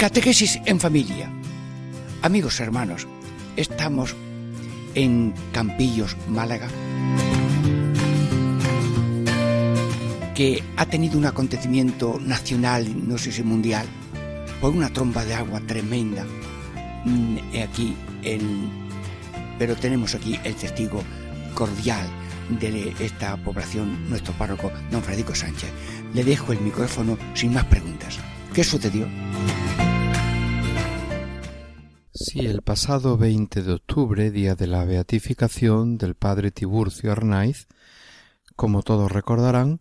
Catequesis 0.00 0.58
en 0.64 0.80
familia. 0.80 1.30
Amigos 2.22 2.58
hermanos, 2.58 3.06
estamos 3.56 4.16
en 4.94 5.34
Campillos, 5.52 6.16
Málaga, 6.26 6.68
que 10.34 10.64
ha 10.78 10.86
tenido 10.86 11.18
un 11.18 11.26
acontecimiento 11.26 12.18
nacional, 12.18 13.06
no 13.06 13.18
sé 13.18 13.30
si 13.30 13.42
mundial, 13.42 13.86
por 14.62 14.72
una 14.72 14.88
tromba 14.88 15.22
de 15.26 15.34
agua 15.34 15.60
tremenda. 15.66 16.24
Mm, 17.04 17.36
aquí 17.62 17.94
en, 18.22 18.70
pero 19.58 19.76
tenemos 19.76 20.14
aquí 20.14 20.40
el 20.44 20.54
testigo 20.54 21.04
cordial 21.52 22.08
de 22.58 22.94
esta 23.00 23.36
población, 23.36 24.08
nuestro 24.08 24.32
párroco, 24.32 24.72
don 24.90 25.02
Federico 25.02 25.34
Sánchez. 25.34 25.68
Le 26.14 26.24
dejo 26.24 26.54
el 26.54 26.60
micrófono 26.62 27.18
sin 27.34 27.52
más 27.52 27.66
preguntas. 27.66 28.18
¿Qué 28.54 28.64
sucedió? 28.64 29.06
Sí, 32.22 32.40
el 32.40 32.60
pasado 32.60 33.16
20 33.16 33.62
de 33.62 33.72
octubre, 33.72 34.30
día 34.30 34.54
de 34.54 34.66
la 34.66 34.84
beatificación 34.84 35.96
del 35.96 36.14
padre 36.14 36.50
Tiburcio 36.50 37.10
Arnaiz, 37.10 37.66
como 38.56 38.82
todos 38.82 39.10
recordarán, 39.10 39.80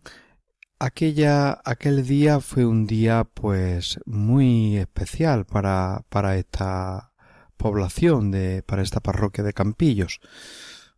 aquella, 0.80 1.60
aquel 1.66 2.08
día 2.08 2.40
fue 2.40 2.66
un 2.66 2.88
día 2.88 3.26
pues 3.26 4.00
muy 4.06 4.78
especial 4.78 5.46
para, 5.46 6.06
para 6.08 6.38
esta 6.38 7.12
población 7.58 8.32
de, 8.32 8.64
para 8.64 8.84
esta 8.84 9.02
parroquia 9.02 9.44
de 9.44 9.52
Campillos. 9.52 10.22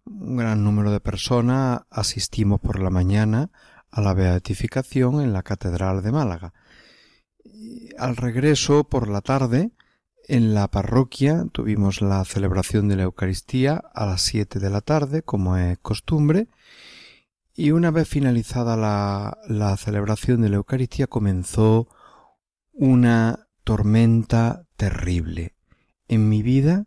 Un 0.05 0.37
gran 0.37 0.63
número 0.63 0.91
de 0.91 0.99
personas 0.99 1.81
asistimos 1.89 2.59
por 2.61 2.79
la 2.79 2.91
mañana 2.91 3.49
a 3.89 3.99
la 4.01 4.13
beatificación 4.13 5.21
en 5.21 5.33
la 5.33 5.41
Catedral 5.41 6.03
de 6.03 6.11
Málaga. 6.11 6.53
al 7.97 8.15
regreso 8.15 8.83
por 8.83 9.07
la 9.09 9.21
tarde, 9.21 9.71
en 10.27 10.53
la 10.53 10.69
parroquia 10.69 11.45
tuvimos 11.51 12.01
la 12.01 12.23
celebración 12.25 12.87
de 12.87 12.95
la 12.95 13.03
Eucaristía 13.03 13.81
a 13.93 14.05
las 14.05 14.21
siete 14.21 14.59
de 14.59 14.69
la 14.69 14.81
tarde, 14.81 15.23
como 15.23 15.57
es 15.57 15.77
costumbre, 15.79 16.47
y 17.53 17.71
una 17.71 17.91
vez 17.91 18.07
finalizada 18.07 18.77
la, 18.77 19.77
celebración 19.77 20.41
de 20.41 20.49
la 20.49 20.55
Eucaristía 20.57 21.07
comenzó 21.07 21.87
una 22.71 23.47
tormenta 23.63 24.65
terrible. 24.77 25.55
En 26.07 26.29
mi 26.29 26.41
vida 26.41 26.85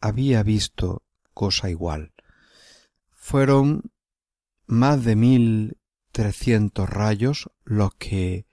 había 0.00 0.42
visto 0.42 1.02
cosa 1.32 1.70
igual. 1.70 2.12
Fueron 3.10 3.92
más 4.66 5.04
de 5.04 5.16
mil 5.16 5.78
trescientos 6.12 6.90
rayos 6.90 7.50
los 7.64 7.94
que 7.94 8.46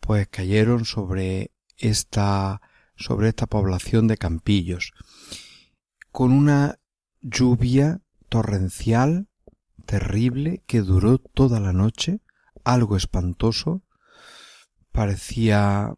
pues 0.00 0.28
cayeron 0.28 0.84
sobre 0.84 1.52
esta 1.76 2.60
sobre 3.00 3.28
esta 3.28 3.46
población 3.46 4.06
de 4.06 4.18
Campillos, 4.18 4.92
con 6.12 6.32
una 6.32 6.78
lluvia 7.22 8.02
torrencial 8.28 9.28
terrible 9.86 10.62
que 10.66 10.82
duró 10.82 11.18
toda 11.18 11.58
la 11.60 11.72
noche, 11.72 12.20
algo 12.62 12.96
espantoso, 12.96 13.82
parecía 14.92 15.94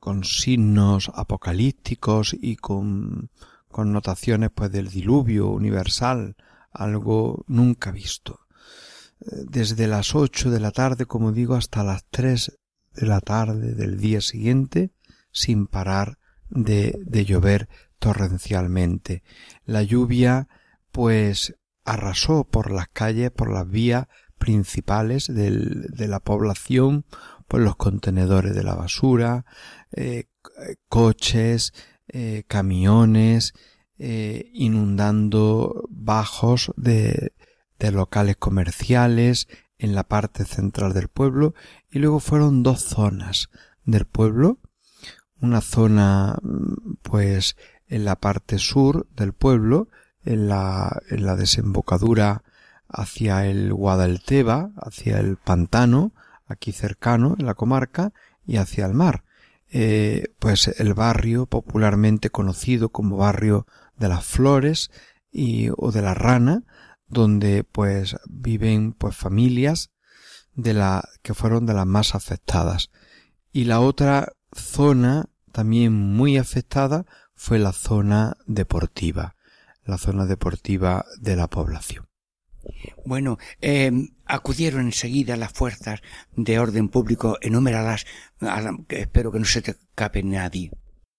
con 0.00 0.24
signos 0.24 1.10
apocalípticos 1.14 2.34
y 2.38 2.56
con 2.56 3.30
connotaciones 3.68 4.50
pues 4.52 4.72
del 4.72 4.88
diluvio 4.88 5.48
universal, 5.50 6.36
algo 6.72 7.44
nunca 7.46 7.92
visto. 7.92 8.40
Desde 9.20 9.86
las 9.86 10.16
ocho 10.16 10.50
de 10.50 10.58
la 10.58 10.72
tarde, 10.72 11.06
como 11.06 11.30
digo, 11.30 11.54
hasta 11.54 11.84
las 11.84 12.04
tres 12.10 12.58
de 12.92 13.06
la 13.06 13.20
tarde 13.20 13.74
del 13.74 13.98
día 13.98 14.20
siguiente, 14.20 14.90
sin 15.32 15.66
parar 15.66 16.18
de, 16.48 16.98
de 17.04 17.24
llover 17.24 17.68
torrencialmente. 17.98 19.22
La 19.64 19.82
lluvia 19.82 20.48
pues 20.90 21.54
arrasó 21.84 22.44
por 22.44 22.70
las 22.70 22.88
calles, 22.88 23.30
por 23.30 23.50
las 23.50 23.68
vías 23.68 24.06
principales 24.38 25.32
del, 25.32 25.86
de 25.88 26.08
la 26.08 26.20
población, 26.20 27.04
por 27.48 27.60
los 27.60 27.76
contenedores 27.76 28.54
de 28.54 28.62
la 28.64 28.74
basura, 28.74 29.44
eh, 29.92 30.24
coches, 30.88 31.72
eh, 32.08 32.44
camiones, 32.48 33.54
eh, 33.98 34.50
inundando 34.52 35.84
bajos 35.90 36.72
de, 36.76 37.32
de 37.78 37.92
locales 37.92 38.36
comerciales 38.36 39.48
en 39.78 39.94
la 39.94 40.04
parte 40.04 40.44
central 40.44 40.92
del 40.92 41.08
pueblo 41.08 41.54
y 41.90 41.98
luego 41.98 42.20
fueron 42.20 42.62
dos 42.62 42.82
zonas 42.82 43.48
del 43.84 44.06
pueblo 44.06 44.58
una 45.42 45.60
zona 45.60 46.38
pues 47.02 47.56
en 47.88 48.04
la 48.04 48.16
parte 48.16 48.58
sur 48.58 49.06
del 49.14 49.32
pueblo, 49.34 49.88
en 50.24 50.48
la, 50.48 51.00
en 51.10 51.26
la 51.26 51.36
desembocadura 51.36 52.42
hacia 52.88 53.46
el 53.46 53.72
Guadalteba, 53.74 54.70
hacia 54.76 55.18
el 55.18 55.36
pantano, 55.36 56.12
aquí 56.46 56.72
cercano 56.72 57.36
en 57.38 57.46
la 57.46 57.54
comarca, 57.54 58.12
y 58.46 58.56
hacia 58.56 58.86
el 58.86 58.94
mar. 58.94 59.24
Eh, 59.68 60.34
pues 60.38 60.68
el 60.68 60.94
barrio 60.94 61.46
popularmente 61.46 62.30
conocido 62.30 62.90
como 62.90 63.16
barrio 63.16 63.66
de 63.96 64.08
las 64.08 64.24
flores 64.24 64.90
y 65.30 65.70
o 65.76 65.92
de 65.92 66.02
la 66.02 66.14
rana, 66.14 66.64
donde 67.06 67.64
pues 67.64 68.16
viven 68.28 68.92
pues 68.92 69.16
familias 69.16 69.90
de 70.54 70.74
la 70.74 71.08
que 71.22 71.34
fueron 71.34 71.66
de 71.66 71.74
las 71.74 71.86
más 71.86 72.14
afectadas. 72.14 72.90
Y 73.50 73.64
la 73.64 73.80
otra 73.80 74.32
zona 74.54 75.28
también 75.52 75.92
muy 75.92 76.38
afectada 76.38 77.06
fue 77.34 77.58
la 77.58 77.72
zona 77.72 78.36
deportiva, 78.46 79.36
la 79.84 79.98
zona 79.98 80.26
deportiva 80.26 81.04
de 81.20 81.36
la 81.36 81.48
población. 81.48 82.06
Bueno, 83.04 83.38
eh, 83.60 83.90
acudieron 84.24 84.82
enseguida 84.82 85.36
las 85.36 85.52
fuerzas 85.52 86.00
de 86.36 86.58
orden 86.58 86.88
público 86.88 87.38
enumeradas, 87.40 88.06
espero 88.88 89.32
que 89.32 89.38
no 89.38 89.44
se 89.44 89.62
te 89.62 89.72
escape 89.72 90.22
nadie. 90.22 90.70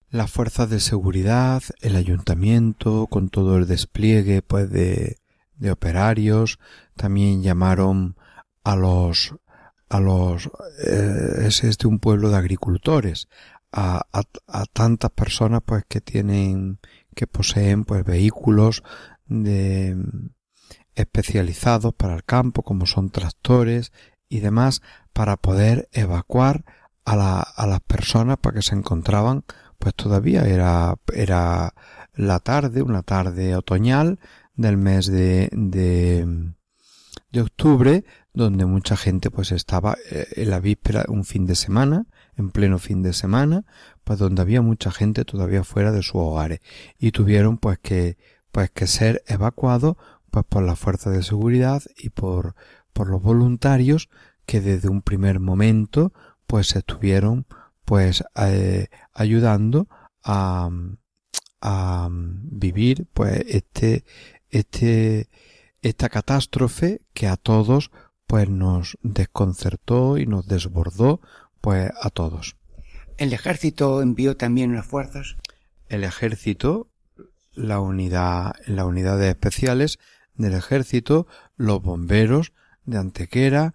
Las 0.10 0.32
fuerzas 0.32 0.70
de 0.70 0.80
seguridad, 0.80 1.64
el 1.82 1.96
ayuntamiento, 1.96 3.08
con 3.08 3.30
todo 3.30 3.58
el 3.58 3.68
despliegue 3.68 4.42
pues 4.42 4.70
de, 4.70 5.18
de 5.56 5.72
operarios, 5.72 6.60
también 6.96 7.42
llamaron 7.42 8.16
a 8.64 8.76
los 8.76 9.34
a 9.90 10.00
los 10.00 10.50
eh, 10.88 11.46
es 11.46 11.64
este 11.64 11.88
un 11.88 12.00
pueblo 12.00 12.30
de 12.30 12.38
agricultores 12.38 13.28
a, 13.74 14.06
a, 14.48 14.66
tantas 14.72 15.12
personas 15.12 15.62
pues 15.66 15.84
que 15.88 16.00
tienen 16.00 16.80
que 17.16 17.26
poseen 17.26 17.86
pues 17.86 18.06
vehículos 18.06 18.84
de 19.26 19.98
especializados 20.96 21.94
para 21.96 22.16
el 22.16 22.24
campo 22.24 22.62
como 22.62 22.86
son 22.86 23.10
tractores 23.10 23.92
y 24.30 24.40
demás 24.40 24.82
para 25.12 25.38
poder 25.38 25.90
evacuar 25.92 26.66
a, 27.04 27.16
la, 27.16 27.40
a 27.40 27.66
las 27.66 27.82
personas 27.82 28.38
para 28.38 28.56
que 28.56 28.62
se 28.62 28.76
encontraban 28.76 29.44
pues 29.80 29.96
todavía 29.96 30.44
era 30.44 30.96
era 31.12 31.74
la 32.14 32.40
tarde 32.40 32.84
una 32.84 33.02
tarde 33.02 33.56
otoñal 33.56 34.20
del 34.56 34.78
mes 34.78 35.08
de, 35.08 35.50
de, 35.52 36.54
de 37.32 37.42
octubre 37.42 38.06
donde 38.34 38.68
mucha 38.68 38.96
gente 38.98 39.32
pues 39.32 39.52
estaba 39.52 39.98
eh, 40.12 40.28
en 40.36 40.52
la 40.52 40.60
víspera 40.60 41.06
un 41.08 41.24
fin 41.24 41.48
de 41.48 41.56
semana 41.56 42.06
en 42.38 42.52
pleno 42.52 42.80
fin 42.80 43.04
de 43.04 43.14
semana, 43.14 43.66
pues 44.04 44.20
donde 44.20 44.42
había 44.42 44.62
mucha 44.62 44.92
gente 44.92 45.26
todavía 45.26 45.64
fuera 45.64 45.92
de 45.92 46.04
sus 46.04 46.16
hogares. 46.16 46.60
Y 46.98 47.12
tuvieron 47.12 47.58
pues 47.58 47.80
que 47.80 48.18
pues 48.52 48.70
que 48.72 48.88
ser 48.88 49.24
evacuados 49.28 49.98
pues 50.32 50.46
por 50.48 50.64
la 50.64 50.76
fuerza 50.76 51.10
de 51.10 51.24
seguridad 51.24 51.82
y 51.98 52.10
por 52.10 52.56
por 52.94 53.10
los 53.10 53.22
voluntarios 53.22 54.10
que 54.46 54.62
desde 54.62 54.90
un 54.90 55.02
primer 55.02 55.40
momento 55.40 56.14
pues 56.48 56.76
estuvieron 56.76 57.46
pues 57.86 58.24
eh, 58.36 58.88
ayudando 59.14 59.88
a, 60.24 60.70
a 61.62 62.10
vivir 62.12 63.08
pues 63.14 63.44
este 63.48 64.06
este 64.50 65.30
esta 65.82 66.10
catástrofe 66.10 67.02
que 67.14 67.28
a 67.28 67.38
todos 67.38 67.92
pues 68.28 68.50
nos 68.50 68.98
desconcertó 69.02 70.18
y 70.18 70.26
nos 70.26 70.48
desbordó 70.48 71.22
pues 71.64 71.90
a 72.02 72.10
todos. 72.10 72.58
¿El 73.18 73.32
ejército 73.32 74.02
envió 74.02 74.36
también 74.36 74.76
las 74.76 74.86
fuerzas? 74.86 75.38
El 75.88 76.04
ejército, 76.04 76.90
la 77.54 77.80
unidad, 77.80 78.52
las 78.68 78.86
unidades 78.86 79.30
especiales 79.30 79.98
del 80.36 80.56
ejército, 80.56 81.26
los 81.56 81.82
bomberos 81.82 82.52
de 82.84 82.98
Antequera 82.98 83.74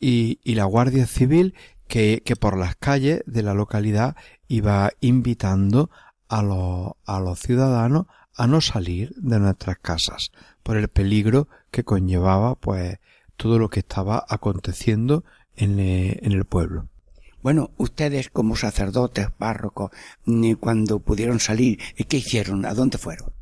y, 0.00 0.40
y 0.42 0.54
la 0.54 0.64
Guardia 0.64 1.06
Civil 1.06 1.54
que, 1.86 2.22
que 2.24 2.34
por 2.34 2.56
las 2.56 2.76
calles 2.76 3.22
de 3.26 3.42
la 3.42 3.52
localidad 3.52 4.16
iba 4.46 4.90
invitando 5.00 5.90
a 6.28 6.42
los, 6.42 6.92
a 7.04 7.20
los 7.20 7.40
ciudadanos 7.40 8.06
a 8.34 8.46
no 8.46 8.62
salir 8.62 9.12
de 9.16 9.38
nuestras 9.38 9.76
casas 9.80 10.32
por 10.62 10.78
el 10.78 10.88
peligro 10.88 11.46
que 11.70 11.84
conllevaba 11.84 12.54
pues 12.54 13.00
todo 13.36 13.58
lo 13.58 13.68
que 13.68 13.80
estaba 13.80 14.24
aconteciendo 14.30 15.24
en, 15.56 15.78
eh, 15.78 16.20
en 16.22 16.32
el 16.32 16.46
pueblo. 16.46 16.88
Bueno, 17.42 17.70
ustedes 17.76 18.30
como 18.30 18.56
sacerdotes, 18.56 19.30
párrocos, 19.30 19.90
cuando 20.60 20.98
pudieron 21.00 21.40
salir, 21.40 21.78
¿qué 22.08 22.18
hicieron? 22.18 22.64
¿A 22.66 22.74
dónde 22.74 22.98
fueron? 22.98 23.32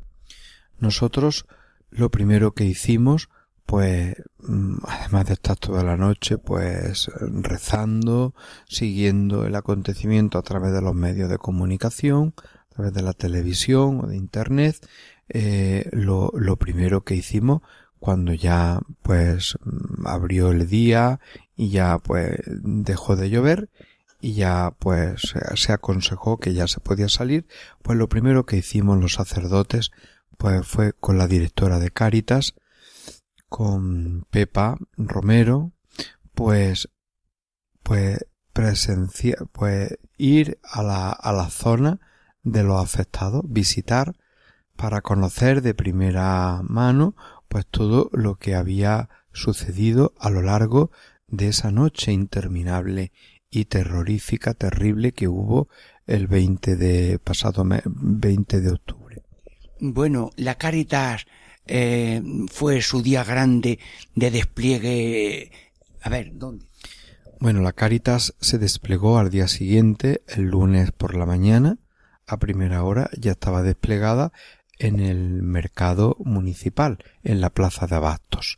Nosotros 0.79 1.45
lo 1.89 2.11
primero 2.11 2.53
que 2.53 2.65
hicimos, 2.65 3.29
pues, 3.65 4.15
mm, 4.39 4.77
además 4.87 5.25
de 5.25 5.33
estar 5.33 5.57
toda 5.57 5.83
la 5.83 5.97
noche, 5.97 6.37
pues, 6.37 7.09
rezando, 7.19 8.35
siguiendo 8.67 9.45
el 9.45 9.55
acontecimiento 9.55 10.37
a 10.37 10.43
través 10.43 10.73
de 10.73 10.81
los 10.81 10.93
medios 10.93 11.29
de 11.29 11.37
comunicación, 11.37 12.33
a 12.71 12.75
través 12.75 12.93
de 12.93 13.01
la 13.01 13.13
televisión 13.13 14.01
o 14.03 14.07
de 14.07 14.17
internet, 14.17 14.87
eh, 15.29 15.89
lo, 15.91 16.31
lo 16.35 16.55
primero 16.57 17.03
que 17.03 17.15
hicimos 17.15 17.61
cuando 17.99 18.33
ya 18.33 18.79
pues 19.01 19.57
abrió 20.05 20.51
el 20.51 20.67
día 20.67 21.19
y 21.55 21.69
ya 21.69 21.97
pues 21.97 22.39
dejó 22.45 23.15
de 23.15 23.29
llover 23.29 23.69
y 24.19 24.33
ya 24.33 24.73
pues 24.79 25.33
se 25.55 25.73
aconsejó 25.73 26.37
que 26.37 26.53
ya 26.53 26.67
se 26.67 26.79
podía 26.79 27.09
salir, 27.09 27.47
pues 27.81 27.97
lo 27.97 28.09
primero 28.09 28.45
que 28.45 28.57
hicimos 28.57 28.99
los 28.99 29.13
sacerdotes 29.13 29.91
pues 30.37 30.65
fue 30.67 30.93
con 30.93 31.17
la 31.17 31.27
directora 31.27 31.79
de 31.79 31.91
Cáritas, 31.91 32.53
con 33.49 34.25
Pepa 34.29 34.77
Romero, 34.97 35.71
pues 36.33 36.89
pues 37.83 38.25
presencia, 38.53 39.37
pues 39.51 39.97
ir 40.17 40.59
a 40.63 40.83
la, 40.83 41.11
a 41.11 41.31
la 41.31 41.49
zona 41.49 41.99
de 42.43 42.63
los 42.63 42.83
afectados, 42.83 43.43
visitar 43.47 44.15
para 44.75 45.01
conocer 45.01 45.61
de 45.61 45.73
primera 45.73 46.61
mano 46.63 47.15
pues 47.47 47.65
todo 47.65 48.09
lo 48.13 48.35
que 48.35 48.55
había 48.55 49.09
sucedido 49.31 50.13
a 50.19 50.29
lo 50.29 50.41
largo 50.41 50.91
de 51.27 51.49
esa 51.49 51.71
noche 51.71 52.11
interminable 52.11 53.11
y 53.57 53.65
terrorífica, 53.65 54.53
terrible 54.53 55.11
que 55.11 55.27
hubo 55.27 55.67
el 56.05 56.27
20 56.27 56.75
de 56.75 57.19
pasado 57.19 57.65
20 57.65 58.61
de 58.61 58.71
octubre. 58.71 59.21
Bueno, 59.79 60.31
la 60.37 60.55
Caritas 60.55 61.25
eh, 61.65 62.21
fue 62.51 62.81
su 62.81 63.01
día 63.01 63.23
grande 63.23 63.79
de 64.15 64.31
despliegue. 64.31 65.51
A 66.01 66.09
ver, 66.09 66.31
¿dónde? 66.33 66.65
Bueno, 67.39 67.61
la 67.61 67.73
Caritas 67.73 68.33
se 68.39 68.57
desplegó 68.57 69.19
al 69.19 69.29
día 69.29 69.47
siguiente, 69.47 70.21
el 70.27 70.45
lunes 70.45 70.91
por 70.91 71.15
la 71.15 71.25
mañana, 71.25 71.77
a 72.25 72.37
primera 72.37 72.83
hora 72.83 73.09
ya 73.17 73.31
estaba 73.31 73.61
desplegada 73.61 74.31
en 74.79 74.99
el 74.99 75.43
mercado 75.43 76.17
municipal, 76.19 76.97
en 77.23 77.41
la 77.41 77.49
plaza 77.49 77.87
de 77.87 77.95
abastos, 77.95 78.57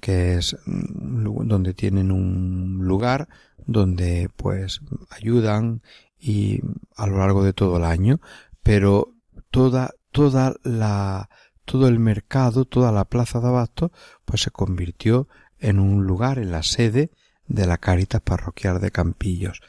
que 0.00 0.34
es 0.34 0.56
mm, 0.64 1.46
donde 1.48 1.74
tienen 1.74 2.12
un 2.12 2.78
lugar 2.82 3.28
donde 3.66 4.30
pues 4.36 4.80
ayudan 5.10 5.82
y 6.18 6.60
a 6.96 7.06
lo 7.06 7.18
largo 7.18 7.44
de 7.44 7.52
todo 7.52 7.76
el 7.78 7.84
año, 7.84 8.20
pero 8.62 9.14
toda 9.50 9.94
toda 10.10 10.54
la 10.62 11.28
todo 11.64 11.88
el 11.88 11.98
mercado, 11.98 12.64
toda 12.64 12.92
la 12.92 13.04
plaza 13.04 13.40
de 13.40 13.48
abastos 13.48 13.90
pues 14.24 14.42
se 14.42 14.50
convirtió 14.50 15.28
en 15.58 15.78
un 15.78 16.04
lugar, 16.06 16.38
en 16.38 16.50
la 16.50 16.62
sede 16.62 17.10
de 17.46 17.66
la 17.66 17.78
Caritas 17.78 18.20
Parroquial 18.20 18.80
de 18.80 18.90
Campillos. 18.90 19.60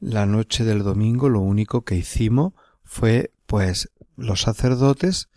La 0.00 0.26
noche 0.26 0.64
del 0.64 0.82
domingo 0.82 1.28
lo 1.28 1.40
único 1.40 1.82
que 1.82 1.96
hicimos 1.96 2.52
fue 2.84 3.32
pues 3.46 3.90
los 4.16 4.42
sacerdotes 4.42 5.28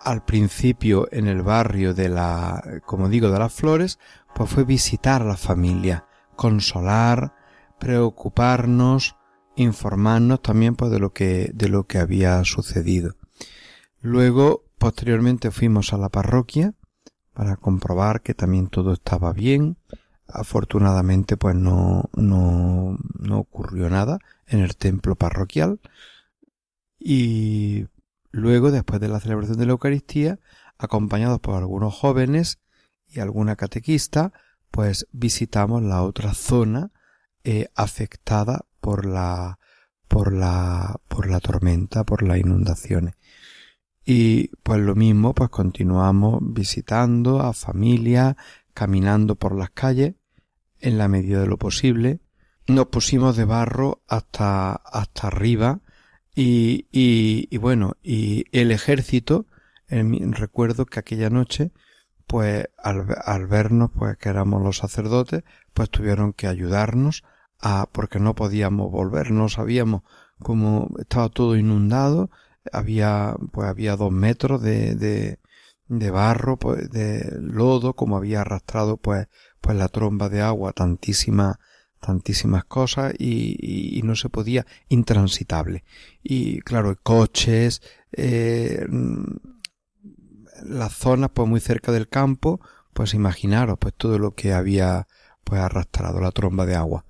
al 0.00 0.24
principio 0.24 1.08
en 1.12 1.28
el 1.28 1.42
barrio 1.42 1.94
de 1.94 2.08
la, 2.08 2.80
como 2.86 3.08
digo, 3.08 3.30
de 3.30 3.38
las 3.38 3.52
flores, 3.52 3.98
pues 4.34 4.50
fue 4.50 4.64
visitar 4.64 5.22
a 5.22 5.26
la 5.26 5.36
familia, 5.36 6.06
consolar, 6.36 7.34
preocuparnos, 7.78 9.16
informarnos 9.56 10.42
también 10.42 10.76
pues 10.76 10.90
de 10.90 10.98
lo 10.98 11.12
que, 11.12 11.50
de 11.54 11.68
lo 11.68 11.84
que 11.84 11.98
había 11.98 12.42
sucedido. 12.44 13.16
Luego, 14.00 14.64
posteriormente 14.78 15.50
fuimos 15.50 15.92
a 15.92 15.98
la 15.98 16.08
parroquia 16.08 16.74
para 17.32 17.56
comprobar 17.56 18.22
que 18.22 18.34
también 18.34 18.68
todo 18.68 18.92
estaba 18.92 19.32
bien. 19.32 19.76
Afortunadamente 20.26 21.36
pues 21.36 21.54
no, 21.54 22.08
no, 22.14 22.96
no 23.18 23.38
ocurrió 23.38 23.90
nada 23.90 24.18
en 24.46 24.60
el 24.60 24.76
templo 24.76 25.14
parroquial 25.14 25.80
y 27.04 27.88
luego, 28.30 28.70
después 28.70 29.00
de 29.00 29.08
la 29.08 29.18
celebración 29.18 29.58
de 29.58 29.66
la 29.66 29.72
Eucaristía, 29.72 30.38
acompañados 30.78 31.40
por 31.40 31.56
algunos 31.56 31.94
jóvenes 31.94 32.60
y 33.08 33.18
alguna 33.18 33.56
catequista, 33.56 34.32
pues 34.72 35.06
visitamos 35.12 35.82
la 35.82 36.02
otra 36.02 36.34
zona 36.34 36.90
eh, 37.44 37.68
afectada 37.76 38.64
por 38.80 39.06
la 39.06 39.58
por 40.08 40.32
la 40.32 41.00
por 41.08 41.30
la 41.30 41.40
tormenta, 41.40 42.04
por 42.04 42.22
las 42.22 42.38
inundaciones. 42.38 43.14
Y 44.04 44.48
pues 44.64 44.80
lo 44.80 44.96
mismo, 44.96 45.34
pues 45.34 45.50
continuamos 45.50 46.40
visitando 46.42 47.40
a 47.40 47.52
familia, 47.52 48.36
caminando 48.74 49.36
por 49.36 49.54
las 49.56 49.70
calles 49.70 50.14
en 50.80 50.98
la 50.98 51.06
medida 51.06 51.40
de 51.42 51.46
lo 51.46 51.58
posible. 51.58 52.20
Nos 52.66 52.86
pusimos 52.86 53.36
de 53.36 53.44
barro 53.44 54.02
hasta 54.08 54.72
hasta 54.72 55.28
arriba 55.28 55.80
y, 56.34 56.86
y, 56.90 57.46
y 57.50 57.56
bueno, 57.58 57.96
y 58.02 58.44
el 58.52 58.70
ejército, 58.72 59.46
recuerdo 59.88 60.86
que 60.86 60.98
aquella 60.98 61.28
noche, 61.28 61.72
pues 62.26 62.68
al, 62.78 63.06
al 63.24 63.46
vernos, 63.46 63.90
pues 63.96 64.16
que 64.16 64.28
éramos 64.28 64.62
los 64.62 64.78
sacerdotes, 64.78 65.44
pues 65.74 65.90
tuvieron 65.90 66.32
que 66.32 66.46
ayudarnos 66.46 67.24
a, 67.60 67.88
porque 67.90 68.18
no 68.18 68.34
podíamos 68.34 68.90
volver, 68.90 69.30
no 69.30 69.48
sabíamos 69.48 70.02
cómo 70.42 70.88
estaba 70.98 71.28
todo 71.28 71.56
inundado, 71.56 72.30
había, 72.72 73.36
pues 73.52 73.68
había 73.68 73.96
dos 73.96 74.12
metros 74.12 74.62
de, 74.62 74.94
de, 74.94 75.38
de 75.88 76.10
barro, 76.10 76.56
pues 76.58 76.90
de 76.90 77.36
lodo, 77.40 77.94
como 77.94 78.16
había 78.16 78.40
arrastrado 78.42 78.96
pues, 78.96 79.28
pues 79.60 79.76
la 79.76 79.88
tromba 79.88 80.28
de 80.28 80.42
agua 80.42 80.72
tantísima, 80.72 81.58
tantísimas 82.00 82.64
cosas 82.64 83.14
y, 83.18 83.98
y, 83.98 84.02
no 84.02 84.16
se 84.16 84.28
podía 84.28 84.66
intransitable. 84.88 85.84
Y 86.22 86.60
claro 86.60 86.98
coches 87.02 87.80
eh, 88.12 88.86
las 90.64 90.94
zonas 90.94 91.30
pues 91.34 91.48
muy 91.48 91.60
cerca 91.60 91.92
del 91.92 92.08
campo 92.08 92.60
pues 92.92 93.14
imaginaros 93.14 93.78
pues 93.78 93.94
todo 93.96 94.18
lo 94.18 94.34
que 94.34 94.52
había 94.52 95.06
pues 95.44 95.60
arrastrado 95.60 96.20
la 96.20 96.30
tromba 96.30 96.66
de 96.66 96.74
agua 96.74 97.04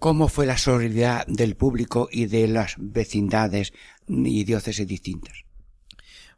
¿Cómo 0.00 0.28
fue 0.28 0.46
la 0.46 0.56
solidaridad 0.56 1.26
del 1.26 1.56
público 1.56 2.08
y 2.10 2.24
de 2.24 2.48
las 2.48 2.76
vecindades 2.78 3.74
y 4.08 4.44
diócesis 4.44 4.86
distintas? 4.86 5.44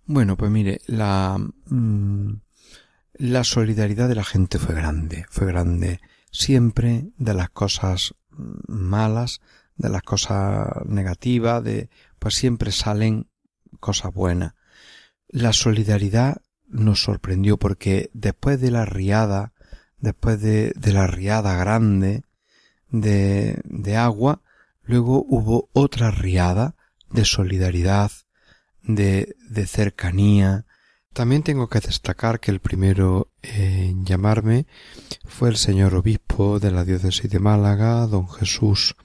Bueno, 0.05 0.37
pues 0.37 0.51
mire, 0.51 0.81
la, 0.87 1.39
mm, 1.67 2.33
la 3.15 3.45
solidaridad 3.45 4.09
de 4.09 4.17
la 4.17 4.25
gente 4.25 4.59
fue 4.59 4.75
grande, 4.75 5.27
fue 5.31 5.47
grande 5.47 6.01
siempre 6.33 7.13
de 7.19 7.35
las 7.35 7.51
cosas 7.51 8.17
malas, 8.31 9.41
de 9.77 9.91
las 9.91 10.03
cosas 10.03 10.67
negativas, 10.87 11.63
de 11.63 11.89
pues 12.19 12.35
siempre 12.35 12.73
salen 12.73 13.29
cosas 13.79 14.13
buenas. 14.13 14.55
La 15.29 15.53
solidaridad 15.53 16.43
nos 16.73 17.03
sorprendió 17.03 17.59
porque 17.59 18.11
después 18.13 18.61
de 18.61 18.71
la 18.71 18.85
riada, 18.85 19.53
después 19.99 20.41
de, 20.41 20.75
la 20.85 21.07
riada 21.07 21.57
grande 21.57 22.25
de, 22.89 23.61
de 23.65 23.97
agua, 23.97 24.43
luego 24.83 25.25
hubo 25.29 25.69
otra 25.73 26.11
riada 26.11 26.75
de 27.11 27.25
solidaridad, 27.25 28.11
de, 28.83 29.37
de 29.49 29.67
cercanía, 29.67 30.67
también 31.13 31.43
tengo 31.43 31.69
que 31.69 31.81
destacar 31.81 32.41
que 32.41 32.51
el 32.51 32.61
primero 32.61 33.29
en 33.43 34.05
llamarme 34.07 34.67
fue 35.27 35.51
el 35.51 35.57
señor 35.57 35.95
obispo 35.95 36.59
de 36.59 36.71
la 36.71 36.85
diócesis 36.85 37.31
de 37.31 37.39
Málaga, 37.39 38.07
don 38.07 38.29
Jesús 38.29 38.97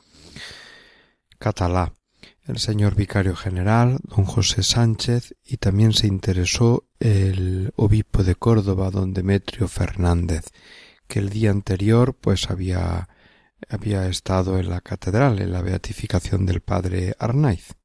Catalá. 1.37 1.93
El 2.47 2.59
señor 2.59 2.95
vicario 2.95 3.35
general, 3.35 3.99
don 4.03 4.25
José 4.25 4.63
Sánchez, 4.63 5.35
y 5.43 5.57
también 5.57 5.93
se 5.93 6.07
interesó 6.07 6.87
el 6.99 7.73
obispo 7.75 8.23
de 8.23 8.35
Córdoba, 8.35 8.89
don 8.89 9.13
Demetrio 9.13 9.67
Fernández, 9.67 10.45
que 11.07 11.19
el 11.19 11.29
día 11.29 11.51
anterior 11.51 12.15
pues 12.15 12.49
había 12.49 13.09
había 13.69 14.07
estado 14.07 14.59
en 14.59 14.69
la 14.69 14.81
catedral 14.81 15.39
en 15.39 15.51
la 15.51 15.61
beatificación 15.61 16.45
del 16.45 16.61
padre 16.61 17.15
Arnaiz. 17.19 17.75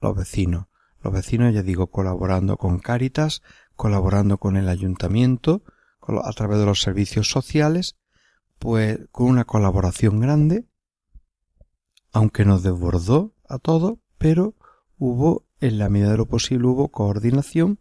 Los 0.00 0.16
vecinos, 0.16 0.66
los 1.02 1.12
vecinos 1.12 1.52
ya 1.52 1.62
digo 1.62 1.88
colaborando 1.88 2.56
con 2.56 2.78
Cáritas, 2.78 3.42
colaborando 3.74 4.38
con 4.38 4.56
el 4.56 4.68
ayuntamiento, 4.68 5.62
a 6.00 6.32
través 6.32 6.58
de 6.58 6.66
los 6.66 6.80
servicios 6.80 7.28
sociales, 7.28 7.96
pues 8.58 9.00
con 9.10 9.26
una 9.26 9.44
colaboración 9.44 10.20
grande, 10.20 10.66
aunque 12.12 12.44
nos 12.44 12.62
desbordó 12.62 13.34
a 13.48 13.58
todo, 13.58 14.00
pero 14.18 14.54
hubo, 14.98 15.44
en 15.60 15.78
la 15.78 15.88
medida 15.88 16.10
de 16.10 16.16
lo 16.16 16.26
posible, 16.26 16.66
hubo 16.66 16.88
coordinación 16.88 17.78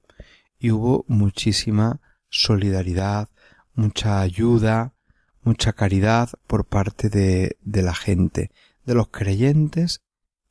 y 0.60 0.72
hubo 0.72 1.06
muchísima 1.08 2.02
solidaridad, 2.30 3.30
mucha 3.74 4.22
ayuda, 4.22 4.94
mucha 5.42 5.74
caridad 5.74 6.30
por 6.48 6.66
parte 6.66 7.10
de, 7.10 7.58
de 7.62 7.82
la 7.82 7.94
gente, 7.94 8.52
de 8.86 8.96
los 8.96 9.10
creyentes 9.10 10.02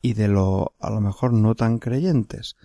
y 0.00 0.14
de 0.14 0.28
los 0.28 0.66
a 0.80 0.90
lo 0.90 1.00
mejor 1.00 1.32
no 1.32 1.54
tan 1.54 1.78
creyentes, 1.78 2.56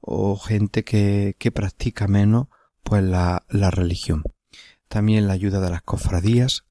o 0.00 0.36
gente 0.36 0.84
que, 0.84 1.36
que 1.38 1.52
practica 1.52 2.08
menos 2.08 2.48
pues 2.82 3.02
la, 3.02 3.44
la 3.48 3.70
religión. 3.70 4.22
También 4.88 5.28
la 5.28 5.34
ayuda 5.34 5.60
de 5.60 5.70
las 5.70 5.82
cofradías. 5.82 6.64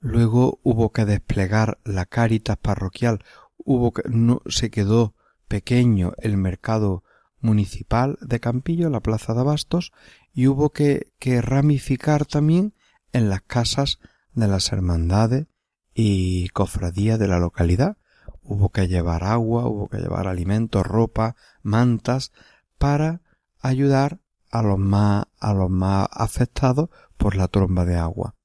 Luego 0.00 0.58
hubo 0.62 0.90
que 0.90 1.04
desplegar 1.04 1.78
la 1.84 2.06
caritas 2.06 2.56
parroquial. 2.56 3.22
Hubo 3.58 3.92
que, 3.92 4.02
no, 4.08 4.40
se 4.46 4.70
quedó 4.70 5.14
pequeño 5.48 6.12
el 6.18 6.36
mercado 6.36 7.02
municipal 7.40 8.18
de 8.20 8.40
Campillo, 8.40 8.90
la 8.90 9.00
plaza 9.00 9.34
de 9.34 9.40
Abastos, 9.40 9.92
y 10.32 10.46
hubo 10.46 10.70
que, 10.70 11.12
que 11.18 11.40
ramificar 11.40 12.26
también 12.26 12.74
en 13.12 13.28
las 13.28 13.42
casas 13.42 13.98
de 14.32 14.48
las 14.48 14.72
hermandades 14.72 15.46
y 15.94 16.48
cofradías 16.50 17.18
de 17.18 17.28
la 17.28 17.38
localidad. 17.38 17.96
Hubo 18.42 18.70
que 18.70 18.88
llevar 18.88 19.24
agua, 19.24 19.66
hubo 19.66 19.88
que 19.88 19.98
llevar 19.98 20.26
alimentos, 20.26 20.86
ropa, 20.86 21.36
mantas, 21.62 22.32
para 22.78 23.20
ayudar 23.60 24.20
a 24.50 24.62
los 24.62 24.78
más, 24.78 25.26
a 25.38 25.52
los 25.52 25.70
más 25.70 26.08
afectados 26.12 26.90
por 27.16 27.36
la 27.36 27.48
tromba 27.48 27.84
de 27.84 27.96
agua. 27.96 28.36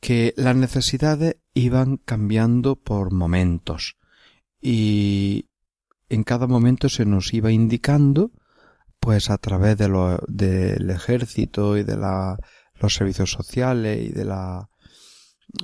Que 0.00 0.34
las 0.36 0.56
necesidades 0.56 1.36
iban 1.54 1.98
cambiando 1.98 2.76
por 2.76 3.12
momentos 3.12 3.96
y 4.60 5.48
en 6.14 6.24
cada 6.24 6.46
momento 6.46 6.88
se 6.88 7.04
nos 7.04 7.32
iba 7.34 7.50
indicando 7.50 8.30
pues 9.00 9.30
a 9.30 9.38
través 9.38 9.76
de 9.76 9.88
del 10.28 10.90
ejército 10.90 11.76
y 11.76 11.82
de 11.82 11.96
la, 11.96 12.38
los 12.80 12.94
servicios 12.94 13.30
sociales 13.30 14.02
y 14.02 14.12
de 14.12 14.24
la 14.24 14.70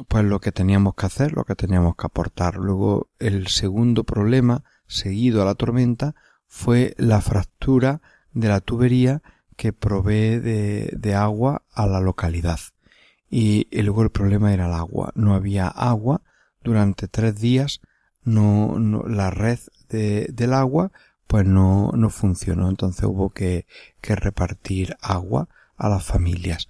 pues 0.09 0.25
lo 0.25 0.41
que 0.41 0.53
teníamos 0.53 0.95
que 0.95 1.07
hacer, 1.07 1.33
lo 1.33 1.45
que 1.45 1.57
teníamos 1.57 1.97
que 1.97 2.07
aportar. 2.07 2.57
Luego 2.57 3.09
el 3.19 3.49
segundo 3.49 4.05
problema 4.05 4.63
seguido 4.87 5.43
a 5.43 5.45
la 5.47 5.55
tormenta 5.55 6.15
fue 6.47 6.95
la 6.99 7.21
fractura 7.21 8.01
de 8.33 8.49
la 8.49 8.61
tubería 8.61 9.23
que 9.57 9.73
provee 9.73 10.39
de, 10.39 10.95
de 10.97 11.15
agua 11.15 11.63
a 11.73 11.87
la 11.87 12.01
localidad. 12.01 12.61
Y, 13.31 13.69
luego 13.71 14.03
el 14.03 14.11
problema 14.11 14.53
era 14.53 14.67
el 14.67 14.75
agua. 14.75 15.13
No 15.15 15.35
había 15.35 15.69
agua 15.69 16.23
durante 16.63 17.09
tres 17.09 17.41
días. 17.41 17.81
No, 18.23 18.79
no 18.79 19.05
la 19.05 19.31
red 19.31 19.61
de, 19.91 20.29
del 20.33 20.55
agua 20.55 20.93
pues 21.27 21.45
no, 21.47 21.93
no 21.95 22.11
funcionó. 22.11 22.69
Entonces 22.69 23.05
hubo 23.05 23.31
que, 23.31 23.67
que 24.01 24.17
repartir 24.17 24.97
agua 25.01 25.49
a 25.77 25.89
las 25.89 26.05
familias. 26.05 26.69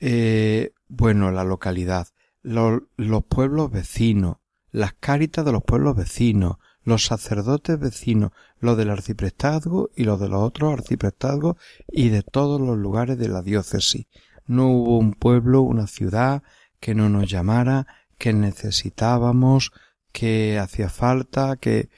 Eh, 0.00 0.72
bueno, 0.88 1.30
la 1.30 1.44
localidad 1.44 2.08
los, 2.44 3.24
pueblos 3.28 3.70
vecinos, 3.70 4.36
las 4.70 4.92
cáritas 4.94 5.44
de 5.44 5.52
los 5.52 5.64
pueblos 5.64 5.96
vecinos, 5.96 6.56
los 6.84 7.06
sacerdotes 7.06 7.78
vecinos, 7.78 8.32
los 8.60 8.76
del 8.76 8.90
arciprestazgo 8.90 9.90
y 9.96 10.04
los 10.04 10.20
de 10.20 10.28
los 10.28 10.42
otros 10.42 10.74
arciprestazgos 10.74 11.56
y 11.88 12.10
de 12.10 12.22
todos 12.22 12.60
los 12.60 12.76
lugares 12.76 13.18
de 13.18 13.28
la 13.28 13.42
diócesis. 13.42 14.06
No 14.46 14.68
hubo 14.68 14.98
un 14.98 15.14
pueblo, 15.14 15.62
una 15.62 15.86
ciudad 15.86 16.42
que 16.80 16.94
no 16.94 17.08
nos 17.08 17.30
llamara, 17.30 17.86
que 18.18 18.34
necesitábamos, 18.34 19.72
que 20.12 20.58
hacía 20.58 20.90
falta, 20.90 21.56
que 21.56 21.88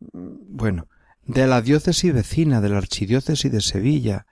bueno, 0.00 0.88
de 1.26 1.46
la 1.46 1.60
diócesis 1.62 2.12
vecina, 2.12 2.60
de 2.60 2.68
la 2.68 2.78
archidiócesis 2.78 3.50
de 3.50 3.60
Sevilla. 3.60 4.26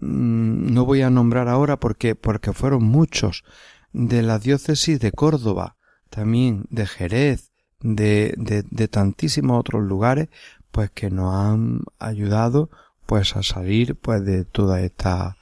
Mm, 0.00 0.72
no 0.72 0.84
voy 0.84 1.02
a 1.02 1.10
nombrar 1.10 1.48
ahora 1.48 1.78
porque 1.78 2.14
porque 2.14 2.52
fueron 2.52 2.84
muchos, 2.84 3.44
de 3.92 4.22
la 4.22 4.38
diócesis 4.38 5.00
de 5.00 5.12
Córdoba, 5.12 5.76
también 6.10 6.66
de 6.70 6.86
Jerez, 6.86 7.52
de, 7.80 8.34
de, 8.36 8.64
de 8.70 8.88
tantísimos 8.88 9.58
otros 9.58 9.82
lugares, 9.82 10.28
pues 10.70 10.90
que 10.90 11.10
nos 11.10 11.34
han 11.34 11.82
ayudado 11.98 12.70
pues 13.06 13.34
a 13.36 13.42
salir 13.42 13.96
pues 13.96 14.24
de 14.24 14.44
toda 14.44 14.80
esta 14.80 15.36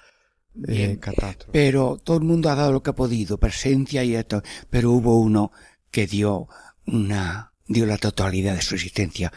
eh, 0.66 0.99
catástrofe. 1.00 1.52
Pero 1.52 1.99
todo 2.02 2.16
el 2.16 2.25
mundo 2.25 2.50
ha 2.50 2.54
dado 2.54 2.73
lo 2.73 2.82
que 2.82 2.90
ha 2.90 2.94
podido, 2.94 3.38
presencia 3.38 4.02
y 4.04 4.14
esto, 4.14 4.42
pero 4.70 4.90
hubo 4.92 5.20
uno 5.20 5.52
que 5.90 6.06
dio 6.06 6.49
una, 6.87 7.52
dio 7.66 7.87
la 7.87 7.99
totalidad 7.99 8.54
de 8.54 8.62
su 8.62 8.75
existencia. 8.75 9.32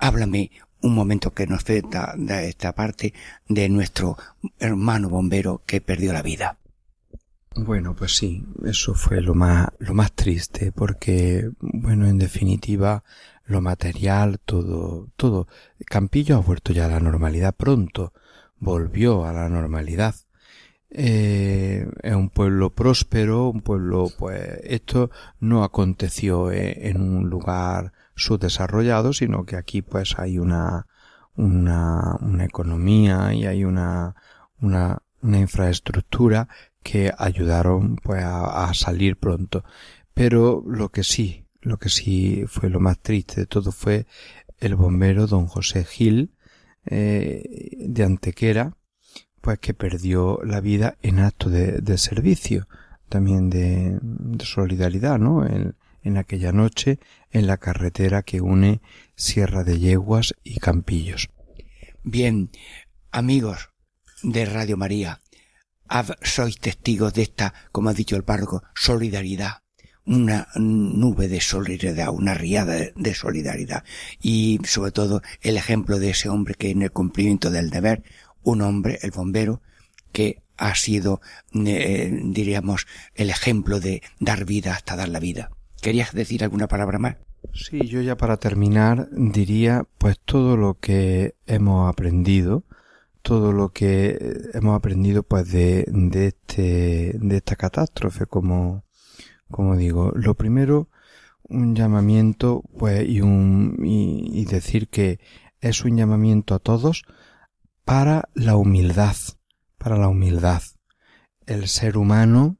Háblame 0.00 0.50
un 0.82 0.94
momento 0.94 1.32
que 1.32 1.46
nos 1.46 1.62
falta 1.62 2.14
de 2.16 2.48
esta 2.48 2.74
parte 2.74 3.12
de 3.48 3.68
nuestro 3.68 4.16
hermano 4.58 5.10
bombero 5.10 5.62
que 5.66 5.80
perdió 5.80 6.12
la 6.12 6.22
vida. 6.22 6.58
Bueno, 7.54 7.94
pues 7.94 8.16
sí, 8.16 8.44
eso 8.64 8.94
fue 8.94 9.20
lo 9.20 9.34
más, 9.34 9.68
lo 9.78 9.92
más 9.92 10.12
triste, 10.12 10.72
porque, 10.72 11.50
bueno, 11.60 12.06
en 12.06 12.18
definitiva, 12.18 13.02
lo 13.44 13.60
material, 13.60 14.38
todo, 14.44 15.08
todo. 15.16 15.48
Campillo 15.84 16.36
ha 16.36 16.40
vuelto 16.40 16.72
ya 16.72 16.86
a 16.86 16.90
la 16.90 17.00
normalidad 17.00 17.54
pronto, 17.54 18.14
volvió 18.58 19.24
a 19.26 19.32
la 19.32 19.48
normalidad. 19.48 20.14
Eh, 20.90 21.86
es 22.02 22.14
un 22.14 22.30
pueblo 22.30 22.70
próspero, 22.70 23.48
un 23.48 23.60
pueblo, 23.60 24.08
pues, 24.16 24.60
esto 24.62 25.10
no 25.40 25.64
aconteció 25.64 26.52
en 26.52 27.00
un 27.02 27.28
lugar 27.28 27.92
subdesarrollado, 28.20 29.12
sino 29.12 29.44
que 29.44 29.56
aquí, 29.56 29.82
pues, 29.82 30.18
hay 30.18 30.38
una, 30.38 30.86
una, 31.36 32.16
una 32.20 32.44
economía 32.44 33.32
y 33.34 33.46
hay 33.46 33.64
una, 33.64 34.14
una, 34.60 35.02
una 35.22 35.38
infraestructura 35.38 36.48
que 36.82 37.12
ayudaron 37.18 37.96
pues 37.96 38.22
a, 38.24 38.72
salir 38.74 39.16
pronto. 39.16 39.64
Pero 40.14 40.62
lo 40.66 40.90
que 40.90 41.04
sí, 41.04 41.46
lo 41.60 41.78
que 41.78 41.88
sí 41.88 42.44
fue 42.46 42.70
lo 42.70 42.80
más 42.80 42.98
triste 42.98 43.40
de 43.40 43.46
todo 43.46 43.72
fue 43.72 44.06
el 44.58 44.74
bombero 44.76 45.26
don 45.26 45.46
José 45.46 45.84
Gil 45.84 46.32
eh, 46.86 47.76
de 47.78 48.04
Antequera, 48.04 48.76
pues 49.40 49.58
que 49.58 49.74
perdió 49.74 50.40
la 50.44 50.60
vida 50.60 50.96
en 51.02 51.20
acto 51.20 51.48
de, 51.48 51.80
de 51.80 51.98
servicio, 51.98 52.68
también 53.08 53.50
de, 53.50 53.98
de 54.02 54.44
solidaridad, 54.44 55.18
¿no? 55.18 55.46
En, 55.46 55.74
en, 56.02 56.16
aquella 56.16 56.52
noche 56.52 56.98
en 57.30 57.46
la 57.46 57.58
carretera 57.58 58.22
que 58.22 58.40
une 58.40 58.80
Sierra 59.16 59.64
de 59.64 59.78
Yeguas 59.78 60.34
y 60.44 60.58
Campillos. 60.58 61.28
Bien, 62.02 62.50
amigos 63.10 63.70
de 64.22 64.44
Radio 64.44 64.76
María, 64.76 65.20
sois 66.22 66.58
testigos 66.58 67.14
de 67.14 67.22
esta, 67.22 67.54
como 67.72 67.90
ha 67.90 67.94
dicho 67.94 68.16
el 68.16 68.24
párroco, 68.24 68.62
solidaridad 68.74 69.62
una 70.06 70.48
nube 70.56 71.28
de 71.28 71.40
solidaridad, 71.40 72.08
una 72.08 72.34
riada 72.34 72.74
de 72.96 73.14
solidaridad 73.14 73.84
y 74.20 74.58
sobre 74.64 74.90
todo 74.90 75.22
el 75.40 75.56
ejemplo 75.56 75.98
de 75.98 76.10
ese 76.10 76.28
hombre 76.28 76.54
que 76.54 76.70
en 76.70 76.82
el 76.82 76.90
cumplimiento 76.90 77.50
del 77.50 77.70
deber, 77.70 78.02
un 78.42 78.62
hombre, 78.62 78.98
el 79.02 79.12
bombero, 79.12 79.62
que 80.12 80.42
ha 80.56 80.74
sido, 80.74 81.20
eh, 81.54 82.10
diríamos, 82.24 82.86
el 83.14 83.30
ejemplo 83.30 83.78
de 83.78 84.02
dar 84.18 84.44
vida 84.44 84.74
hasta 84.74 84.96
dar 84.96 85.08
la 85.08 85.20
vida. 85.20 85.50
¿Querías 85.80 86.12
decir 86.12 86.44
alguna 86.44 86.68
palabra 86.68 86.98
más? 86.98 87.16
Sí, 87.54 87.86
yo 87.86 88.00
ya 88.00 88.16
para 88.16 88.36
terminar 88.36 89.08
diría 89.12 89.84
pues 89.98 90.18
todo 90.24 90.56
lo 90.56 90.74
que 90.74 91.36
hemos 91.46 91.88
aprendido 91.88 92.64
todo 93.22 93.52
lo 93.52 93.70
que 93.70 94.50
hemos 94.54 94.76
aprendido 94.76 95.22
pues 95.22 95.50
de, 95.50 95.84
de 95.88 96.28
este 96.28 97.14
de 97.18 97.36
esta 97.36 97.56
catástrofe 97.56 98.26
como 98.26 98.84
como 99.50 99.76
digo 99.76 100.12
lo 100.14 100.34
primero 100.34 100.88
un 101.42 101.74
llamamiento 101.74 102.62
pues 102.78 103.08
y 103.08 103.20
un 103.20 103.76
y, 103.84 104.44
decir 104.46 104.88
que 104.88 105.18
es 105.60 105.84
un 105.84 105.96
llamamiento 105.96 106.54
a 106.54 106.58
todos 106.60 107.02
para 107.84 108.28
la 108.34 108.56
humildad 108.56 109.16
para 109.76 109.96
la 109.96 110.08
humildad 110.08 110.62
el 111.46 111.68
ser 111.68 111.98
humano 111.98 112.56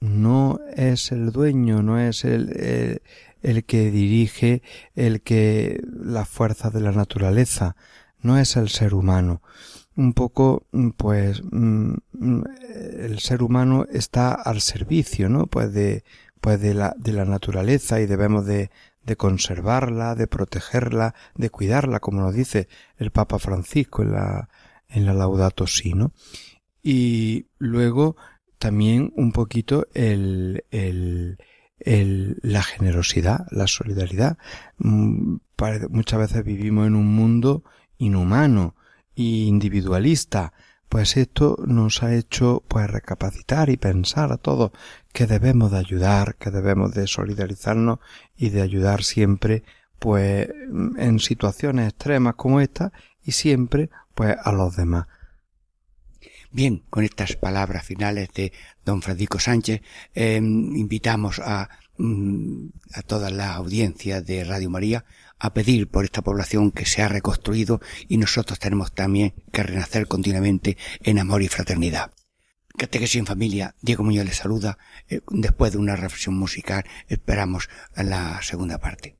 no 0.00 0.60
es 0.74 1.12
el 1.12 1.32
dueño 1.32 1.82
no 1.82 1.98
es 1.98 2.24
el, 2.24 3.00
el 3.42 3.64
que 3.64 3.90
dirige, 3.90 4.62
el 4.94 5.22
que 5.22 5.80
la 5.84 6.24
fuerza 6.24 6.70
de 6.70 6.80
la 6.80 6.92
naturaleza, 6.92 7.76
no 8.20 8.38
es 8.38 8.56
el 8.56 8.68
ser 8.68 8.94
humano. 8.94 9.42
Un 9.96 10.12
poco, 10.12 10.66
pues, 10.96 11.42
mm, 11.42 11.94
mm, 12.12 12.42
el 12.98 13.18
ser 13.18 13.42
humano 13.42 13.84
está 13.90 14.32
al 14.32 14.60
servicio, 14.60 15.28
¿no? 15.28 15.46
Pues 15.46 15.72
de, 15.72 16.04
pues 16.40 16.60
de 16.60 16.74
la, 16.74 16.94
de 16.96 17.12
la 17.12 17.24
naturaleza 17.24 18.00
y 18.00 18.06
debemos 18.06 18.46
de, 18.46 18.70
de 19.04 19.16
conservarla, 19.16 20.14
de 20.14 20.26
protegerla, 20.26 21.14
de 21.34 21.50
cuidarla, 21.50 22.00
como 22.00 22.20
nos 22.20 22.34
dice 22.34 22.68
el 22.96 23.10
Papa 23.10 23.38
Francisco 23.38 24.02
en 24.02 24.12
la, 24.12 24.48
en 24.88 25.06
la 25.06 25.14
Laudato 25.14 25.66
Si, 25.66 25.94
¿no? 25.94 26.12
Y 26.82 27.46
luego 27.58 28.16
también 28.58 29.12
un 29.16 29.32
poquito 29.32 29.86
el, 29.94 30.64
el, 30.70 31.38
el, 31.80 32.38
la 32.42 32.62
generosidad, 32.62 33.46
la 33.50 33.66
solidaridad. 33.66 34.38
Mm, 34.78 35.36
muchas 35.90 36.18
veces 36.18 36.44
vivimos 36.44 36.86
en 36.86 36.94
un 36.94 37.14
mundo 37.14 37.64
inhumano 37.98 38.74
e 39.16 39.22
individualista, 39.22 40.52
pues 40.88 41.16
esto 41.16 41.56
nos 41.66 42.02
ha 42.02 42.14
hecho 42.14 42.62
pues 42.66 42.88
recapacitar 42.88 43.68
y 43.68 43.76
pensar 43.76 44.32
a 44.32 44.38
todos 44.38 44.72
que 45.12 45.26
debemos 45.26 45.70
de 45.70 45.78
ayudar, 45.78 46.36
que 46.36 46.50
debemos 46.50 46.94
de 46.94 47.06
solidarizarnos 47.06 47.98
y 48.36 48.50
de 48.50 48.62
ayudar 48.62 49.02
siempre 49.02 49.64
pues 49.98 50.48
en 50.96 51.18
situaciones 51.18 51.88
extremas 51.88 52.36
como 52.36 52.60
esta 52.60 52.92
y 53.22 53.32
siempre 53.32 53.90
pues 54.14 54.36
a 54.42 54.52
los 54.52 54.76
demás. 54.76 55.06
Bien, 56.50 56.82
con 56.90 57.04
estas 57.04 57.36
palabras 57.36 57.84
finales 57.84 58.30
de 58.34 58.52
don 58.84 59.02
Francisco 59.02 59.38
Sánchez, 59.38 59.82
em, 60.14 60.74
invitamos 60.76 61.40
a, 61.40 61.68
mm, 61.98 62.68
a 62.94 63.02
toda 63.02 63.30
la 63.30 63.54
audiencia 63.54 64.22
de 64.22 64.44
Radio 64.44 64.70
María 64.70 65.04
a 65.38 65.52
pedir 65.52 65.88
por 65.88 66.04
esta 66.04 66.22
población 66.22 66.70
que 66.72 66.86
se 66.86 67.02
ha 67.02 67.08
reconstruido 67.08 67.80
y 68.08 68.16
nosotros 68.16 68.58
tenemos 68.58 68.94
también 68.94 69.34
que 69.52 69.62
renacer 69.62 70.06
continuamente 70.08 70.78
en 71.02 71.18
amor 71.18 71.42
y 71.42 71.48
fraternidad. 71.48 72.12
Catequesis 72.78 73.16
en 73.16 73.26
familia, 73.26 73.74
Diego 73.82 74.04
Muñoz 74.04 74.24
les 74.24 74.36
saluda. 74.36 74.78
Eh, 75.08 75.20
después 75.30 75.72
de 75.72 75.78
una 75.78 75.96
reflexión 75.96 76.36
musical, 76.36 76.84
esperamos 77.08 77.68
la 77.96 78.40
segunda 78.42 78.78
parte. 78.78 79.18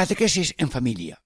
Catequesis 0.00 0.54
en 0.56 0.70
familia. 0.70 1.20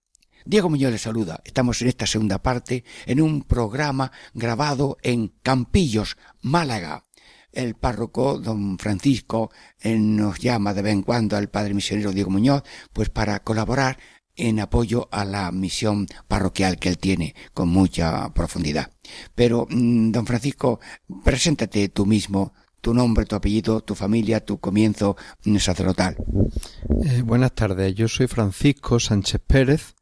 Diego 0.44 0.68
Muñoz 0.68 0.90
les 0.90 1.02
saluda. 1.02 1.40
Estamos 1.44 1.80
en 1.80 1.86
esta 1.86 2.08
segunda 2.08 2.42
parte 2.42 2.82
en 3.06 3.20
un 3.20 3.44
programa 3.44 4.10
grabado 4.32 4.96
en 5.04 5.28
Campillos, 5.44 6.16
Málaga. 6.42 7.04
El 7.52 7.76
párroco, 7.76 8.40
don 8.40 8.76
Francisco, 8.80 9.52
nos 9.84 10.40
llama 10.40 10.74
de 10.74 10.82
vez 10.82 10.92
en 10.92 11.02
cuando 11.04 11.36
al 11.36 11.50
padre 11.50 11.72
misionero 11.72 12.10
Diego 12.10 12.32
Muñoz, 12.32 12.64
pues 12.92 13.10
para 13.10 13.38
colaborar 13.44 13.96
en 14.34 14.58
apoyo 14.58 15.08
a 15.12 15.24
la 15.24 15.52
misión 15.52 16.08
parroquial 16.26 16.80
que 16.80 16.88
él 16.88 16.98
tiene 16.98 17.36
con 17.52 17.68
mucha 17.68 18.34
profundidad. 18.34 18.90
Pero, 19.36 19.68
mm, 19.70 20.10
don 20.10 20.26
Francisco, 20.26 20.80
preséntate 21.22 21.90
tú 21.90 22.06
mismo 22.06 22.54
tu 22.84 22.92
nombre, 22.92 23.24
tu 23.24 23.34
apellido, 23.34 23.80
tu 23.80 23.94
familia, 23.94 24.44
tu 24.44 24.58
comienzo 24.58 25.16
sacerdotal. 25.58 26.18
Eh, 27.02 27.22
buenas 27.22 27.54
tardes, 27.54 27.94
yo 27.94 28.08
soy 28.08 28.26
Francisco 28.26 29.00
Sánchez 29.00 29.40
Pérez 29.46 29.94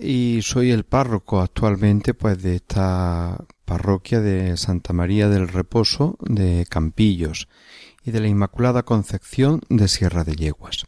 y 0.00 0.40
soy 0.42 0.72
el 0.72 0.82
párroco 0.82 1.40
actualmente 1.40 2.12
pues 2.12 2.42
de 2.42 2.56
esta 2.56 3.44
parroquia 3.64 4.20
de 4.20 4.56
Santa 4.56 4.92
María 4.92 5.28
del 5.28 5.46
Reposo 5.46 6.18
de 6.20 6.66
Campillos 6.68 7.46
y 8.02 8.10
de 8.10 8.18
la 8.18 8.26
Inmaculada 8.26 8.82
Concepción 8.82 9.60
de 9.68 9.86
Sierra 9.86 10.24
de 10.24 10.34
Yeguas. 10.34 10.86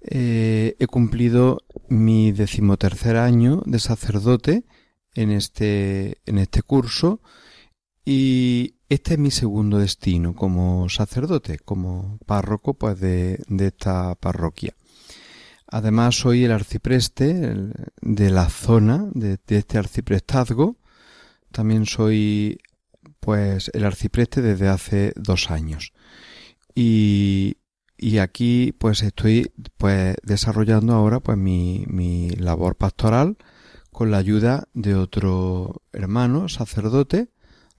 Eh, 0.00 0.76
he 0.78 0.86
cumplido 0.86 1.58
mi 1.90 2.32
decimotercer 2.32 3.18
año 3.18 3.62
de 3.66 3.78
sacerdote 3.78 4.64
en 5.14 5.30
este, 5.30 6.22
en 6.24 6.38
este 6.38 6.62
curso 6.62 7.20
y 8.02 8.79
este 8.90 9.14
es 9.14 9.20
mi 9.20 9.30
segundo 9.30 9.78
destino 9.78 10.34
como 10.34 10.88
sacerdote, 10.88 11.58
como 11.58 12.18
párroco 12.26 12.74
pues 12.74 12.98
de, 12.98 13.40
esta 13.60 14.16
parroquia. 14.16 14.74
Además 15.68 16.16
soy 16.16 16.44
el 16.44 16.50
arcipreste 16.50 17.54
de 18.02 18.30
la 18.30 18.48
zona 18.48 19.08
de, 19.14 19.38
este 19.46 19.78
arciprestazgo. 19.78 20.76
También 21.52 21.86
soy 21.86 22.58
pues 23.20 23.70
el 23.74 23.84
arcipreste 23.84 24.42
desde 24.42 24.66
hace 24.66 25.12
dos 25.14 25.52
años. 25.52 25.92
Y, 26.74 27.58
y 27.96 28.18
aquí 28.18 28.74
pues 28.76 29.04
estoy 29.04 29.52
pues 29.76 30.16
desarrollando 30.24 30.94
ahora 30.94 31.20
pues 31.20 31.38
mi, 31.38 31.84
mi 31.86 32.30
labor 32.30 32.74
pastoral 32.74 33.36
con 33.92 34.10
la 34.10 34.18
ayuda 34.18 34.66
de 34.74 34.96
otro 34.96 35.82
hermano 35.92 36.48
sacerdote 36.48 37.28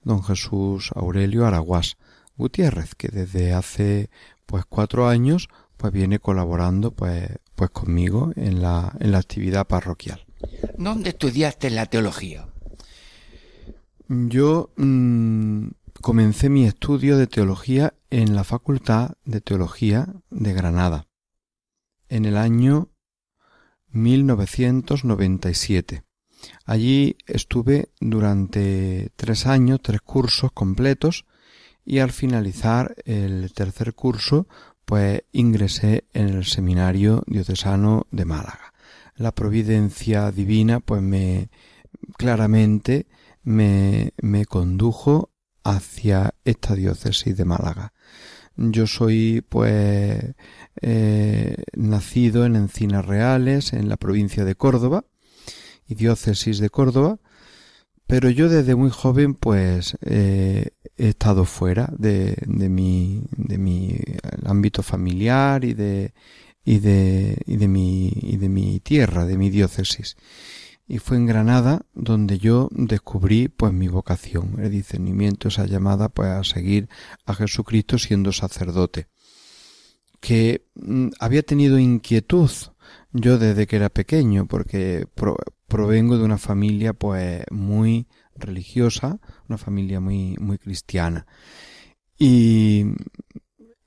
don 0.04 0.22
Jesús 0.22 0.90
Aurelio 0.94 1.46
Araguás 1.46 1.96
Gutiérrez, 2.36 2.94
que 2.94 3.08
desde 3.08 3.52
hace 3.52 4.10
pues 4.46 4.64
cuatro 4.68 5.08
años 5.08 5.48
pues 5.76 5.92
viene 5.92 6.18
colaborando 6.18 6.92
pues, 6.92 7.28
pues 7.54 7.70
conmigo 7.70 8.32
en 8.36 8.62
la, 8.62 8.96
en 9.00 9.12
la 9.12 9.18
actividad 9.18 9.66
parroquial. 9.66 10.24
¿Dónde 10.76 11.10
estudiaste 11.10 11.70
la 11.70 11.86
teología? 11.86 12.48
Yo 14.08 14.70
mm, 14.76 15.68
comencé 16.00 16.48
mi 16.48 16.66
estudio 16.66 17.16
de 17.16 17.26
teología 17.26 17.94
en 18.10 18.34
la 18.34 18.44
Facultad 18.44 19.12
de 19.24 19.40
Teología 19.40 20.12
de 20.30 20.52
Granada 20.52 21.06
en 22.08 22.24
el 22.26 22.36
año 22.36 22.90
1997. 23.90 26.04
Allí 26.64 27.16
estuve 27.26 27.90
durante 28.00 29.10
tres 29.16 29.46
años, 29.46 29.80
tres 29.82 30.00
cursos 30.00 30.52
completos, 30.52 31.24
y 31.84 31.98
al 31.98 32.12
finalizar 32.12 32.94
el 33.04 33.52
tercer 33.52 33.94
curso, 33.94 34.46
pues 34.84 35.22
ingresé 35.32 36.04
en 36.12 36.28
el 36.28 36.44
seminario 36.44 37.24
diocesano 37.26 38.06
de 38.10 38.24
Málaga. 38.24 38.72
La 39.16 39.32
providencia 39.32 40.30
divina, 40.30 40.80
pues 40.80 41.02
me 41.02 41.50
claramente 42.16 43.06
me, 43.42 44.12
me 44.20 44.46
condujo 44.46 45.30
hacia 45.64 46.34
esta 46.44 46.74
diócesis 46.74 47.36
de 47.36 47.44
Málaga. 47.44 47.92
Yo 48.56 48.86
soy, 48.86 49.44
pues, 49.48 50.34
eh, 50.80 51.56
nacido 51.74 52.44
en 52.44 52.56
Encinas 52.56 53.04
Reales, 53.04 53.72
en 53.72 53.88
la 53.88 53.96
provincia 53.96 54.44
de 54.44 54.54
Córdoba, 54.54 55.04
diócesis 55.94 56.58
de 56.58 56.70
Córdoba, 56.70 57.18
Pero 58.06 58.28
yo 58.30 58.48
desde 58.48 58.74
muy 58.74 58.90
joven 58.90 59.34
pues 59.34 59.96
eh, 60.02 60.70
he 60.96 61.08
estado 61.08 61.44
fuera 61.44 61.90
de, 61.96 62.36
de 62.46 62.68
mi, 62.68 63.22
de 63.36 63.58
mi 63.58 63.96
ámbito 64.44 64.82
familiar 64.82 65.64
y 65.64 65.74
de, 65.74 66.12
y 66.64 66.78
de, 66.78 67.38
y 67.46 67.56
de 67.56 67.68
mi, 67.68 68.12
y 68.20 68.36
de 68.36 68.48
mi 68.48 68.80
tierra, 68.80 69.24
de 69.24 69.36
mi 69.38 69.50
diócesis. 69.50 70.16
Y 70.86 70.98
fue 70.98 71.16
en 71.16 71.26
Granada 71.26 71.86
donde 71.94 72.38
yo 72.38 72.68
descubrí 72.72 73.48
pues 73.48 73.72
mi 73.72 73.88
vocación, 73.88 74.56
el 74.58 74.70
discernimiento, 74.70 75.48
esa 75.48 75.64
llamada 75.66 76.08
pues 76.10 76.28
a 76.28 76.44
seguir 76.44 76.88
a 77.24 77.34
Jesucristo 77.34 77.98
siendo 77.98 78.32
sacerdote. 78.32 79.06
Que 80.20 80.66
mm, 80.74 81.08
había 81.18 81.42
tenido 81.42 81.78
inquietud 81.78 82.50
yo 83.12 83.38
desde 83.38 83.66
que 83.66 83.76
era 83.76 83.88
pequeño, 83.88 84.46
porque 84.46 85.06
provengo 85.72 86.18
de 86.18 86.24
una 86.24 86.36
familia 86.36 86.92
pues 86.92 87.44
muy 87.50 88.06
religiosa, 88.36 89.18
una 89.48 89.56
familia 89.56 90.00
muy, 90.00 90.36
muy 90.38 90.58
cristiana. 90.58 91.26
Y 92.18 92.84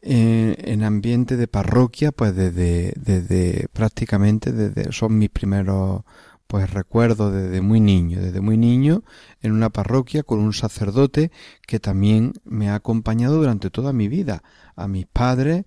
en, 0.01 0.83
ambiente 0.83 1.37
de 1.37 1.47
parroquia, 1.47 2.11
pues 2.11 2.35
desde, 2.35 2.91
desde 2.95 3.67
prácticamente 3.71 4.51
desde, 4.51 4.91
son 4.91 5.19
mis 5.19 5.29
primeros 5.29 6.01
pues 6.47 6.71
recuerdos 6.71 7.31
desde 7.31 7.61
muy 7.61 7.79
niño, 7.79 8.19
desde 8.19 8.41
muy 8.41 8.57
niño 8.57 9.03
en 9.41 9.51
una 9.51 9.69
parroquia 9.69 10.23
con 10.23 10.39
un 10.39 10.53
sacerdote 10.53 11.31
que 11.67 11.79
también 11.79 12.33
me 12.45 12.69
ha 12.69 12.75
acompañado 12.75 13.37
durante 13.37 13.69
toda 13.69 13.93
mi 13.93 14.07
vida, 14.07 14.41
a 14.75 14.87
mis 14.87 15.05
padres 15.05 15.65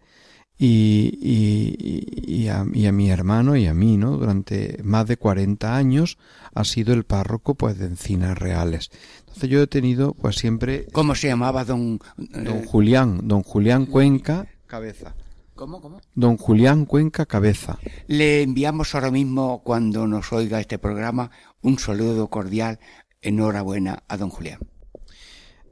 y, 0.58 1.16
y, 1.22 2.42
y, 2.42 2.48
a, 2.48 2.66
y, 2.72 2.86
a, 2.86 2.92
mi 2.92 3.10
hermano 3.10 3.54
y 3.56 3.66
a 3.66 3.74
mí, 3.74 3.96
¿no? 3.96 4.16
Durante 4.18 4.78
más 4.82 5.06
de 5.06 5.16
40 5.16 5.76
años 5.76 6.18
ha 6.52 6.64
sido 6.64 6.92
el 6.94 7.04
párroco, 7.04 7.54
pues, 7.54 7.78
de 7.78 7.86
Encinas 7.86 8.36
Reales. 8.36 8.90
Entonces 9.20 9.48
yo 9.48 9.62
he 9.62 9.66
tenido, 9.68 10.14
pues, 10.14 10.36
siempre... 10.36 10.86
¿Cómo 10.92 11.14
se 11.14 11.28
llamaba 11.28 11.64
don... 11.64 12.00
Don 12.16 12.46
eh, 12.48 12.64
Julián, 12.66 13.28
don 13.28 13.44
Julián 13.44 13.86
Cuenca 13.86 14.48
Cabeza. 14.66 15.14
¿Cómo, 15.54 15.80
cómo? 15.80 16.00
Don 16.14 16.36
Julián 16.36 16.86
Cuenca 16.86 17.24
Cabeza. 17.24 17.78
Le 18.08 18.42
enviamos 18.42 18.94
ahora 18.94 19.12
mismo, 19.12 19.62
cuando 19.62 20.08
nos 20.08 20.32
oiga 20.32 20.60
este 20.60 20.78
programa, 20.78 21.30
un 21.62 21.78
saludo 21.78 22.28
cordial, 22.28 22.80
enhorabuena 23.22 24.02
a 24.08 24.16
don 24.16 24.28
Julián. 24.28 24.58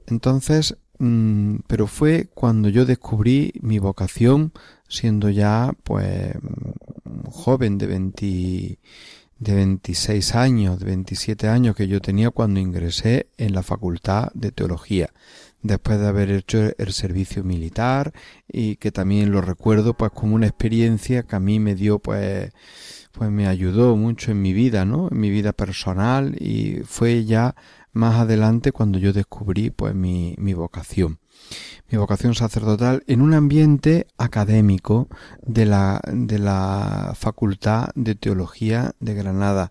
Entonces, 0.07 0.77
mm, 0.99 1.57
pero 1.67 1.89
fue 1.89 2.29
cuando 2.35 2.69
yo 2.69 2.87
descubrí 2.87 3.53
mi 3.61 3.79
vocación 3.79 4.53
siendo 4.89 5.31
ya 5.31 5.73
pues 5.83 6.33
joven 7.31 7.79
de 7.79 7.87
20, 7.87 8.79
de 9.39 9.55
26 9.55 10.35
años, 10.35 10.79
de 10.79 10.87
27 10.87 11.49
años 11.49 11.77
que 11.77 11.89
yo 11.89 12.01
tenía 12.01 12.31
cuando 12.31 12.61
ingresé 12.61 13.29
en 13.37 13.55
la 13.55 13.63
Facultad 13.63 14.31
de 14.35 14.53
Teología, 14.53 15.11
después 15.63 15.99
de 16.01 16.07
haber 16.07 16.31
hecho 16.31 16.71
el 16.79 16.93
servicio 16.93 17.45
militar 17.45 18.13
y 18.49 18.77
que 18.77 18.93
también 18.93 19.33
lo 19.33 19.41
recuerdo 19.41 19.95
pues 19.95 20.13
como 20.13 20.35
una 20.35 20.47
experiencia 20.47 21.25
que 21.25 21.37
a 21.37 21.41
mí 21.41 21.61
me 21.61 21.75
dio 21.75 21.99
pues 21.99 22.53
pues 23.13 23.31
me 23.31 23.47
ayudó 23.47 23.97
mucho 23.97 24.31
en 24.31 24.43
mi 24.43 24.53
vida, 24.53 24.85
¿no? 24.85 25.09
En 25.11 25.19
mi 25.19 25.31
vida 25.31 25.55
personal 25.55 26.37
y 26.39 26.83
fue 26.85 27.25
ya 27.25 27.55
más 27.93 28.21
adelante 28.21 28.73
cuando 28.73 28.99
yo 28.99 29.15
descubrí 29.15 29.71
pues 29.71 29.95
mi, 29.95 30.35
mi 30.39 30.53
vocación 30.53 31.19
mi 31.91 31.99
vocación 31.99 32.35
sacerdotal 32.35 33.05
en 33.07 33.23
un 33.23 33.35
ambiente 33.35 34.07
académico 34.19 35.09
de 35.43 35.67
la, 35.67 36.01
de 36.13 36.39
la 36.39 37.15
Facultad 37.17 37.91
de 37.95 38.15
Teología 38.15 38.95
de 39.01 39.15
Granada. 39.15 39.71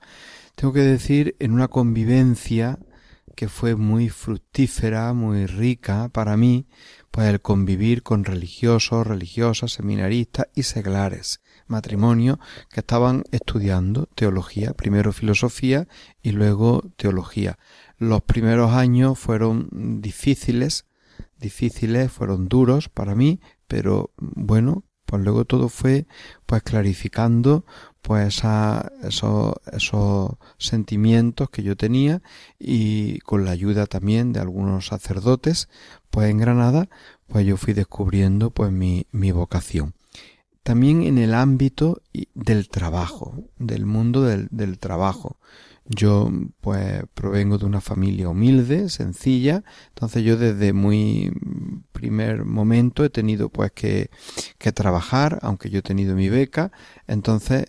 Tengo 0.56 0.74
que 0.74 0.82
decir, 0.82 1.36
en 1.40 1.52
una 1.52 1.68
convivencia 1.68 2.80
que 3.36 3.50
fue 3.50 3.76
muy 3.76 4.10
fructífera, 4.10 5.14
muy 5.14 5.46
rica 5.46 6.10
para 6.10 6.38
mí, 6.38 6.68
pues 7.12 7.28
el 7.28 7.42
convivir 7.42 8.02
con 8.02 8.24
religiosos, 8.24 9.06
religiosas, 9.06 9.74
seminaristas 9.74 10.48
y 10.56 10.64
seglares, 10.64 11.42
matrimonio 11.68 12.40
que 12.70 12.80
estaban 12.80 13.24
estudiando 13.32 14.08
teología, 14.16 14.74
primero 14.74 15.14
filosofía 15.14 15.88
y 16.22 16.32
luego 16.32 16.84
teología. 16.96 17.58
Los 17.98 18.22
primeros 18.22 18.72
años 18.72 19.20
fueron 19.20 20.02
difíciles, 20.02 20.86
difíciles, 21.40 22.12
fueron 22.12 22.48
duros 22.48 22.90
para 22.90 23.16
mí, 23.16 23.40
pero 23.68 24.12
bueno, 24.18 24.84
pues 25.06 25.24
luego 25.24 25.46
todo 25.46 25.70
fue 25.70 26.08
pues 26.46 26.64
clarificando 26.64 27.66
pues 28.02 28.42
esos, 29.04 29.54
esos 29.72 30.32
sentimientos 30.58 31.50
que 31.50 31.64
yo 31.64 31.76
tenía 31.76 32.22
y 32.60 33.20
con 33.20 33.46
la 33.46 33.52
ayuda 33.52 33.86
también 33.86 34.34
de 34.34 34.40
algunos 34.40 34.88
sacerdotes 34.88 35.70
pues 36.10 36.30
en 36.30 36.38
Granada 36.38 36.90
pues 37.28 37.46
yo 37.46 37.58
fui 37.58 37.74
descubriendo 37.74 38.52
pues 38.52 38.72
mi, 38.72 39.08
mi 39.12 39.32
vocación. 39.32 39.94
También 40.64 41.04
en 41.04 41.20
el 41.20 41.36
ámbito 41.36 42.02
del 42.34 42.70
trabajo 42.70 43.36
del 43.58 43.86
mundo 43.86 44.24
del, 44.24 44.48
del 44.50 44.80
trabajo 44.80 45.38
yo 45.86 46.32
pues 46.62 47.04
provengo 47.14 47.58
de 47.58 47.66
una 47.66 47.82
familia 47.82 48.30
humilde, 48.30 48.90
sencilla, 48.90 49.64
entonces 49.90 50.24
yo 50.24 50.36
desde 50.36 50.74
muy 50.74 51.32
primer 51.92 52.44
momento 52.44 53.04
he 53.04 53.10
tenido 53.10 53.50
pues 53.50 53.72
que, 53.72 54.10
que 54.58 54.72
trabajar, 54.72 55.40
aunque 55.44 55.70
yo 55.70 55.80
he 55.80 55.84
tenido 55.84 56.16
mi 56.16 56.30
beca, 56.30 56.72
entonces 57.08 57.66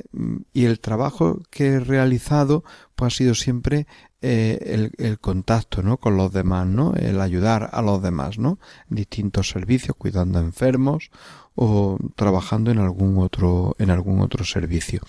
y 0.53 0.65
el 0.65 0.81
trabajo 0.81 1.43
que 1.51 1.67
he 1.67 1.81
realizado 1.81 2.65
pues 2.95 3.15
ha 3.15 3.17
sido 3.17 3.35
siempre 3.35 3.87
eh, 4.23 4.59
el, 4.63 4.93
el, 4.97 5.21
contacto 5.21 5.83
¿no? 5.83 5.99
con 5.99 6.17
los 6.17 6.33
demás, 6.33 6.67
¿no? 6.67 6.95
el 6.95 7.21
ayudar 7.21 7.69
a 7.73 7.83
los 7.83 8.03
demás, 8.03 8.39
¿no? 8.39 8.59
distintos 8.89 9.51
servicios, 9.51 9.95
cuidando 9.97 10.39
a 10.39 10.43
enfermos 10.43 11.11
o 11.57 11.99
trabajando 12.15 12.71
en 12.71 12.79
algún 12.79 13.19
otro 13.19 13.75
en 13.79 13.91
algún 13.91 14.21
otro 14.21 14.45
servicio. 14.45 15.01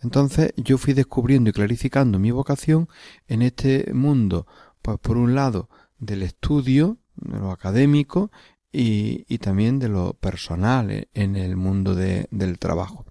Entonces 0.00 0.52
yo 0.56 0.76
fui 0.76 0.92
descubriendo 0.92 1.48
y 1.48 1.52
clarificando 1.52 2.18
mi 2.18 2.30
vocación 2.32 2.88
en 3.28 3.42
este 3.42 3.92
mundo, 3.94 4.46
pues 4.82 4.98
por 4.98 5.16
un 5.16 5.34
lado 5.34 5.70
del 5.98 6.22
estudio, 6.22 6.98
de 7.16 7.38
lo 7.38 7.52
académico 7.52 8.30
y, 8.72 9.24
y 9.28 9.38
también 9.38 9.78
de 9.78 9.88
lo 9.88 10.14
personal 10.14 11.08
en 11.14 11.36
el 11.36 11.56
mundo 11.56 11.94
de, 11.94 12.26
del 12.30 12.58
trabajo. 12.58 13.06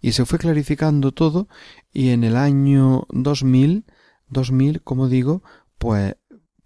Y 0.00 0.12
se 0.12 0.24
fue 0.24 0.38
clarificando 0.38 1.12
todo 1.12 1.48
y 1.92 2.10
en 2.10 2.24
el 2.24 2.36
año 2.36 3.06
2000, 3.10 3.84
2000, 4.28 4.82
como 4.82 5.08
digo, 5.08 5.42
pues, 5.78 6.16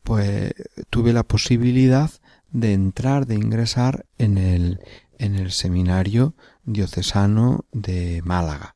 pues 0.03 0.53
tuve 0.91 1.13
la 1.13 1.23
posibilidad 1.23 2.11
de 2.51 2.75
entrar, 2.75 3.27
de 3.27 3.35
ingresar 3.35 4.07
en 4.19 4.37
el, 4.39 4.81
en 5.23 5.37
el 5.37 5.53
seminario 5.53 6.35
diocesano 6.65 7.65
de 7.71 8.23
Málaga. 8.25 8.75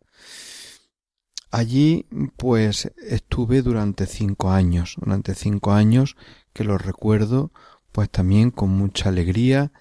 Allí 1.50 2.06
pues 2.36 2.92
estuve 2.96 3.62
durante 3.62 4.06
cinco 4.06 4.50
años, 4.50 4.94
durante 4.96 5.34
cinco 5.34 5.72
años 5.72 6.16
que 6.52 6.64
lo 6.64 6.78
recuerdo 6.78 7.50
pues 7.90 8.10
también 8.10 8.50
con 8.50 8.70
mucha 8.70 9.08
alegría 9.08 9.72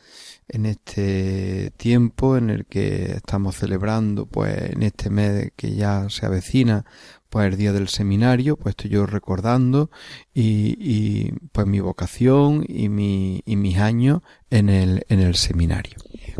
en 0.47 0.65
este 0.65 1.71
tiempo 1.77 2.37
en 2.37 2.49
el 2.49 2.65
que 2.65 3.11
estamos 3.11 3.57
celebrando 3.57 4.25
pues 4.25 4.71
en 4.71 4.83
este 4.83 5.09
mes 5.09 5.51
que 5.55 5.75
ya 5.75 6.07
se 6.09 6.25
avecina 6.25 6.85
pues 7.29 7.51
el 7.51 7.57
día 7.57 7.73
del 7.73 7.89
seminario, 7.89 8.55
pues 8.55 8.73
estoy 8.73 8.91
yo 8.91 9.05
recordando 9.05 9.91
y, 10.33 10.77
y 10.79 11.33
pues 11.51 11.67
mi 11.67 11.81
vocación 11.81 12.63
y, 12.67 12.87
mi, 12.87 13.43
y 13.45 13.55
mis 13.57 13.77
años 13.77 14.21
en 14.49 14.69
el, 14.69 15.05
en 15.09 15.19
el 15.19 15.35
seminario. 15.35 15.97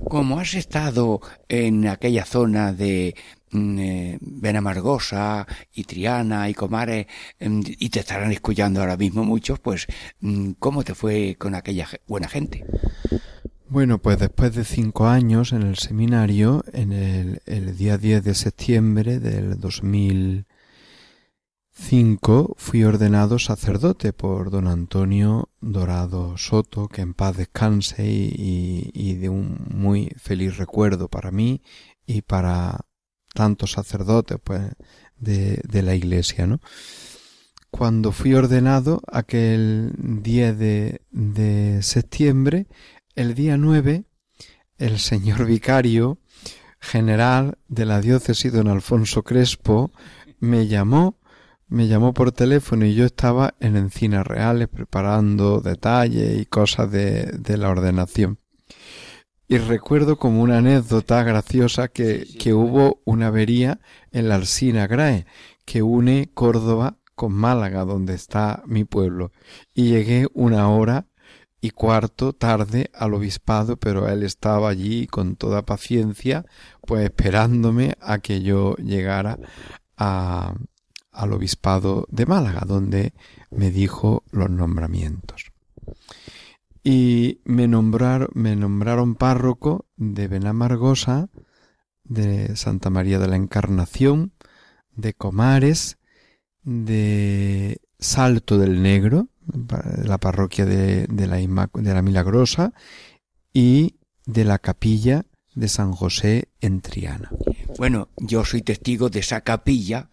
Como 0.09 0.39
has 0.39 0.53
estado 0.53 1.19
en 1.49 1.87
aquella 1.87 2.25
zona 2.25 2.73
de 2.73 3.15
mm, 3.51 3.79
eh, 3.79 4.17
Benamargosa 4.21 5.47
y 5.73 5.83
Triana 5.83 6.49
y 6.49 6.53
Comares 6.53 7.07
mm, 7.39 7.61
y 7.65 7.89
te 7.89 7.99
estarán 7.99 8.31
escuchando 8.31 8.81
ahora 8.81 8.97
mismo 8.97 9.23
muchos, 9.23 9.59
pues 9.59 9.87
mm, 10.19 10.51
¿cómo 10.59 10.83
te 10.83 10.95
fue 10.95 11.35
con 11.37 11.55
aquella 11.55 11.87
buena 12.07 12.27
gente? 12.27 12.63
Bueno, 13.67 13.97
pues 13.97 14.19
después 14.19 14.53
de 14.53 14.63
cinco 14.63 15.07
años 15.07 15.51
en 15.51 15.63
el 15.63 15.77
seminario, 15.77 16.63
en 16.71 16.93
el, 16.93 17.41
el 17.45 17.75
día 17.75 17.97
10 17.97 18.23
de 18.23 18.35
septiembre 18.35 19.19
del 19.19 19.59
2000 19.59 20.45
5. 21.77 22.55
Fui 22.57 22.83
ordenado 22.85 23.37
sacerdote 23.37 24.13
por 24.13 24.49
don 24.49 24.67
Antonio 24.67 25.49
Dorado 25.59 26.37
Soto, 26.37 26.87
que 26.87 27.01
en 27.01 27.13
paz 27.13 27.35
descanse 27.35 28.07
y, 28.07 28.91
y, 28.93 29.15
de 29.15 29.27
un 29.27 29.67
muy 29.69 30.09
feliz 30.17 30.57
recuerdo 30.57 31.09
para 31.09 31.31
mí 31.31 31.61
y 32.05 32.21
para 32.21 32.85
tantos 33.33 33.73
sacerdotes 33.73 34.37
pues 34.41 34.71
de, 35.17 35.61
de 35.67 35.81
la 35.81 35.95
iglesia, 35.95 36.47
¿no? 36.47 36.61
Cuando 37.69 38.13
fui 38.13 38.33
ordenado 38.33 39.01
aquel 39.11 39.91
día 39.97 40.53
de, 40.53 41.01
de 41.11 41.83
septiembre, 41.83 42.67
el 43.15 43.35
día 43.35 43.57
9, 43.57 44.05
el 44.77 44.99
señor 44.99 45.45
vicario 45.45 46.19
general 46.79 47.57
de 47.67 47.85
la 47.85 47.99
diócesis 47.99 48.53
don 48.53 48.69
Alfonso 48.69 49.23
Crespo 49.23 49.91
me 50.39 50.67
llamó 50.67 51.17
me 51.67 51.87
llamó 51.87 52.13
por 52.13 52.31
teléfono 52.31 52.85
y 52.85 52.93
yo 52.93 53.05
estaba 53.05 53.55
en 53.59 53.75
Encinas 53.75 54.25
Reales 54.25 54.67
preparando 54.67 55.61
detalles 55.61 56.39
y 56.39 56.45
cosas 56.45 56.91
de, 56.91 57.25
de 57.25 57.57
la 57.57 57.69
ordenación. 57.69 58.39
Y 59.47 59.57
recuerdo 59.57 60.17
como 60.17 60.41
una 60.41 60.57
anécdota 60.57 61.23
graciosa 61.23 61.87
que, 61.87 62.25
que 62.39 62.53
hubo 62.53 63.01
una 63.05 63.27
avería 63.27 63.79
en 64.11 64.27
la 64.27 64.35
Alsina 64.35 64.87
Grae, 64.87 65.25
que 65.65 65.83
une 65.83 66.31
Córdoba 66.33 66.97
con 67.13 67.31
Málaga, 67.31 67.85
donde 67.85 68.15
está 68.15 68.63
mi 68.65 68.85
pueblo. 68.85 69.31
Y 69.73 69.89
llegué 69.89 70.27
una 70.33 70.69
hora 70.69 71.07
y 71.61 71.71
cuarto 71.71 72.33
tarde 72.33 72.89
al 72.93 73.13
obispado, 73.13 73.77
pero 73.77 74.07
él 74.07 74.23
estaba 74.23 74.69
allí 74.69 75.07
con 75.07 75.35
toda 75.35 75.65
paciencia, 75.65 76.45
pues 76.81 77.03
esperándome 77.03 77.95
a 78.01 78.19
que 78.19 78.41
yo 78.41 78.75
llegara 78.75 79.39
a, 79.95 80.55
al 81.15 81.33
obispado 81.33 82.05
de 82.09 82.25
Málaga, 82.25 82.63
donde 82.67 83.13
me 83.49 83.71
dijo 83.71 84.23
los 84.31 84.49
nombramientos 84.49 85.51
y 86.85 87.41
me 87.45 87.67
nombraron, 87.67 88.29
me 88.35 88.55
nombraron 88.55 89.15
párroco 89.15 89.87
de 89.97 90.27
Benamargosa, 90.27 91.29
de 92.03 92.55
Santa 92.55 92.91
María 92.91 93.17
de 93.17 93.27
la 93.27 93.35
Encarnación, 93.35 94.33
de 94.95 95.15
Comares, 95.15 95.97
de 96.61 97.81
Salto 97.97 98.59
del 98.59 98.83
Negro, 98.83 99.29
la 100.03 100.19
parroquia 100.19 100.65
de, 100.67 101.07
de, 101.07 101.25
la, 101.25 101.37
de 101.37 101.93
la 101.93 102.01
Milagrosa, 102.03 102.71
y 103.51 103.95
de 104.27 104.43
la 104.43 104.59
capilla 104.59 105.25
de 105.55 105.67
San 105.69 105.91
José 105.91 106.49
en 106.61 106.81
Triana. 106.81 107.31
Bueno, 107.79 108.09
yo 108.17 108.45
soy 108.45 108.61
testigo 108.61 109.09
de 109.09 109.21
esa 109.21 109.41
capilla 109.41 110.09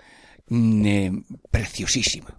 eh, 0.53 1.13
preciosísima. 1.51 2.35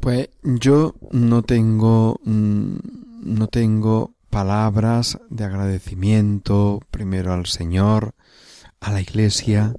Pues 0.00 0.30
yo 0.42 0.94
no 1.12 1.42
tengo, 1.42 2.20
mm, 2.24 2.76
no 3.22 3.48
tengo 3.48 4.14
palabras 4.30 5.18
de 5.30 5.44
agradecimiento 5.44 6.80
primero 6.90 7.32
al 7.32 7.46
Señor, 7.46 8.14
a 8.80 8.90
la 8.92 9.00
Iglesia, 9.00 9.74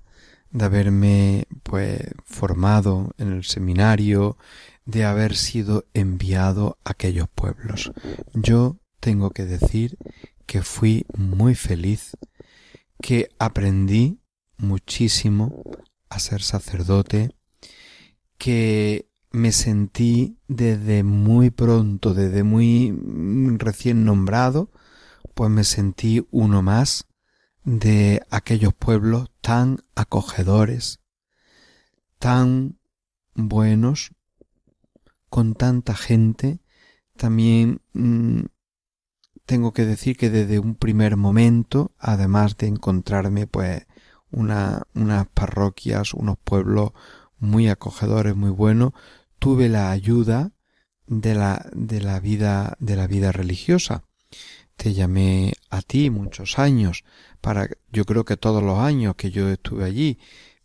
de 0.51 0.65
haberme 0.65 1.47
pues 1.63 1.99
formado 2.23 3.12
en 3.17 3.34
el 3.34 3.43
seminario, 3.43 4.38
de 4.86 5.03
haber 5.03 5.36
sido 5.36 5.86
enviado 5.93 6.77
a 6.86 6.91
aquellos 6.91 7.27
pueblos. 7.27 7.91
Yo 8.34 8.77
tengo 8.99 9.31
que 9.31 9.45
decir 9.45 9.97
que 10.45 10.62
fui 10.62 11.05
muy 11.17 11.55
feliz, 11.55 12.15
que 13.01 13.29
aprendí 13.39 14.21
muchísimo 14.58 15.63
a 16.15 16.19
ser 16.19 16.41
sacerdote, 16.41 17.36
que 18.38 19.10
me 19.32 19.51
sentí 19.51 20.38
desde 20.47 21.04
muy 21.04 21.49
pronto, 21.49 22.13
desde 22.13 22.43
muy 22.43 22.93
recién 23.58 24.06
nombrado, 24.06 24.71
pues 25.34 25.51
me 25.51 25.63
sentí 25.63 26.25
uno 26.32 26.62
más 26.62 27.06
de 27.65 28.21
aquellos 28.30 28.73
pueblos 28.73 29.30
tan 29.41 29.80
acogedores, 29.95 31.01
tan 32.19 32.80
buenos, 33.34 34.12
con 35.30 35.54
tanta 35.54 35.95
gente. 35.95 36.60
También 37.17 37.82
mm, 37.93 38.43
tengo 39.45 39.73
que 39.73 39.86
decir 39.86 40.15
que 40.15 40.30
desde 40.30 40.60
un 40.60 40.75
primer 40.75 41.17
momento, 41.17 41.93
además 41.99 42.56
de 42.58 42.67
encontrarme 42.67 43.47
pues 43.47 43.86
una, 44.31 44.83
unas 44.93 45.27
parroquias, 45.27 46.13
unos 46.13 46.38
pueblos 46.43 46.91
muy 47.39 47.69
acogedores, 47.69 48.35
muy 48.35 48.49
buenos, 48.49 48.93
tuve 49.39 49.69
la 49.69 49.91
ayuda 49.91 50.51
de 51.07 51.35
la, 51.35 51.65
de 51.73 52.01
la 52.01 52.19
vida, 52.19 52.75
de 52.79 52.95
la 52.95 53.07
vida 53.07 53.31
religiosa. 53.31 54.03
Te 54.75 54.93
llamé 54.93 55.53
a 55.69 55.81
ti 55.81 56.09
muchos 56.09 56.59
años 56.59 57.03
para, 57.41 57.69
yo 57.91 58.05
creo 58.05 58.25
que 58.25 58.38
todos 58.38 58.63
los 58.63 58.79
años 58.79 59.15
que 59.15 59.31
yo 59.31 59.49
estuve 59.49 59.85
allí, 59.85 60.19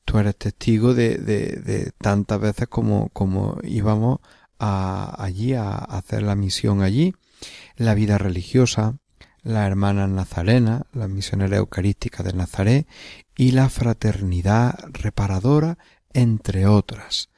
tú 0.05 0.19
eres 0.19 0.37
testigo 0.37 0.95
de, 0.95 1.19
de, 1.19 1.57
de 1.57 1.93
tantas 1.99 2.41
veces 2.41 2.69
como, 2.69 3.11
como 3.11 3.59
íbamos 3.63 4.21
a, 4.59 5.15
allí 5.23 5.55
a, 5.55 5.71
hacer 5.75 6.23
la 6.23 6.35
misión 6.37 6.83
allí, 6.83 7.15
la 7.77 7.95
vida 7.95 8.19
religiosa, 8.19 8.99
la 9.43 9.67
hermana 9.67 10.07
nazarena, 10.07 10.87
la 10.93 11.09
misionera 11.09 11.57
eucarística 11.57 12.23
de 12.23 12.33
Nazaret 12.33 12.87
y 13.37 13.53
la 13.53 13.69
fraternidad 13.69 14.79
reparadora, 14.93 15.79
entre 16.13 16.67
otras, 16.67 17.31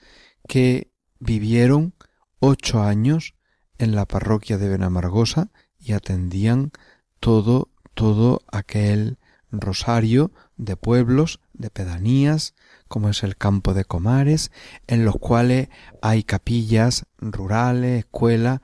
que 0.49 0.91
vivieron 1.19 1.95
ocho 2.41 2.83
años 2.83 3.35
en 3.79 3.95
la 3.95 4.07
parroquia 4.07 4.59
de 4.59 4.69
Benamargosa 4.69 5.51
y 5.79 5.93
atendían 5.93 6.73
todo, 7.21 7.71
todo 7.95 8.43
aquel 8.51 9.19
rosario 9.51 10.33
de 10.57 10.77
pueblos, 10.77 11.41
de 11.53 11.71
pedanías, 11.71 12.55
como 12.89 13.09
es 13.09 13.23
el 13.23 13.37
campo 13.37 13.75
de 13.75 13.85
Comares, 13.85 14.51
en 14.87 15.05
los 15.05 15.17
cuales 15.17 15.69
hay 16.01 16.25
capillas 16.25 17.07
rurales, 17.19 18.01
escuelas 18.01 18.61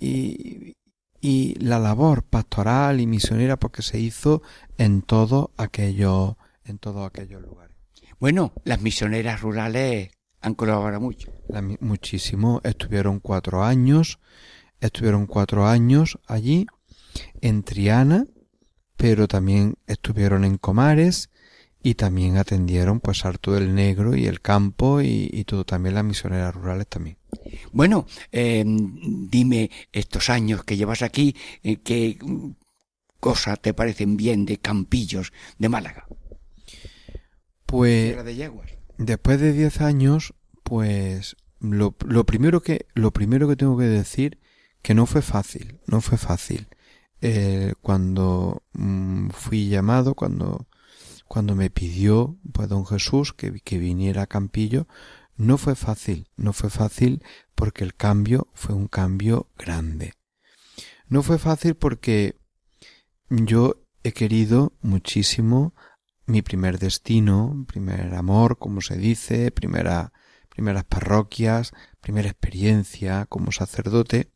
y, 0.00 0.77
y 1.20 1.54
la 1.58 1.78
labor 1.78 2.22
pastoral 2.22 3.00
y 3.00 3.06
misionera 3.06 3.58
porque 3.58 3.82
se 3.82 3.98
hizo 3.98 4.42
en 4.76 5.02
todo 5.02 5.52
aquello, 5.56 6.38
en 6.64 6.78
todos 6.78 7.06
aquellos 7.06 7.42
lugares. 7.42 7.76
Bueno, 8.20 8.52
las 8.64 8.80
misioneras 8.80 9.40
rurales 9.40 10.10
han 10.40 10.54
colaborado 10.54 11.00
mucho. 11.00 11.32
muchísimo. 11.80 12.60
Estuvieron 12.64 13.20
cuatro 13.20 13.64
años, 13.64 14.18
estuvieron 14.80 15.26
cuatro 15.26 15.66
años 15.66 16.18
allí, 16.26 16.66
en 17.40 17.62
Triana, 17.62 18.26
pero 18.96 19.28
también 19.28 19.74
estuvieron 19.86 20.44
en 20.44 20.58
Comares 20.58 21.30
y 21.82 21.94
también 21.94 22.36
atendieron 22.36 23.00
pues 23.00 23.24
harto 23.24 23.52
del 23.52 23.74
Negro 23.74 24.16
y 24.16 24.26
el 24.26 24.40
campo 24.40 25.00
y, 25.00 25.44
todo, 25.44 25.64
también 25.64 25.94
las 25.94 26.04
misioneras 26.04 26.54
rurales 26.54 26.88
también. 26.88 27.17
Bueno, 27.72 28.06
eh, 28.32 28.64
dime 28.66 29.70
estos 29.92 30.30
años 30.30 30.64
que 30.64 30.76
llevas 30.76 31.02
aquí, 31.02 31.36
eh, 31.62 31.76
qué 31.76 32.18
cosas 33.20 33.60
te 33.60 33.74
parecen 33.74 34.16
bien 34.16 34.46
de 34.46 34.58
Campillos 34.58 35.32
de 35.58 35.68
Málaga. 35.68 36.06
Pues... 37.66 38.24
De 38.24 38.50
después 38.98 39.40
de 39.40 39.52
diez 39.52 39.80
años, 39.80 40.34
pues 40.62 41.36
lo, 41.60 41.94
lo, 42.06 42.24
primero 42.24 42.62
que 42.62 42.86
lo 42.94 43.12
primero 43.12 43.48
que 43.48 43.56
tengo 43.56 43.76
que 43.76 43.84
decir 43.84 44.38
que 44.82 44.94
no 44.94 45.06
fue 45.06 45.22
fácil, 45.22 45.78
no 45.86 46.00
fue 46.00 46.18
fácil. 46.18 46.68
Eh, 47.20 47.74
cuando 47.82 48.62
mm, 48.74 49.30
fui 49.30 49.68
llamado, 49.68 50.14
cuando 50.14 50.68
cuando 51.26 51.54
me 51.54 51.68
pidió 51.68 52.38
pues 52.52 52.68
don 52.68 52.86
Jesús 52.86 53.34
que, 53.34 53.60
que 53.60 53.78
viniera 53.78 54.22
a 54.22 54.26
Campillo, 54.26 54.86
no 55.38 55.56
fue 55.56 55.76
fácil, 55.76 56.28
no 56.36 56.52
fue 56.52 56.68
fácil 56.68 57.22
porque 57.54 57.84
el 57.84 57.94
cambio 57.94 58.48
fue 58.54 58.74
un 58.74 58.88
cambio 58.88 59.48
grande. 59.56 60.12
No 61.06 61.22
fue 61.22 61.38
fácil 61.38 61.76
porque 61.76 62.36
yo 63.30 63.86
he 64.02 64.12
querido 64.12 64.72
muchísimo 64.82 65.74
mi 66.26 66.42
primer 66.42 66.80
destino, 66.80 67.64
primer 67.68 68.14
amor, 68.14 68.58
como 68.58 68.80
se 68.80 68.96
dice, 68.96 69.52
primera, 69.52 70.12
primeras 70.48 70.84
parroquias, 70.84 71.72
primera 72.00 72.28
experiencia 72.28 73.24
como 73.26 73.52
sacerdote, 73.52 74.32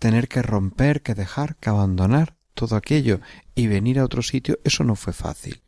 tener 0.00 0.26
que 0.26 0.42
romper, 0.42 1.02
que 1.02 1.14
dejar, 1.14 1.56
que 1.56 1.70
abandonar 1.70 2.36
todo 2.54 2.74
aquello 2.74 3.20
y 3.54 3.68
venir 3.68 4.00
a 4.00 4.04
otro 4.04 4.22
sitio, 4.22 4.58
eso 4.64 4.82
no 4.82 4.96
fue 4.96 5.12
fácil. 5.12 5.62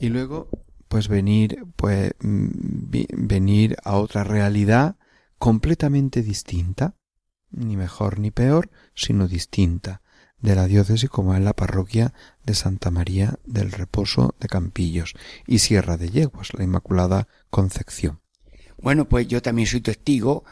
Y 0.00 0.08
luego, 0.08 0.48
pues 0.88 1.08
venir, 1.08 1.66
pues 1.76 2.12
venir 2.20 3.76
a 3.84 3.96
otra 3.96 4.24
realidad 4.24 4.96
completamente 5.38 6.22
distinta, 6.22 6.94
ni 7.50 7.76
mejor 7.76 8.18
ni 8.18 8.30
peor, 8.30 8.70
sino 8.94 9.28
distinta, 9.28 10.02
de 10.38 10.54
la 10.54 10.66
diócesis 10.66 11.10
como 11.10 11.34
es 11.34 11.40
la 11.40 11.54
parroquia 11.54 12.12
de 12.44 12.54
Santa 12.54 12.90
María 12.90 13.38
del 13.44 13.72
Reposo 13.72 14.34
de 14.40 14.48
Campillos 14.48 15.14
y 15.46 15.60
Sierra 15.60 15.96
de 15.96 16.10
Yeguas, 16.10 16.54
la 16.54 16.64
Inmaculada 16.64 17.28
Concepción. 17.50 18.20
Bueno, 18.78 19.08
pues 19.08 19.26
yo 19.26 19.40
también 19.40 19.66
soy 19.66 19.80
testigo, 19.80 20.44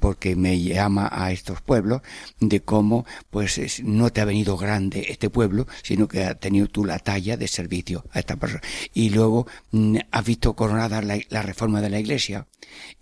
porque 0.00 0.36
me 0.36 0.60
llama 0.60 1.08
a 1.10 1.32
estos 1.32 1.62
pueblos, 1.62 2.02
de 2.38 2.60
cómo, 2.60 3.06
pues, 3.30 3.82
no 3.82 4.10
te 4.10 4.20
ha 4.20 4.24
venido 4.24 4.56
grande 4.56 5.06
este 5.08 5.30
pueblo, 5.30 5.66
sino 5.82 6.06
que 6.06 6.24
ha 6.24 6.34
tenido 6.34 6.66
tú 6.66 6.84
la 6.84 6.98
talla 6.98 7.36
de 7.36 7.48
servicio 7.48 8.04
a 8.12 8.18
esta 8.18 8.36
persona. 8.36 8.60
Y 8.92 9.10
luego 9.10 9.46
mm, 9.72 9.96
has 10.10 10.24
visto 10.24 10.54
coronada 10.54 11.02
la, 11.02 11.42
reforma 11.42 11.80
de 11.80 11.90
la 11.90 11.98
iglesia. 11.98 12.46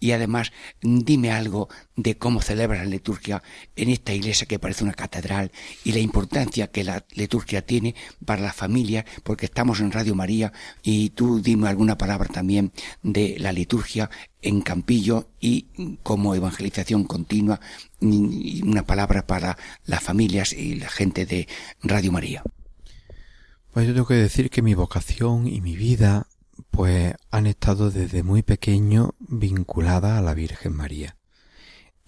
Y 0.01 0.13
además, 0.13 0.53
dime 0.81 1.33
algo 1.33 1.69
de 1.99 2.17
cómo 2.17 2.41
celebra 2.41 2.79
la 2.79 2.85
liturgia 2.85 3.43
en 3.75 3.91
esta 3.91 4.15
iglesia 4.15 4.47
que 4.47 4.61
parece 4.61 4.85
una 4.85 4.95
catedral 4.95 5.51
y 5.83 5.91
la 5.91 5.99
importancia 5.99 6.69
que 6.69 6.85
la 6.85 7.05
liturgia 7.15 7.67
tiene 7.67 7.97
para 8.25 8.41
la 8.41 8.53
familia, 8.53 9.05
porque 9.25 9.47
estamos 9.47 9.81
en 9.81 9.91
Radio 9.91 10.15
María 10.15 10.53
y 10.85 11.11
tú 11.11 11.43
dime 11.43 11.69
alguna 11.69 11.99
palabra 11.99 12.29
también 12.29 12.73
de 13.03 13.37
la 13.41 13.51
liturgia 13.51 14.09
en 14.43 14.61
Campillo 14.61 15.31
y 15.41 15.67
como 16.05 16.37
evangelización 16.37 17.03
continua, 17.03 17.61
una 18.01 18.85
palabra 18.87 19.27
para 19.27 19.59
las 19.85 20.01
familias 20.01 20.53
y 20.53 20.77
la 20.77 20.89
gente 20.89 21.27
de 21.27 21.49
Radio 21.83 22.13
María. 22.13 22.45
Pues 23.73 23.89
yo 23.89 23.93
tengo 23.93 24.07
que 24.07 24.15
decir 24.15 24.51
que 24.51 24.63
mi 24.63 24.75
vocación 24.75 25.49
y 25.49 25.61
mi 25.61 25.75
vida 25.75 26.29
pues 26.71 27.15
han 27.33 27.49
estado 27.49 27.91
desde 27.91 28.23
muy 28.23 28.43
pequeño 28.43 29.17
vinculada 29.19 30.17
a 30.17 30.23
la 30.23 30.35
Virgen 30.35 30.77
María. 30.77 31.18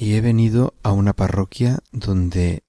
Y 0.00 0.14
he 0.14 0.22
venido 0.22 0.72
a 0.82 0.92
una 0.92 1.12
parroquia 1.12 1.80
donde 1.92 2.64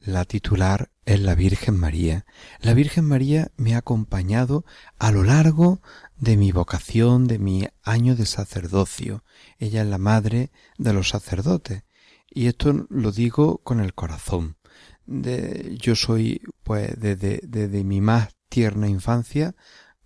la 0.00 0.24
titular 0.24 0.90
es 1.04 1.20
la 1.20 1.34
Virgen 1.34 1.76
María. 1.76 2.24
La 2.60 2.72
Virgen 2.72 3.04
María 3.04 3.50
me 3.58 3.74
ha 3.74 3.78
acompañado 3.80 4.64
a 4.98 5.12
lo 5.12 5.22
largo 5.22 5.82
de 6.16 6.38
mi 6.38 6.50
vocación, 6.50 7.26
de 7.26 7.38
mi 7.38 7.68
año 7.82 8.16
de 8.16 8.24
sacerdocio. 8.24 9.22
Ella 9.58 9.82
es 9.82 9.88
la 9.88 9.98
madre 9.98 10.50
de 10.78 10.94
los 10.94 11.10
sacerdotes. 11.10 11.82
Y 12.30 12.46
esto 12.46 12.86
lo 12.88 13.12
digo 13.12 13.58
con 13.58 13.80
el 13.80 13.92
corazón. 13.92 14.56
De, 15.04 15.76
yo 15.78 15.94
soy, 15.94 16.40
pues, 16.62 16.98
desde, 16.98 17.40
desde 17.42 17.84
mi 17.84 18.00
más 18.00 18.30
tierna 18.48 18.88
infancia, 18.88 19.54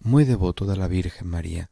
muy 0.01 0.25
devoto 0.25 0.67
de 0.67 0.77
la 0.77 0.89
Virgen 0.89 1.29
María. 1.29 1.71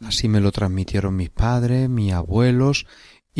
Así 0.00 0.28
me 0.28 0.40
lo 0.40 0.52
transmitieron 0.52 1.16
mis 1.16 1.30
padres, 1.30 1.88
mis 1.88 2.12
abuelos, 2.12 2.86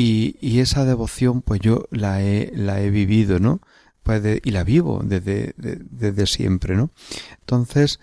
y, 0.01 0.61
esa 0.61 0.85
devoción 0.85 1.43
pues 1.43 1.61
yo 1.61 1.89
la 1.91 2.23
he, 2.23 2.53
la 2.55 2.81
he 2.81 2.91
vivido, 2.91 3.41
¿no? 3.41 3.61
Pues 4.05 4.23
y 4.45 4.53
la 4.53 4.63
vivo 4.63 5.03
desde, 5.05 5.55
desde 5.57 6.27
siempre, 6.29 6.77
¿no? 6.77 6.93
Entonces, 7.41 7.99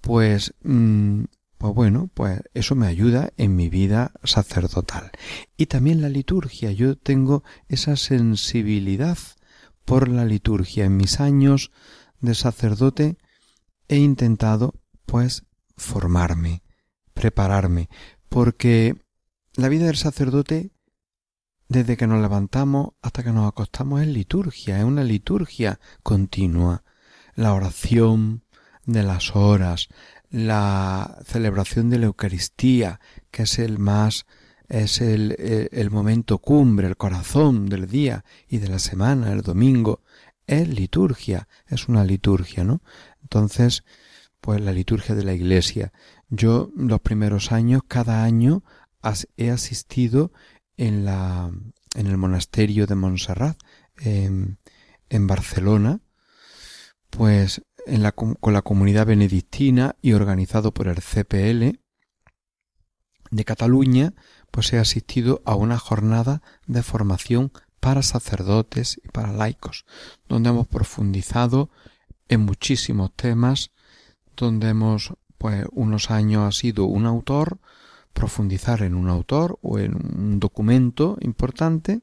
pues, 0.00 0.54
mm, 0.62 1.24
pues 1.58 1.74
bueno, 1.74 2.08
pues 2.14 2.40
eso 2.54 2.76
me 2.76 2.86
ayuda 2.86 3.32
en 3.36 3.56
mi 3.56 3.68
vida 3.68 4.12
sacerdotal. 4.22 5.10
Y 5.56 5.66
también 5.66 6.00
la 6.00 6.08
liturgia. 6.08 6.70
Yo 6.70 6.96
tengo 6.96 7.42
esa 7.68 7.96
sensibilidad 7.96 9.18
por 9.84 10.08
la 10.08 10.24
liturgia. 10.24 10.84
En 10.84 10.96
mis 10.96 11.18
años 11.18 11.72
de 12.20 12.36
sacerdote 12.36 13.18
he 13.88 13.96
intentado, 13.96 14.74
pues, 15.04 15.42
formarme, 15.76 16.62
prepararme, 17.12 17.90
porque 18.28 18.94
la 19.56 19.68
vida 19.68 19.86
del 19.86 19.96
sacerdote, 19.96 20.70
desde 21.70 21.96
que 21.96 22.08
nos 22.08 22.20
levantamos 22.20 22.94
hasta 23.00 23.22
que 23.22 23.30
nos 23.30 23.46
acostamos, 23.46 24.02
es 24.02 24.08
liturgia, 24.08 24.78
es 24.78 24.84
una 24.84 25.04
liturgia 25.04 25.78
continua. 26.02 26.82
La 27.36 27.54
oración 27.54 28.42
de 28.86 29.04
las 29.04 29.36
horas, 29.36 29.86
la 30.30 31.20
celebración 31.24 31.88
de 31.88 32.00
la 32.00 32.06
Eucaristía, 32.06 32.98
que 33.30 33.44
es 33.44 33.60
el 33.60 33.78
más 33.78 34.26
es 34.68 35.00
el, 35.00 35.36
el, 35.70 35.90
momento 35.92 36.38
cumbre, 36.38 36.88
el 36.88 36.96
corazón 36.96 37.68
del 37.68 37.86
día 37.88 38.24
y 38.48 38.58
de 38.58 38.68
la 38.68 38.80
semana, 38.80 39.32
el 39.32 39.42
domingo, 39.42 40.02
es 40.48 40.68
liturgia, 40.68 41.46
es 41.68 41.86
una 41.86 42.04
liturgia, 42.04 42.64
¿no? 42.64 42.82
Entonces, 43.22 43.84
pues 44.40 44.60
la 44.60 44.72
liturgia 44.72 45.14
de 45.14 45.24
la 45.24 45.34
iglesia. 45.34 45.92
Yo 46.30 46.72
los 46.76 47.00
primeros 47.00 47.52
años, 47.52 47.82
cada 47.86 48.24
año, 48.24 48.64
he 49.36 49.50
asistido 49.50 50.32
en 50.80 51.04
la 51.04 51.50
en 51.94 52.06
el 52.06 52.16
monasterio 52.16 52.86
de 52.86 52.94
Montserrat 52.94 53.58
en, 53.98 54.58
en 55.08 55.26
Barcelona, 55.26 56.00
pues 57.10 57.62
en 57.86 58.02
la, 58.02 58.12
con 58.12 58.52
la 58.52 58.62
comunidad 58.62 59.06
benedictina 59.06 59.96
y 60.00 60.12
organizado 60.12 60.72
por 60.72 60.88
el 60.88 61.02
CPL 61.02 61.80
de 63.30 63.44
Cataluña, 63.44 64.14
pues 64.50 64.72
he 64.72 64.78
asistido 64.78 65.42
a 65.44 65.54
una 65.54 65.78
jornada 65.78 66.42
de 66.66 66.82
formación 66.82 67.52
para 67.80 68.02
sacerdotes 68.02 69.00
y 69.02 69.08
para 69.08 69.32
laicos, 69.32 69.84
donde 70.28 70.50
hemos 70.50 70.68
profundizado 70.68 71.70
en 72.28 72.40
muchísimos 72.40 73.12
temas 73.14 73.70
donde 74.36 74.68
hemos, 74.68 75.12
pues, 75.36 75.66
unos 75.72 76.10
años 76.10 76.48
ha 76.48 76.58
sido 76.58 76.84
un 76.84 77.04
autor, 77.04 77.58
profundizar 78.12 78.82
en 78.82 78.94
un 78.94 79.08
autor 79.08 79.58
o 79.62 79.78
en 79.78 79.94
un 79.94 80.40
documento 80.40 81.16
importante 81.20 82.02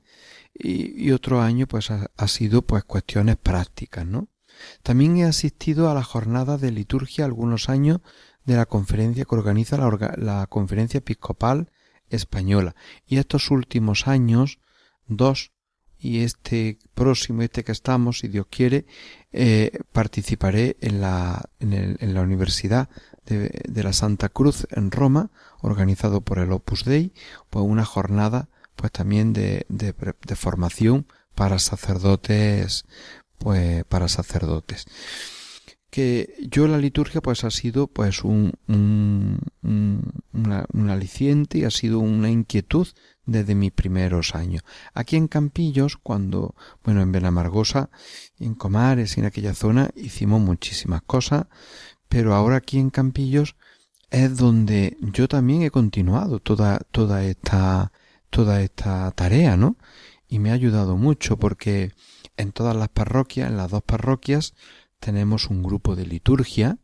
y, 0.53 1.12
otro 1.12 1.41
año 1.41 1.68
pues 1.68 1.91
ha, 1.91 2.28
sido 2.28 2.64
pues 2.64 2.84
cuestiones 2.84 3.38
prácticas, 3.38 4.05
¿no? 4.05 4.28
También 4.82 5.18
he 5.18 5.24
asistido 5.24 5.89
a 5.89 5.93
la 5.93 6.03
jornada 6.03 6.58
de 6.58 6.72
liturgia 6.72 7.26
algunos 7.26 7.70
años 7.70 7.99
de 8.45 8.55
la 8.55 8.66
conferencia 8.66 9.26
que 9.26 9.36
organiza 9.36 9.78
la, 9.78 10.16
la 10.18 10.47
conferencia 10.47 10.97
episcopal 10.97 11.70
española 12.10 12.76
y 13.05 13.18
estos 13.18 13.51
últimos 13.51 14.08
años 14.08 14.60
dos 15.08 15.51
y 15.99 16.20
este 16.24 16.78
próximo, 16.93 17.41
este 17.41 17.64
que 17.64 17.72
estamos, 17.72 18.20
si 18.20 18.28
Dios 18.28 18.47
quiere, 18.49 18.86
eh, 19.32 19.80
participaré 19.91 20.78
en 20.82 21.01
la, 21.01 21.49
en, 21.60 21.74
el, 21.74 21.97
en 21.99 22.14
la 22.14 22.22
Universidad 22.22 22.89
de, 23.26 23.49
de, 23.68 23.84
la 23.84 23.93
Santa 23.93 24.30
Cruz 24.30 24.68
en 24.72 24.91
Roma, 24.91 25.32
organizado 25.62 26.22
por 26.22 26.39
el 26.39 26.51
Opus 26.51 26.86
Dei, 26.86 27.14
pues 27.49 27.66
una 27.66 27.86
jornada 27.86 28.49
pues 28.76 28.91
también 28.91 29.34
de, 29.34 29.66
de, 29.70 29.93
de 29.93 30.36
formación 30.36 31.08
para 31.36 31.60
sacerdotes, 31.60 32.86
pues 33.39 33.84
para 33.86 34.08
sacerdotes 34.08 34.86
que 35.89 36.36
yo 36.47 36.68
la 36.68 36.78
liturgia 36.78 37.22
pues 37.22 37.43
ha 37.43 37.51
sido 37.51 37.88
pues 37.88 38.24
un, 38.24 38.53
un, 38.68 39.39
un, 39.64 40.14
un, 40.74 40.89
aliciente 40.89 41.60
y 41.60 41.64
ha 41.64 41.72
sido 41.72 41.99
una 41.99 42.30
inquietud 42.30 42.88
desde 43.26 43.55
mis 43.55 43.72
primeros 43.72 44.36
años. 44.36 44.64
Aquí 44.93 45.16
en 45.16 45.28
Campillos, 45.28 45.97
cuando, 45.97 46.55
bueno, 46.84 47.01
en 47.01 47.12
Benamargosa, 47.12 47.89
en 48.39 48.53
Comares 48.53 49.18
en 49.18 49.26
aquella 49.26 49.53
zona 49.53 49.89
hicimos 49.95 50.41
muchísimas 50.41 51.01
cosas, 51.01 51.45
pero 52.10 52.36
ahora 52.36 52.58
aquí 52.58 52.80
en 52.80 52.89
Campillos 52.89 53.55
es 54.10 54.38
donde 54.38 54.97
yo 55.01 55.28
también 55.28 55.64
he 55.64 55.72
continuado 55.72 56.39
toda, 56.39 56.80
toda 56.91 57.24
esta, 57.24 57.91
toda 58.30 58.62
esta 58.62 59.12
tarea, 59.12 59.58
¿no? 59.58 59.78
Y 60.28 60.39
me 60.39 60.51
ha 60.51 60.53
ayudado 60.53 60.97
mucho 60.97 61.38
porque 61.38 61.91
en 62.38 62.51
todas 62.51 62.76
las 62.76 62.89
parroquias, 62.89 63.49
en 63.49 63.58
las 63.58 63.72
dos 63.72 63.84
parroquias, 63.84 64.53
tenemos 64.99 65.49
un 65.49 65.64
grupo 65.64 65.95
de 65.95 66.05
liturgia, 66.05 66.78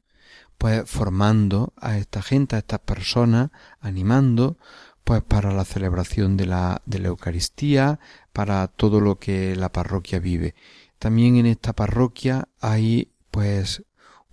pues 0.57 0.89
formando 0.89 1.73
a 1.77 1.97
esta 1.97 2.21
gente, 2.21 2.55
a 2.55 2.59
estas 2.59 2.79
personas, 2.79 3.49
animando, 3.79 4.57
pues 5.03 5.21
para 5.21 5.51
la 5.53 5.65
celebración 5.65 6.37
de 6.37 6.45
la, 6.45 6.81
de 6.85 6.99
la 6.99 7.09
Eucaristía, 7.09 7.99
para 8.31 8.67
todo 8.67 9.01
lo 9.01 9.19
que 9.19 9.55
la 9.55 9.71
parroquia 9.71 10.19
vive. 10.19 10.55
También 10.99 11.35
en 11.35 11.45
esta 11.45 11.73
parroquia 11.73 12.47
hay 12.61 13.11
pues 13.29 13.83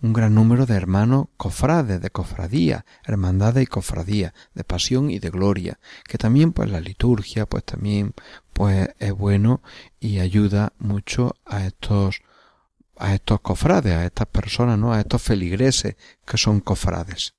un 0.02 0.12
gran 0.12 0.34
número 0.34 0.66
de 0.66 0.74
hermanos 0.74 1.26
cofrades, 1.36 2.00
de 2.00 2.10
cofradía, 2.10 2.84
hermandades 3.04 3.64
y 3.64 3.66
cofradía, 3.66 4.34
de 4.54 4.64
pasión 4.64 5.10
y 5.10 5.18
de 5.18 5.30
gloria, 5.30 5.78
que 6.08 6.18
también 6.18 6.52
pues 6.52 6.70
la 6.70 6.80
liturgia 6.80 7.46
pues 7.46 7.64
también 7.64 8.14
pues 8.52 8.88
es 8.98 9.12
bueno 9.12 9.62
y 9.98 10.18
ayuda 10.18 10.72
mucho 10.78 11.34
a 11.44 11.66
estos 11.66 12.22
a 12.96 13.14
estos 13.14 13.40
cofrades, 13.40 13.94
a 13.94 14.04
estas 14.04 14.26
personas, 14.26 14.78
¿no? 14.78 14.92
A 14.92 15.00
estos 15.00 15.22
feligreses 15.22 15.96
que 16.26 16.36
son 16.36 16.60
cofrades. 16.60 17.34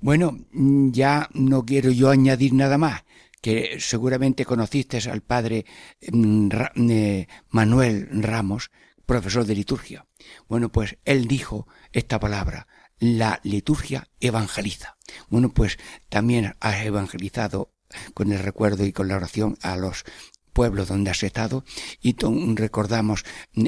Bueno, 0.00 0.36
ya 0.52 1.28
no 1.32 1.64
quiero 1.64 1.90
yo 1.90 2.10
añadir 2.10 2.54
nada 2.54 2.76
más, 2.76 3.04
que 3.40 3.76
seguramente 3.78 4.44
conociste 4.44 4.98
al 5.08 5.20
padre 5.20 5.64
mm, 6.10 6.48
eh, 6.90 7.28
Manuel 7.50 8.08
Ramos, 8.22 8.70
profesor 9.10 9.44
de 9.44 9.56
liturgia. 9.56 10.06
Bueno, 10.48 10.70
pues 10.70 10.96
él 11.04 11.26
dijo 11.26 11.66
esta 11.90 12.20
palabra, 12.20 12.68
la 13.00 13.40
liturgia 13.42 14.08
evangeliza. 14.20 14.98
Bueno, 15.28 15.52
pues 15.52 15.78
también 16.08 16.54
has 16.60 16.84
evangelizado 16.84 17.72
con 18.14 18.30
el 18.30 18.38
recuerdo 18.38 18.86
y 18.86 18.92
con 18.92 19.08
la 19.08 19.16
oración 19.16 19.58
a 19.62 19.76
los 19.76 20.04
pueblo 20.52 20.86
donde 20.86 21.10
has 21.10 21.24
estado 21.24 21.64
y 22.00 22.14
recordamos 22.54 23.24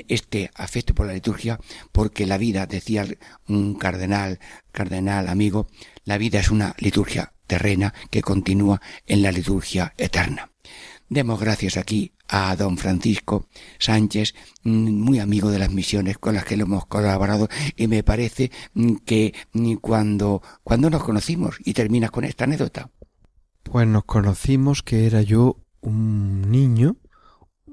este 0.06 0.52
afecto 0.54 0.94
por 0.94 1.06
la 1.06 1.14
liturgia 1.14 1.58
porque 1.90 2.24
la 2.24 2.38
vida, 2.38 2.66
decía 2.66 3.04
un 3.48 3.74
cardenal, 3.74 4.38
cardenal 4.70 5.28
amigo, 5.28 5.66
la 6.04 6.18
vida 6.18 6.38
es 6.38 6.52
una 6.52 6.76
liturgia 6.78 7.32
terrena 7.48 7.92
que 8.10 8.22
continúa 8.22 8.80
en 9.06 9.22
la 9.22 9.32
liturgia 9.32 9.92
eterna. 9.96 10.52
Demos 11.12 11.38
gracias 11.38 11.76
aquí 11.76 12.12
a 12.26 12.56
don 12.56 12.78
Francisco 12.78 13.46
Sánchez, 13.78 14.34
muy 14.64 15.18
amigo 15.18 15.50
de 15.50 15.58
las 15.58 15.70
misiones 15.70 16.16
con 16.16 16.34
las 16.34 16.46
que 16.46 16.56
lo 16.56 16.64
hemos 16.64 16.86
colaborado 16.86 17.50
y 17.76 17.86
me 17.86 18.02
parece 18.02 18.50
que 19.04 19.34
cuando, 19.82 20.40
cuando 20.64 20.88
nos 20.88 21.04
conocimos 21.04 21.56
y 21.66 21.74
terminas 21.74 22.10
con 22.10 22.24
esta 22.24 22.44
anécdota. 22.44 22.88
Pues 23.62 23.86
nos 23.86 24.04
conocimos 24.04 24.82
que 24.82 25.04
era 25.04 25.20
yo 25.20 25.58
un 25.82 26.50
niño, 26.50 26.96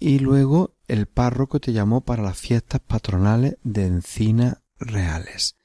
y 0.00 0.18
luego 0.18 0.74
el 0.88 1.06
párroco 1.06 1.60
te 1.60 1.72
llamó 1.72 2.00
para 2.00 2.24
las 2.24 2.38
fiestas 2.38 2.80
patronales 2.80 3.56
de 3.62 3.86
Encina 3.86 4.62
Reales. 4.80 5.56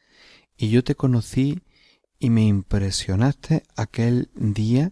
Y 0.55 0.69
yo 0.69 0.83
te 0.83 0.93
conocí 0.93 1.63
y 2.19 2.29
me 2.29 2.45
impresionaste 2.45 3.63
aquel 3.75 4.29
día, 4.35 4.91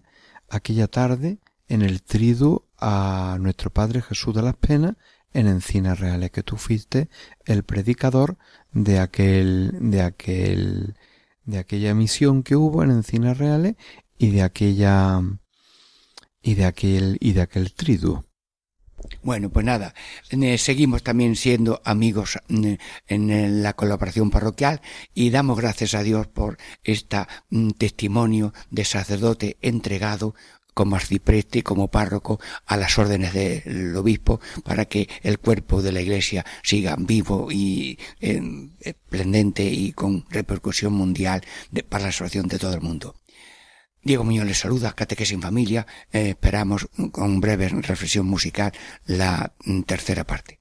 aquella 0.50 0.88
tarde, 0.88 1.38
en 1.68 1.84
el 1.84 2.02
triduo 2.02 2.68
a 2.80 3.38
nuestro 3.40 3.70
Padre 3.70 4.02
Jesús 4.02 4.34
de 4.34 4.42
las 4.42 4.56
Penas 4.56 4.96
en 5.34 5.48
Encinas 5.48 6.00
Reales, 6.00 6.32
que 6.32 6.44
tú 6.44 6.58
fuiste 6.58 7.10
el 7.46 7.64
predicador 7.64 8.38
de 8.72 9.00
aquel, 9.00 9.72
de 9.80 10.02
aquel, 10.02 10.96
de 11.46 11.60
aquella 11.60 11.94
misión 11.94 12.44
que 12.44 12.56
hubo 12.56 12.84
en 12.84 12.92
Encinas 12.92 13.38
Reales 13.38 13.76
y 14.18 14.32
de 14.32 14.44
aquella, 14.44 15.22
y 16.42 16.56
de 16.56 16.66
aquel, 16.66 17.18
y 17.20 17.34
de 17.34 17.42
aquel 17.42 17.74
triduo. 17.74 18.26
Bueno, 19.24 19.50
pues 19.50 19.66
nada, 19.66 19.94
seguimos 20.58 21.04
también 21.04 21.36
siendo 21.36 21.82
amigos 21.86 22.38
en 22.48 23.64
la 23.64 23.74
colaboración 23.74 24.30
parroquial 24.30 24.82
y 25.14 25.30
damos 25.30 25.58
gracias 25.58 25.94
a 25.94 26.04
Dios 26.04 26.28
por 26.28 26.58
este 26.84 27.18
testimonio 27.78 28.54
de 28.70 28.86
sacerdote 28.86 29.58
entregado 29.62 30.36
como 30.74 30.96
arcipreste 30.96 31.60
y 31.60 31.62
como 31.62 31.90
párroco 31.90 32.40
a 32.66 32.78
las 32.78 32.98
órdenes 32.98 33.34
del 33.34 33.96
obispo 33.96 34.40
para 34.64 34.86
que 34.86 35.10
el 35.24 35.40
cuerpo 35.40 35.82
de 35.82 35.92
la 35.92 36.02
iglesia 36.02 36.46
siga 36.64 36.96
vivo 36.98 37.52
y 37.52 38.00
esplendente 38.80 39.64
y 39.64 39.92
con 39.94 40.26
repercusión 40.30 40.94
mundial 40.94 41.42
para 41.90 42.06
la 42.06 42.12
salvación 42.12 42.48
de 42.48 42.60
todo 42.60 42.74
el 42.74 42.82
mundo. 42.82 43.16
Diego 44.04 44.24
Muñoz 44.24 44.48
les 44.48 44.58
saluda, 44.58 44.94
Catequesis 44.94 45.36
en 45.36 45.42
Familia. 45.44 45.86
Eh, 46.12 46.30
esperamos 46.30 46.88
con 47.12 47.40
breve 47.40 47.70
reflexión 47.70 48.26
musical 48.26 48.72
la 49.06 49.54
mm, 49.64 49.82
tercera 49.82 50.26
parte. 50.26 50.61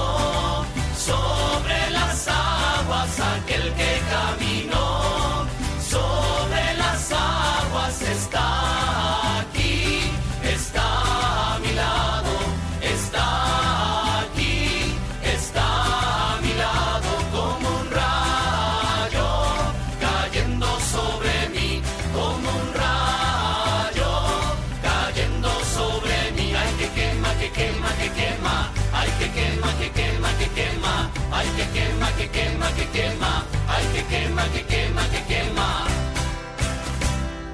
quema, 32.31 32.67
que 32.73 32.73
quema, 32.75 32.75
que 32.75 32.85
quema, 32.97 33.45
ay, 33.67 33.85
que 33.93 34.03
quema, 34.11 34.43
que 34.53 34.61
quema, 34.63 35.03
que 35.09 35.21
quema. 35.31 35.87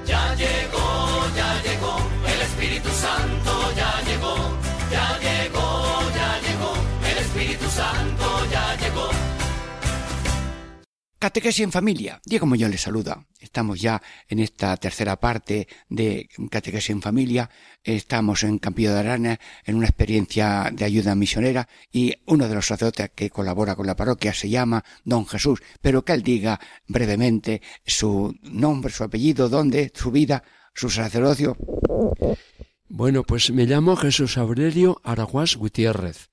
Ya 0.06 0.34
llegó, 0.34 0.88
ya 1.36 1.50
llegó, 1.62 1.94
el 2.32 2.40
Espíritu 2.48 2.90
Santo 2.90 3.52
ya 3.76 3.92
llegó, 4.08 4.34
ya 4.90 5.06
llegó, 5.26 5.66
ya 6.18 6.30
llegó, 6.44 6.72
el 7.10 7.18
Espíritu 7.18 7.68
Santo 7.70 8.26
ya 8.50 8.76
llegó. 8.76 9.08
Catequesis 11.18 11.64
en 11.64 11.72
familia. 11.72 12.20
Diego 12.24 12.46
Mollón 12.46 12.70
les 12.70 12.80
saluda. 12.80 13.26
Estamos 13.58 13.80
ya 13.80 14.00
en 14.28 14.38
esta 14.38 14.76
tercera 14.76 15.16
parte 15.16 15.66
de 15.88 16.28
Catequesis 16.48 16.90
en 16.90 17.02
familia. 17.02 17.50
Estamos 17.82 18.44
en 18.44 18.60
Campillo 18.60 18.92
de 18.92 19.00
Arana 19.00 19.40
en 19.64 19.74
una 19.74 19.86
experiencia 19.86 20.70
de 20.72 20.84
ayuda 20.84 21.16
misionera 21.16 21.68
y 21.90 22.14
uno 22.26 22.46
de 22.46 22.54
los 22.54 22.68
sacerdotes 22.68 23.10
que 23.16 23.30
colabora 23.30 23.74
con 23.74 23.88
la 23.88 23.96
parroquia 23.96 24.32
se 24.32 24.48
llama 24.48 24.84
Don 25.04 25.26
Jesús, 25.26 25.60
pero 25.80 26.04
que 26.04 26.12
él 26.12 26.22
diga 26.22 26.60
brevemente 26.86 27.60
su 27.84 28.32
nombre, 28.42 28.92
su 28.92 29.02
apellido, 29.02 29.48
dónde, 29.48 29.90
su 29.92 30.12
vida, 30.12 30.44
su 30.72 30.88
sacerdocio. 30.88 31.56
Bueno, 32.88 33.24
pues 33.24 33.50
me 33.50 33.66
llamo 33.66 33.96
Jesús 33.96 34.38
Aurelio 34.38 35.00
Araguás 35.02 35.56
Gutiérrez. 35.56 36.30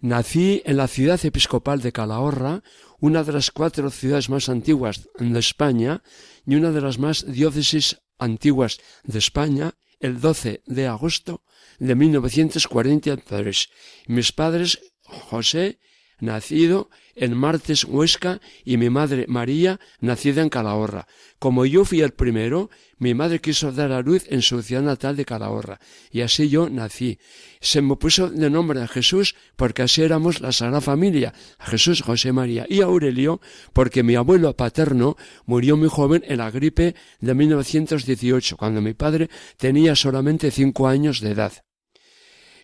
Nací 0.00 0.62
en 0.66 0.76
la 0.76 0.88
ciudad 0.88 1.24
episcopal 1.24 1.80
de 1.80 1.92
Calahorra, 1.92 2.62
una 3.00 3.24
de 3.24 3.32
las 3.32 3.50
cuatro 3.50 3.90
ciudades 3.90 4.28
más 4.28 4.48
antiguas 4.48 5.08
de 5.18 5.38
España 5.38 6.02
y 6.46 6.54
una 6.54 6.70
de 6.70 6.80
las 6.80 6.98
más 6.98 7.24
diócesis 7.26 7.98
antiguas 8.18 8.78
de 9.04 9.18
España, 9.18 9.74
el 10.00 10.20
12 10.20 10.62
de 10.66 10.86
agosto 10.86 11.42
de 11.78 11.94
1943. 11.94 13.68
Mis 14.06 14.32
padres, 14.32 14.80
José, 15.02 15.80
nacido 16.18 16.90
en 17.14 17.36
Martes, 17.36 17.84
Huesca, 17.84 18.40
y 18.64 18.76
mi 18.76 18.90
madre 18.90 19.24
María, 19.28 19.80
nacida 20.00 20.42
en 20.42 20.48
Calahorra. 20.48 21.06
Como 21.38 21.64
yo 21.66 21.84
fui 21.84 22.00
el 22.00 22.12
primero, 22.12 22.70
mi 22.98 23.14
madre 23.14 23.40
quiso 23.40 23.72
dar 23.72 23.92
a 23.92 24.02
luz 24.02 24.24
en 24.28 24.42
su 24.42 24.62
ciudad 24.62 24.82
natal 24.82 25.16
de 25.16 25.24
Calahorra, 25.24 25.80
y 26.10 26.20
así 26.22 26.48
yo 26.48 26.68
nací. 26.68 27.18
Se 27.60 27.82
me 27.82 27.96
puso 27.96 28.30
de 28.30 28.50
nombre 28.50 28.82
a 28.82 28.88
Jesús 28.88 29.34
porque 29.56 29.82
así 29.82 30.02
éramos 30.02 30.40
la 30.40 30.52
Sagrada 30.52 30.80
Familia, 30.80 31.34
Jesús, 31.58 32.02
José 32.02 32.32
María 32.32 32.66
y 32.68 32.80
Aurelio, 32.80 33.40
porque 33.72 34.02
mi 34.02 34.14
abuelo 34.14 34.56
paterno 34.56 35.16
murió 35.44 35.76
muy 35.76 35.88
joven 35.88 36.22
en 36.26 36.38
la 36.38 36.50
gripe 36.50 36.94
de 37.20 37.34
1918, 37.34 38.56
cuando 38.56 38.80
mi 38.80 38.94
padre 38.94 39.28
tenía 39.56 39.94
solamente 39.94 40.50
cinco 40.50 40.88
años 40.88 41.20
de 41.20 41.30
edad. 41.30 41.52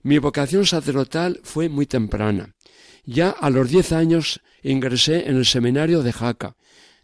Mi 0.03 0.19
vocación 0.19 0.67
sacerdotal 0.67 1.41
fue 1.45 1.69
muy 1.69 1.87
temprana. 1.87 2.55
Ya 3.05 3.31
a 3.31 3.51
los 3.51 3.69
diez 3.69 3.93
años 3.93 4.41
ingresé 4.63 5.29
en 5.29 5.37
el 5.37 5.45
seminario 5.45 6.03
de 6.03 6.13
Jaca, 6.13 6.55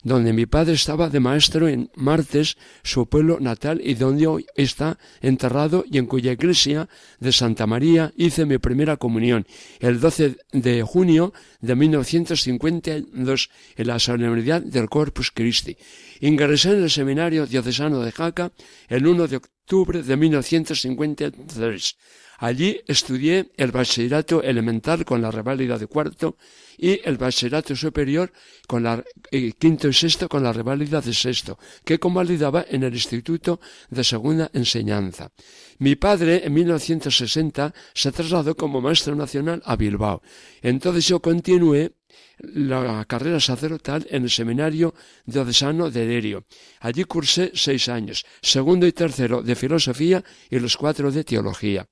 donde 0.05 0.33
mi 0.33 0.47
padre 0.47 0.75
estaba 0.75 1.11
de 1.11 1.19
maestro 1.19 1.67
en 1.67 1.91
Martes, 1.97 2.57
su 2.85 3.09
pueblo 3.09 3.39
natal, 3.41 3.81
y 3.83 3.95
donde 3.95 4.29
hoy 4.29 4.47
está 4.55 4.97
enterrado 5.21 5.85
y 5.91 5.99
en 5.99 6.07
cuya 6.07 6.31
iglesia 6.33 6.89
de 7.19 7.33
Santa 7.33 7.67
María 7.67 8.13
hice 8.17 8.47
mi 8.47 8.59
primera 8.59 8.97
comunión, 8.97 9.45
el 9.81 9.99
12 9.99 10.37
de 10.53 10.83
junio 10.83 11.33
de 11.61 11.75
1952, 11.75 13.51
en 13.77 13.87
la 13.87 13.99
solemnidad 13.99 14.63
del 14.63 14.89
Corpus 14.89 15.33
Christi. 15.33 15.77
Ingresé 16.21 16.71
en 16.71 16.85
el 16.85 16.91
seminario 16.91 17.45
diocesano 17.47 18.01
de 18.01 18.13
Jaca 18.13 18.53
el 18.89 19.05
1 19.05 19.27
de 19.27 19.37
octubre 19.37 20.03
de 20.03 20.17
1953. 20.17 21.97
Allí 22.39 22.81
estudié 22.87 23.51
el 23.57 23.73
bachillerato 23.73 24.43
elemental 24.43 25.05
con 25.05 25.21
la 25.21 25.31
reválida 25.31 25.77
de 25.77 25.89
cuarto 25.89 26.37
y 26.79 27.01
el 27.05 27.19
bachillerato 27.19 27.75
superior 27.75 28.33
con 28.69 28.85
la 28.85 29.03
eh, 29.33 29.53
quinto 29.59 29.89
y 29.89 29.93
sexto 29.93 30.29
con 30.29 30.45
la 30.45 30.53
reválida 30.53 31.01
de 31.01 31.13
sexto, 31.13 31.59
que 31.85 31.99
convalidaba 31.99 32.65
en 32.69 32.85
el 32.85 32.95
Instituto 32.95 33.61
de 33.91 34.05
Segunda 34.05 34.51
Enseñanza. 34.53 35.33
Mi 35.79 35.97
padre, 35.97 36.47
en 36.47 36.55
1960, 36.55 37.75
se 37.93 38.13
trasladó 38.13 38.57
como 38.57 38.81
maestro 38.81 39.17
nacional 39.17 39.61
a 39.65 39.75
Bilbao. 39.75 40.23
Entonces 40.63 41.09
yo 41.09 41.21
continué 41.21 41.93
la 42.39 43.05
carrera 43.07 43.41
sacerdotal 43.41 44.07
en 44.11 44.23
el 44.23 44.31
seminario 44.31 44.95
diocesano 45.27 45.91
de 45.91 46.07
Derio. 46.07 46.45
Allí 46.81 47.05
cursé 47.05 47.51
seis 47.55 47.89
años, 47.89 48.25
segundo 48.41 48.87
y 48.87 48.93
tercero 48.93 49.43
de 49.43 49.57
filosofía 49.57 50.23
y 50.49 50.59
los 50.59 50.77
cuatro 50.77 51.11
de 51.11 51.25
teología. 51.25 51.89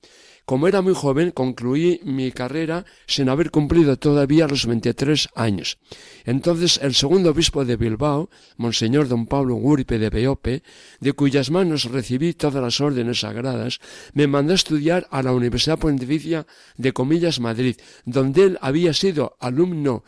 Como 0.47 0.69
era 0.69 0.81
muy 0.81 0.95
joven, 0.95 1.33
concluí 1.33 2.01
mi 2.05 2.31
carrera 2.31 2.85
sin 3.09 3.29
haber 3.29 3.51
cumplido 3.51 3.99
todavía 3.99 4.47
los 4.47 4.65
23 4.65 5.31
años. 5.35 5.79
Entonces 6.25 6.79
el 6.81 6.95
segundo 6.95 7.31
obispo 7.31 7.65
de 7.65 7.75
Bilbao, 7.75 8.31
Monseñor 8.57 9.09
don 9.09 9.27
Pablo 9.27 9.57
Guripe 9.57 9.99
de 9.99 10.09
Beope, 10.09 10.63
de 11.01 11.13
cuyas 11.15 11.51
manos 11.51 11.91
recibí 11.91 12.33
todas 12.33 12.63
las 12.63 12.81
órdenes 12.81 13.21
sagradas, 13.21 13.81
me 14.15 14.29
mandó 14.29 14.53
a 14.53 14.55
estudiar 14.55 15.09
a 15.11 15.21
la 15.21 15.33
Universidad 15.33 15.81
Pontificia 15.81 16.47
de 16.77 16.93
Comillas 16.93 17.41
Madrid, 17.41 17.75
donde 18.05 18.45
él 18.45 18.59
había 18.63 18.93
sido 18.93 19.37
alumno 19.41 20.05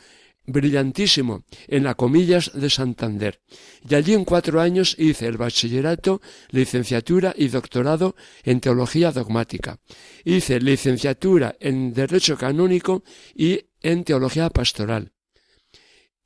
brillantísimo 0.49 1.45
en 1.69 1.85
la 1.85 1.95
Comillas 1.95 2.51
de 2.55 2.71
Santander. 2.71 3.41
Y 3.89 3.95
allí 3.95 4.15
en 4.15 4.25
cuatro 4.25 4.61
años 4.61 4.97
hice 4.99 5.27
el 5.27 5.37
bachillerato, 5.37 6.21
licenciatura 6.51 7.35
y 7.37 7.49
doctorado 7.49 8.17
en 8.43 8.61
teología 8.61 9.13
dogmática. 9.13 9.79
Hice 10.25 10.61
licenciatura 10.61 11.57
en 11.61 11.93
Derecho 11.93 12.37
Canónico 12.37 13.05
y 13.35 13.61
en 13.81 14.05
Teología 14.05 14.51
Pastoral. 14.51 15.13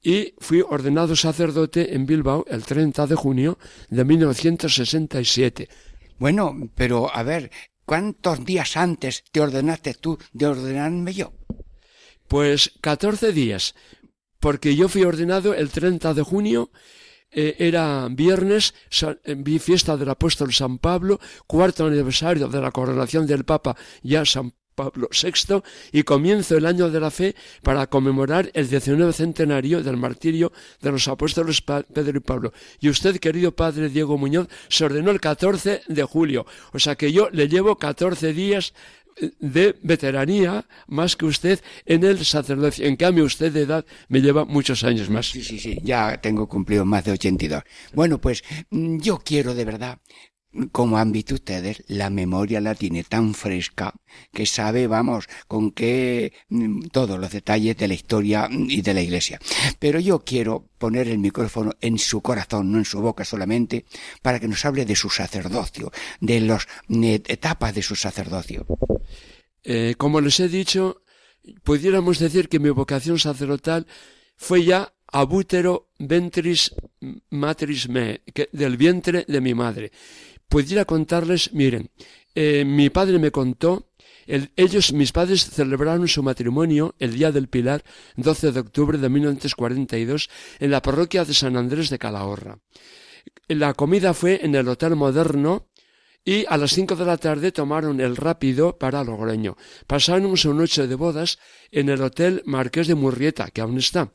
Y 0.03 0.35
fui 0.39 0.63
ordenado 0.63 1.15
sacerdote 1.15 1.95
en 1.95 2.07
Bilbao 2.07 2.45
el 2.49 2.65
30 2.65 3.07
de 3.07 3.15
junio 3.15 3.59
de 3.89 4.05
1967. 4.05 5.69
Bueno, 6.19 6.71
pero 6.75 7.15
a 7.15 7.23
ver, 7.23 7.51
¿cuántos 7.85 8.45
días 8.45 8.77
antes 8.77 9.25
te 9.31 9.41
ordenaste 9.41 9.95
tú 9.95 10.19
de 10.33 10.47
ordenarme 10.47 11.13
yo? 11.13 11.33
Pues 12.27 12.73
14 12.81 13.33
días, 13.33 13.75
porque 14.43 14.75
yo 14.75 14.89
fui 14.89 15.05
ordenado 15.05 15.55
el 15.55 15.71
30 15.71 16.15
de 16.15 16.23
junio, 16.23 16.71
eh, 17.31 17.55
era 17.61 18.09
viernes, 18.11 18.75
eh, 19.25 19.37
vi 19.39 19.61
fiesta 19.61 19.97
del 19.97 20.11
apóstol 20.11 20.53
San 20.53 20.79
Pablo, 20.79 21.21
cuarto 21.47 21.87
aniversario 21.87 22.49
de 22.49 22.61
la 22.61 22.73
coronación 22.73 23.25
del 23.25 23.45
Papa, 23.45 23.77
ya 24.03 24.25
San 24.25 24.53
Pablo 24.75 25.09
VI, 25.13 25.63
y 25.93 26.03
comienzo 26.03 26.57
el 26.57 26.67
año 26.67 26.91
de 26.91 26.99
la 26.99 27.13
fe 27.13 27.37
para 27.63 27.87
conmemorar 27.87 28.51
el 28.53 28.69
19 28.69 29.13
centenario 29.13 29.81
del 29.81 29.97
martirio 29.97 30.51
de 30.81 30.91
los 30.91 31.07
apóstoles 31.07 31.63
Pedro 31.63 32.19
y 32.19 32.21
Pablo. 32.21 32.53
Y 32.81 32.89
usted, 32.89 33.21
querido 33.21 33.55
padre 33.55 33.91
Diego 33.91 34.19
Muñoz, 34.19 34.49
se 34.69 34.85
ordenó 34.87 35.13
el 35.13 35.21
14 35.21 35.83
de 35.87 36.03
julio. 36.03 36.47
O 36.73 36.81
sea 36.81 36.97
que 36.97 37.13
yo 37.13 37.31
le 37.31 37.49
llevo 37.49 37.77
14 37.79 38.33
días 38.33 38.75
de 39.39 39.77
veteranía 39.83 40.67
más 40.87 41.17
que 41.17 41.27
usted 41.27 41.61
en 41.87 42.05
el 42.05 42.25
sacerdocio. 42.25 42.87
En 42.87 42.97
cambio, 42.97 43.25
usted 43.25 43.53
de 43.53 43.63
edad 43.63 43.85
me 44.09 44.21
lleva 44.21 44.45
muchos 44.45 44.85
años 44.85 45.11
más. 45.11 45.31
Sí, 45.31 45.43
sí, 45.43 45.59
sí, 45.59 45.79
ya 45.83 46.21
tengo 46.21 46.49
cumplido 46.49 46.85
más 46.85 47.05
de 47.05 47.13
82. 47.13 47.63
Bueno, 47.95 48.21
pues 48.21 48.43
mm, 48.71 48.99
yo 48.99 49.19
quiero 49.19 49.55
de 49.55 49.65
verdad 49.65 49.99
como 50.71 50.99
han 50.99 51.13
visto 51.13 51.35
ustedes, 51.35 51.83
la 51.89 52.11
memoria 52.11 52.61
la 52.61 52.75
tiene 52.75 53.05
tan 53.05 53.35
fresca 53.35 53.95
que 54.33 54.45
sabe, 54.45 54.87
vamos, 54.87 55.29
con 55.49 55.71
qué 55.71 56.33
mm, 56.49 56.89
todos 56.93 57.19
los 57.19 57.33
detalles 57.33 57.77
de 57.77 57.89
la 57.89 57.95
historia 57.95 58.49
y 58.51 58.83
de 58.83 58.95
la 58.95 59.01
iglesia. 59.01 59.41
Pero 59.79 59.99
yo 59.99 60.21
quiero 60.21 60.69
poner 60.79 61.09
el 61.09 61.19
micrófono 61.19 61.73
en 61.81 61.99
su 61.99 62.21
corazón, 62.21 62.71
no 62.71 62.79
en 62.79 62.85
su 62.85 63.01
boca 63.01 63.25
solamente, 63.25 63.87
para 64.21 64.41
que 64.41 64.49
nos 64.49 64.65
hable 64.65 64.85
de 64.85 64.97
su 64.97 65.09
sacerdocio, 65.09 65.91
de 66.21 66.41
las 66.41 66.67
etapas 66.89 67.75
de 67.75 67.83
su 67.83 67.97
sacerdocio. 67.97 68.67
Eh, 69.65 69.95
como 69.97 70.21
les 70.21 70.39
he 70.41 70.49
dicho, 70.49 71.03
pudiéramos 71.63 72.19
decir 72.19 72.49
que 72.49 72.59
mi 72.59 72.71
vocación 72.71 73.19
sacerdotal 73.19 73.87
fue 74.37 74.65
ya 74.65 74.93
abútero 75.07 75.91
ventris 75.99 76.75
matris 77.31 77.89
me, 77.89 78.23
del 78.53 78.77
vientre 78.77 79.25
de 79.29 79.41
mi 79.41 79.55
madre 79.55 79.93
pudiera 80.53 80.85
contarles, 80.85 81.55
miren, 81.55 81.89
eh, 82.35 82.65
mi 82.67 82.91
padre 82.91 83.19
me 83.19 83.31
contó, 83.31 83.89
ellos, 84.27 84.93
mis 84.93 85.11
padres, 85.11 85.47
celebraron 85.47 86.07
su 86.09 86.23
matrimonio 86.23 86.95
el 86.99 87.15
día 87.15 87.33
del 87.33 87.49
Pilar, 87.49 87.83
12 88.17 88.53
de 88.53 88.61
octubre 88.61 88.99
de 88.99 89.09
1942, 89.09 90.29
en 90.61 90.71
la 90.71 90.83
parroquia 90.83 91.25
de 91.25 91.33
San 91.33 91.57
Andrés 91.57 91.89
de 91.89 91.99
Calahorra. 91.99 92.59
La 93.49 93.73
comida 93.73 94.13
fue 94.13 94.45
en 94.45 94.55
el 94.55 94.69
Hotel 94.69 94.95
Moderno, 94.95 95.69
y 96.23 96.45
a 96.47 96.59
las 96.59 96.73
cinco 96.73 96.97
de 96.97 97.07
la 97.07 97.17
tarde 97.17 97.51
tomaron 97.51 97.99
el 98.01 98.15
rápido 98.15 98.79
para 98.79 99.03
Logroño. 99.03 99.57
Pasaron 99.87 100.37
su 100.37 100.53
noche 100.53 100.87
de 100.87 100.95
bodas 100.95 101.39
en 101.71 101.89
el 101.89 102.03
Hotel 102.03 102.43
Marqués 102.45 102.89
de 102.89 102.95
Murrieta, 102.95 103.49
que 103.49 103.63
aún 103.63 103.79
está. 103.79 104.13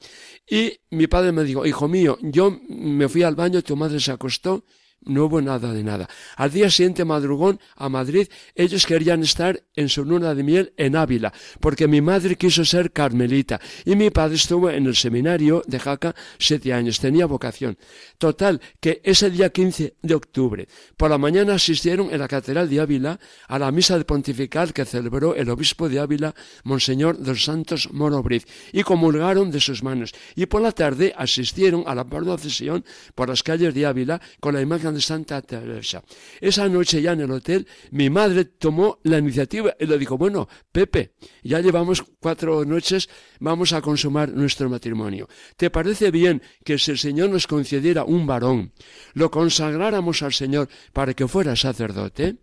Y 0.47 0.79
mi 0.91 1.07
padre 1.07 1.31
me 1.31 1.43
dijo, 1.43 1.65
hijo 1.65 1.88
mío, 1.88 2.19
yo 2.21 2.59
me 2.69 3.09
fui 3.09 3.23
al 3.23 3.35
baño, 3.35 3.63
tu 3.63 3.75
madre 3.75 3.99
se 3.99 4.11
acostó 4.11 4.63
no 5.01 5.25
hubo 5.25 5.41
nada 5.41 5.73
de 5.73 5.83
nada. 5.83 6.07
Al 6.35 6.51
día 6.51 6.69
siguiente 6.69 7.05
madrugón 7.05 7.59
a 7.75 7.89
Madrid, 7.89 8.27
ellos 8.55 8.85
querían 8.85 9.23
estar 9.23 9.63
en 9.75 9.89
su 9.89 10.03
luna 10.03 10.35
de 10.35 10.43
miel 10.43 10.73
en 10.77 10.95
Ávila, 10.95 11.33
porque 11.59 11.87
mi 11.87 12.01
madre 12.01 12.35
quiso 12.35 12.65
ser 12.65 12.91
carmelita 12.91 13.59
y 13.85 13.95
mi 13.95 14.09
padre 14.09 14.35
estuvo 14.35 14.69
en 14.69 14.85
el 14.85 14.95
seminario 14.95 15.63
de 15.65 15.79
Jaca 15.79 16.15
siete 16.37 16.73
años, 16.73 16.99
tenía 16.99 17.25
vocación. 17.25 17.77
Total, 18.17 18.61
que 18.79 19.01
ese 19.03 19.29
día 19.29 19.49
15 19.49 19.95
de 20.01 20.15
octubre, 20.15 20.67
por 20.97 21.09
la 21.09 21.17
mañana 21.17 21.55
asistieron 21.55 22.11
en 22.11 22.19
la 22.19 22.27
Catedral 22.27 22.69
de 22.69 22.79
Ávila 22.79 23.19
a 23.47 23.59
la 23.59 23.71
misa 23.71 23.97
de 23.97 24.05
pontifical 24.05 24.73
que 24.73 24.85
celebró 24.85 25.35
el 25.35 25.49
obispo 25.49 25.89
de 25.89 25.99
Ávila, 25.99 26.35
Monseñor 26.63 27.21
dos 27.21 27.43
Santos 27.43 27.89
Morobriz, 27.91 28.45
y 28.71 28.83
comulgaron 28.83 29.51
de 29.51 29.59
sus 29.59 29.83
manos. 29.83 30.13
Y 30.35 30.45
por 30.47 30.61
la 30.61 30.71
tarde 30.71 31.13
asistieron 31.17 31.83
a 31.87 31.95
la 31.95 32.05
procesión 32.05 32.83
por 33.15 33.29
las 33.29 33.43
calles 33.43 33.73
de 33.73 33.85
Ávila 33.85 34.21
con 34.39 34.53
la 34.53 34.61
imagen 34.61 34.86
de 34.91 35.01
Santa 35.01 35.41
Teresa. 35.41 36.03
Esa 36.41 36.67
noche 36.67 37.01
ya 37.01 37.13
en 37.13 37.21
el 37.21 37.31
hotel, 37.31 37.67
mi 37.91 38.09
madre 38.09 38.45
tomó 38.45 38.99
la 39.03 39.17
iniciativa 39.17 39.75
y 39.79 39.85
le 39.85 39.97
dijo, 39.97 40.17
bueno, 40.17 40.47
Pepe, 40.71 41.13
ya 41.43 41.59
llevamos 41.59 42.03
cuatro 42.19 42.65
noches, 42.65 43.09
vamos 43.39 43.73
a 43.73 43.81
consumar 43.81 44.31
nuestro 44.31 44.69
matrimonio. 44.69 45.27
¿Te 45.55 45.69
parece 45.69 46.11
bien 46.11 46.41
que 46.63 46.77
si 46.77 46.91
el 46.91 46.97
Señor 46.97 47.29
nos 47.29 47.47
concediera 47.47 48.03
un 48.03 48.25
varón, 48.27 48.73
lo 49.13 49.31
consagráramos 49.31 50.21
al 50.23 50.33
Señor 50.33 50.69
para 50.93 51.13
que 51.13 51.27
fuera 51.27 51.55
sacerdote? 51.55 52.38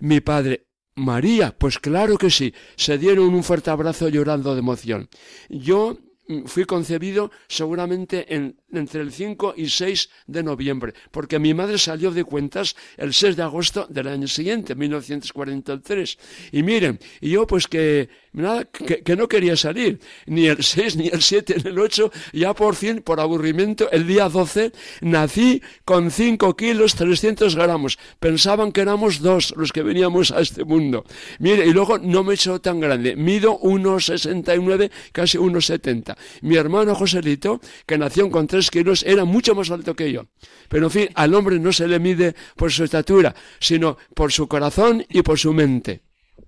Mi 0.00 0.20
padre, 0.20 0.66
María, 0.96 1.54
pues 1.56 1.78
claro 1.78 2.16
que 2.16 2.30
sí. 2.30 2.54
Se 2.76 2.96
dieron 2.96 3.34
un 3.34 3.44
fuerte 3.44 3.70
abrazo 3.70 4.08
llorando 4.08 4.54
de 4.54 4.60
emoción. 4.60 5.08
Yo 5.50 5.98
fui 6.46 6.64
concebido 6.64 7.30
seguramente 7.48 8.34
en 8.34 8.56
entre 8.72 9.00
el 9.00 9.12
5 9.12 9.54
y 9.56 9.68
6 9.68 10.10
de 10.26 10.42
noviembre, 10.42 10.92
porque 11.10 11.38
mi 11.38 11.54
madre 11.54 11.78
salió 11.78 12.10
de 12.10 12.24
cuentas 12.24 12.76
el 12.96 13.14
6 13.14 13.36
de 13.36 13.42
agosto 13.42 13.86
del 13.88 14.08
año 14.08 14.28
siguiente, 14.28 14.74
1943. 14.74 16.18
Y 16.52 16.62
miren, 16.62 16.98
y 17.20 17.30
yo 17.30 17.46
pues 17.46 17.66
que, 17.66 18.08
nada, 18.36 18.64
que, 18.64 19.16
no 19.16 19.28
quería 19.28 19.56
salir, 19.56 19.98
ni 20.26 20.46
el 20.46 20.62
6, 20.62 20.96
ni 20.96 21.08
el 21.08 21.22
7, 21.22 21.56
ni 21.64 21.70
el 21.70 21.78
8, 21.78 22.12
ya 22.32 22.54
por 22.54 22.74
fin, 22.76 23.02
por 23.02 23.18
aburrimiento, 23.18 23.90
el 23.90 24.06
día 24.06 24.28
12, 24.28 24.72
nací 25.00 25.62
con 25.84 26.10
5 26.10 26.54
kilos 26.56 26.94
300 26.94 27.56
gramos. 27.56 27.98
Pensaban 28.20 28.72
que 28.72 28.82
éramos 28.82 29.20
dos 29.20 29.54
los 29.56 29.72
que 29.72 29.82
veníamos 29.82 30.30
a 30.30 30.40
este 30.40 30.64
mundo. 30.64 31.04
Mire, 31.38 31.66
y 31.66 31.72
luego 31.72 31.98
no 31.98 32.22
me 32.22 32.32
he 32.32 32.34
hecho 32.34 32.60
tan 32.60 32.78
grande, 32.78 33.16
mido 33.16 33.58
1,69, 33.60 34.90
casi 35.12 35.38
1,70. 35.38 36.16
Mi 36.42 36.56
hermano 36.56 36.94
Joselito, 36.94 37.60
que 37.86 37.98
nació 37.98 38.30
con 38.30 38.46
3 38.46 38.70
kilos, 38.70 39.02
era 39.02 39.24
mucho 39.24 39.54
más 39.54 39.70
alto 39.70 39.94
que 39.94 40.12
yo. 40.12 40.26
Pero 40.68 40.86
en 40.86 40.90
fin, 40.90 41.08
al 41.14 41.34
hombre 41.34 41.58
no 41.58 41.72
se 41.72 41.88
le 41.88 41.98
mide 41.98 42.34
por 42.54 42.70
su 42.70 42.84
estatura, 42.84 43.34
sino 43.58 43.96
por 44.14 44.32
su 44.32 44.46
corazón 44.46 45.04
y 45.08 45.22
por 45.22 45.38
su 45.38 45.52
mente. 45.52 46.05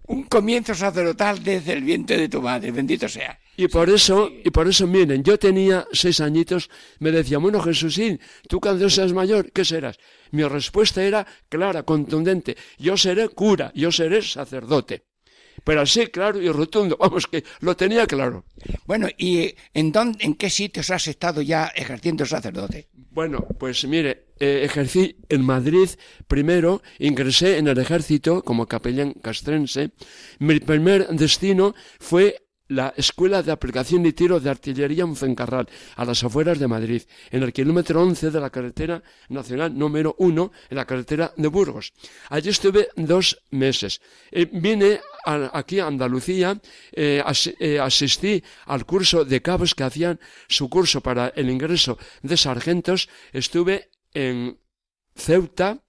Un 0.09 0.25
comienzo 0.25 0.75
sacerdotal 0.75 1.43
desde 1.43 1.73
el 1.75 1.83
vientre 1.83 2.17
de 2.17 2.29
tu 2.29 2.43
madre, 2.43 2.71
bendito 2.71 3.09
sea. 3.09 3.39
Y 3.57 3.69
por 3.69 3.91
eso, 3.91 4.31
y 4.45 4.51
por 4.51 4.69
eso, 4.69 4.87
miren, 4.87 5.23
yo 5.23 5.39
tenía 5.39 5.87
seis 5.93 6.21
añitos, 6.21 6.71
me 6.99 7.11
decía, 7.11 7.39
bueno, 7.39 7.61
Jesúsín, 7.61 8.21
tú 8.49 8.61
cuando 8.61 8.89
seas 8.89 9.13
mayor, 9.13 9.53
¿qué 9.53 9.65
serás? 9.65 9.99
Mi 10.31 10.45
respuesta 10.45 11.03
era 11.03 11.27
clara, 11.49 11.83
contundente, 11.83 12.57
yo 12.79 12.97
seré 12.97 13.29
cura, 13.29 13.73
yo 13.75 13.91
seré 13.93 14.23
sacerdote 14.23 15.09
pero 15.65 15.83
así 15.83 16.07
claro 16.07 16.41
y 16.41 16.49
rotundo, 16.51 16.97
vamos 17.01 17.27
que 17.27 17.45
lo 17.61 17.77
tenía 17.77 18.07
claro. 18.07 18.45
Bueno, 18.87 19.09
¿y 19.17 19.55
en, 19.75 19.93
dónde, 19.93 20.25
en 20.25 20.35
qué 20.35 20.51
sitios 20.51 20.91
has 20.91 21.07
estado 21.09 21.43
ya 21.43 21.67
ejerciendo 21.75 22.25
sacerdote? 22.25 22.89
Bueno, 23.11 23.47
pues 23.59 23.85
mire, 23.85 24.28
eh, 24.41 24.63
ejercí 24.65 25.17
en 25.29 25.45
Madrid 25.45 25.89
primero, 26.27 26.83
ingresé 26.99 27.59
en 27.59 27.69
el 27.69 27.79
ejército 27.79 28.43
como 28.43 28.67
capellán 28.67 29.15
castrense. 29.15 29.93
Mi 30.39 30.61
primer 30.61 31.09
destino 31.09 31.75
fue 31.99 32.49
la 32.69 32.93
Escuela 32.97 33.43
de 33.43 33.51
Aplicación 33.51 34.05
y 34.07 34.13
Tiro 34.13 34.39
de 34.41 34.51
Artillería 34.51 35.05
en 35.05 35.17
Fuencarral, 35.17 35.69
a 35.97 36.05
las 36.05 36.23
afueras 36.23 36.59
de 36.59 36.69
Madrid, 36.69 37.03
en 37.31 37.43
el 37.43 37.53
kilómetro 37.53 38.03
11 38.03 38.31
de 38.31 38.41
la 38.41 38.51
carretera 38.51 39.03
nacional 39.31 39.77
número 39.77 40.15
1, 40.19 40.53
en 40.71 40.77
la 40.77 40.85
carretera 40.85 41.33
de 41.37 41.49
Burgos. 41.49 41.93
Allí 42.29 42.51
estuve 42.51 42.89
dos 42.97 43.41
meses. 43.51 44.01
Eh, 44.31 44.49
vine 44.53 45.01
aquí 45.25 45.81
a 45.81 45.87
Andalucía, 45.87 46.61
eh, 46.93 47.23
asistí 47.81 48.43
al 48.67 48.85
curso 48.85 49.25
de 49.25 49.43
cabos 49.43 49.75
que 49.75 49.85
hacían 49.85 50.21
su 50.47 50.69
curso 50.69 51.01
para 51.01 51.29
el 51.29 51.51
ingreso 51.51 51.99
de 52.23 52.37
sargentos. 52.37 53.09
Estuve 53.33 53.89
en 54.15 54.59
Ceuta, 55.15 55.85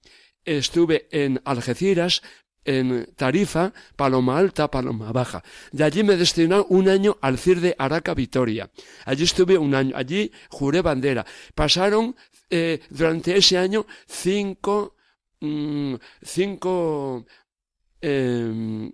estuve 0.45 1.07
en 1.11 1.41
Algeciras, 1.45 2.21
en 2.65 3.07
Tarifa, 3.15 3.73
Paloma 3.95 4.37
Alta, 4.37 4.69
Paloma 4.69 5.11
Baja. 5.11 5.43
De 5.71 5.83
allí 5.83 6.03
me 6.03 6.17
destiné 6.17 6.59
un 6.69 6.89
año 6.89 7.17
al 7.21 7.37
CIR 7.37 7.61
de 7.61 7.75
Araca 7.77 8.13
Vitoria. 8.13 8.69
Allí 9.05 9.23
estuve 9.23 9.57
un 9.57 9.73
año, 9.73 9.95
allí 9.95 10.31
juré 10.49 10.81
bandera. 10.81 11.25
Pasaron 11.55 12.15
eh, 12.49 12.79
durante 12.89 13.37
ese 13.37 13.57
año 13.57 13.85
cinco, 14.07 14.95
mm, 15.39 15.95
cinco, 16.21 17.25
em, 18.01 18.91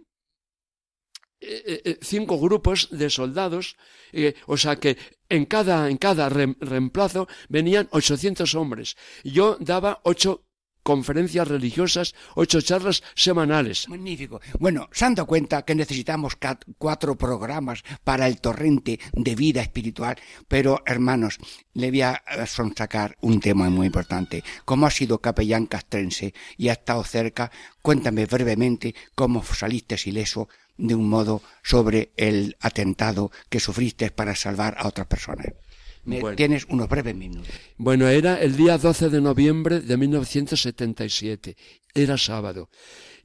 cinco 2.02 2.40
grupos 2.40 2.90
de 2.92 3.10
soldados, 3.10 3.78
eh, 4.12 4.36
o 4.48 4.58
sea 4.58 4.78
que 4.78 4.98
en 5.30 5.46
cada, 5.46 5.90
en 5.90 5.98
cada 5.98 6.30
reemplazo 6.30 7.28
venían 7.50 7.88
800 7.92 8.56
hombres. 8.56 8.96
Yo 9.24 9.58
daba 9.60 10.00
ocho 10.04 10.46
conferencias 10.86 11.48
religiosas, 11.48 12.14
ocho 12.36 12.62
charlas 12.62 13.02
semanales. 13.16 13.90
Magnífico. 13.90 14.40
Bueno, 14.60 14.88
se 14.92 15.06
han 15.06 15.16
dado 15.16 15.26
cuenta 15.26 15.64
que 15.64 15.74
necesitamos 15.74 16.38
cuatro 16.78 17.16
programas 17.18 17.84
para 18.04 18.28
el 18.28 18.40
torrente 18.40 19.00
de 19.14 19.34
vida 19.34 19.62
espiritual, 19.62 20.16
pero 20.48 20.84
hermanos, 20.86 21.40
le 21.74 21.90
voy 21.90 22.02
a 22.04 22.22
eh, 22.30 22.46
sonsacar 22.46 23.18
un 23.22 23.40
tema 23.40 23.68
muy 23.72 23.88
importante. 23.88 24.44
Como 24.64 24.86
ha 24.86 24.92
sido 24.92 25.18
capellán 25.18 25.66
castrense 25.66 26.36
y 26.56 26.70
ha 26.70 26.74
estado 26.74 27.04
cerca, 27.04 27.50
cuéntame 27.82 28.28
brevemente 28.28 28.94
cómo 29.16 29.44
saliste 29.44 29.96
ileso 30.06 30.48
de 30.78 30.96
un 30.96 31.08
modo 31.10 31.42
sobre 31.64 32.12
el 32.18 32.58
atentado 32.60 33.32
que 33.50 33.60
sufriste 33.60 34.12
para 34.12 34.36
salvar 34.36 34.76
a 34.78 34.88
otras 34.88 35.08
personas. 35.08 35.48
Me- 36.04 36.20
Bueno. 36.22 36.36
Tienes 36.36 36.66
unos 36.66 36.88
breves 36.88 37.16
minutos. 37.16 37.48
Bueno, 37.78 38.08
era 38.08 38.40
el 38.42 38.56
día 38.56 38.78
12 38.78 39.10
de 39.10 39.22
noviembre 39.22 39.80
de 39.82 39.98
1977. 39.98 41.56
Era 41.94 42.18
sábado. 42.18 42.70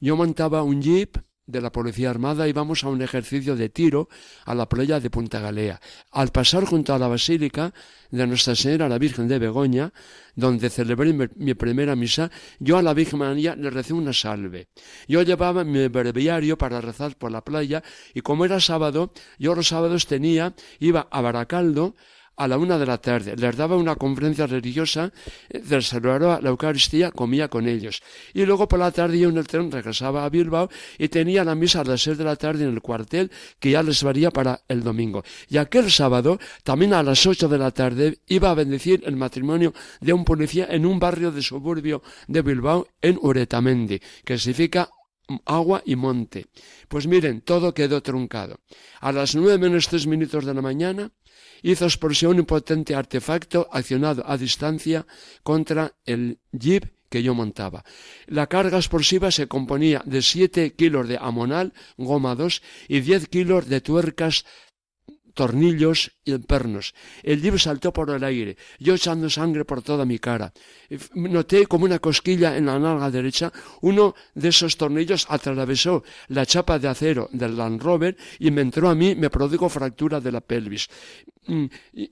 Yo 0.00 0.16
montaba 0.16 0.62
un 0.62 0.80
jeep 0.80 1.16
de 1.50 1.60
la 1.60 1.72
Policía 1.72 2.10
Armada 2.10 2.48
íbamos 2.48 2.84
a 2.84 2.88
un 2.88 3.02
ejercicio 3.02 3.56
de 3.56 3.68
tiro 3.68 4.08
a 4.44 4.54
la 4.54 4.68
playa 4.68 5.00
de 5.00 5.10
Punta 5.10 5.40
Galea. 5.40 5.80
Al 6.12 6.30
pasar 6.30 6.64
junto 6.64 6.94
a 6.94 6.98
la 6.98 7.08
Basílica 7.08 7.72
de 8.10 8.26
Nuestra 8.26 8.54
Señora 8.54 8.88
la 8.88 8.98
Virgen 8.98 9.28
de 9.28 9.38
Begoña, 9.38 9.92
donde 10.34 10.70
celebré 10.70 11.12
mi 11.12 11.54
primera 11.54 11.96
misa, 11.96 12.30
yo 12.58 12.78
a 12.78 12.82
la 12.82 12.94
Virgen 12.94 13.18
María 13.18 13.56
le 13.56 13.70
recé 13.70 13.92
una 13.92 14.12
salve. 14.12 14.68
Yo 15.08 15.22
llevaba 15.22 15.64
mi 15.64 15.88
breviario 15.88 16.56
para 16.56 16.80
rezar 16.80 17.16
por 17.16 17.30
la 17.30 17.44
playa 17.44 17.82
y 18.14 18.20
como 18.20 18.44
era 18.44 18.60
sábado, 18.60 19.12
yo 19.38 19.54
los 19.54 19.68
sábados 19.68 20.06
tenía, 20.06 20.54
iba 20.78 21.08
a 21.10 21.20
Baracaldo, 21.20 21.94
a 22.40 22.48
la 22.48 22.56
una 22.56 22.78
de 22.78 22.86
la 22.86 22.96
tarde. 22.96 23.36
Les 23.36 23.54
daba 23.54 23.76
una 23.76 23.96
conferencia 23.96 24.46
religiosa, 24.46 25.12
eh, 25.50 25.60
celebraba 25.82 26.40
la 26.40 26.48
Eucaristía, 26.48 27.10
comía 27.10 27.48
con 27.48 27.68
ellos. 27.68 28.02
Y 28.32 28.46
luego 28.46 28.66
por 28.66 28.78
la 28.78 28.90
tarde 28.90 29.18
yo 29.18 29.28
en 29.28 29.36
el 29.36 29.46
tren 29.46 29.70
regresaba 29.70 30.24
a 30.24 30.30
Bilbao 30.30 30.70
y 30.96 31.08
tenía 31.08 31.44
la 31.44 31.54
misa 31.54 31.82
a 31.82 31.84
las 31.84 32.00
seis 32.00 32.16
de 32.16 32.24
la 32.24 32.36
tarde 32.36 32.64
en 32.64 32.72
el 32.72 32.80
cuartel 32.80 33.30
que 33.58 33.72
ya 33.72 33.82
les 33.82 34.02
varía 34.02 34.30
para 34.30 34.62
el 34.68 34.82
domingo. 34.82 35.22
Y 35.50 35.58
aquel 35.58 35.90
sábado, 35.90 36.38
también 36.64 36.94
a 36.94 37.02
las 37.02 37.26
ocho 37.26 37.46
de 37.46 37.58
la 37.58 37.72
tarde, 37.72 38.20
iba 38.26 38.50
a 38.50 38.54
bendecir 38.54 39.02
el 39.04 39.16
matrimonio 39.16 39.74
de 40.00 40.14
un 40.14 40.24
policía 40.24 40.66
en 40.70 40.86
un 40.86 40.98
barrio 40.98 41.30
de 41.32 41.42
suburbio 41.42 42.02
de 42.26 42.40
Bilbao, 42.40 42.88
en 43.02 43.18
Uretamendi, 43.20 44.00
que 44.24 44.38
significa 44.38 44.88
agua 45.44 45.82
y 45.84 45.94
monte. 45.94 46.46
Pues 46.88 47.06
miren, 47.06 47.42
todo 47.42 47.74
quedó 47.74 48.02
truncado. 48.02 48.60
A 49.00 49.12
las 49.12 49.34
nueve 49.34 49.58
menos 49.58 49.88
tres 49.88 50.06
minutos 50.06 50.46
de 50.46 50.54
la 50.54 50.62
mañana 50.62 51.12
hizo 51.62 51.84
explosión 51.84 52.38
un 52.38 52.46
potente 52.46 52.94
artefacto 52.94 53.68
accionado 53.72 54.22
a 54.26 54.36
distancia 54.36 55.06
contra 55.42 55.94
el 56.04 56.38
jeep 56.52 56.84
que 57.08 57.22
yo 57.22 57.34
montaba. 57.34 57.84
La 58.26 58.46
carga 58.46 58.78
explosiva 58.78 59.30
se 59.30 59.48
componía 59.48 60.02
de 60.06 60.22
siete 60.22 60.74
kilos 60.74 61.08
de 61.08 61.18
amonal, 61.20 61.72
goma 61.96 62.34
2 62.34 62.62
y 62.88 63.00
diez 63.00 63.28
kilos 63.28 63.68
de 63.68 63.80
tuercas 63.80 64.44
tornillos 65.34 66.12
y 66.24 66.36
pernos. 66.38 66.94
El 67.22 67.40
jeep 67.42 67.58
saltó 67.58 67.92
por 67.92 68.10
el 68.10 68.22
aire, 68.24 68.56
yo 68.78 68.94
echando 68.94 69.30
sangre 69.30 69.64
por 69.64 69.82
toda 69.82 70.04
mi 70.04 70.18
cara. 70.18 70.52
Noté 71.14 71.66
como 71.66 71.84
una 71.84 71.98
cosquilla 71.98 72.56
en 72.56 72.66
la 72.66 72.78
nalga 72.78 73.10
derecha, 73.10 73.52
uno 73.80 74.14
de 74.34 74.48
esos 74.48 74.76
tornillos 74.76 75.26
atravesó 75.28 76.02
la 76.28 76.46
chapa 76.46 76.78
de 76.78 76.88
acero 76.88 77.28
del 77.32 77.56
Land 77.56 77.82
Rover 77.82 78.16
y 78.38 78.50
me 78.50 78.62
entró 78.62 78.88
a 78.88 78.94
mí, 78.94 79.14
me 79.14 79.30
produjo 79.30 79.68
fractura 79.68 80.20
de 80.20 80.32
la 80.32 80.40
pelvis. 80.40 80.88
Mm, 81.46 81.64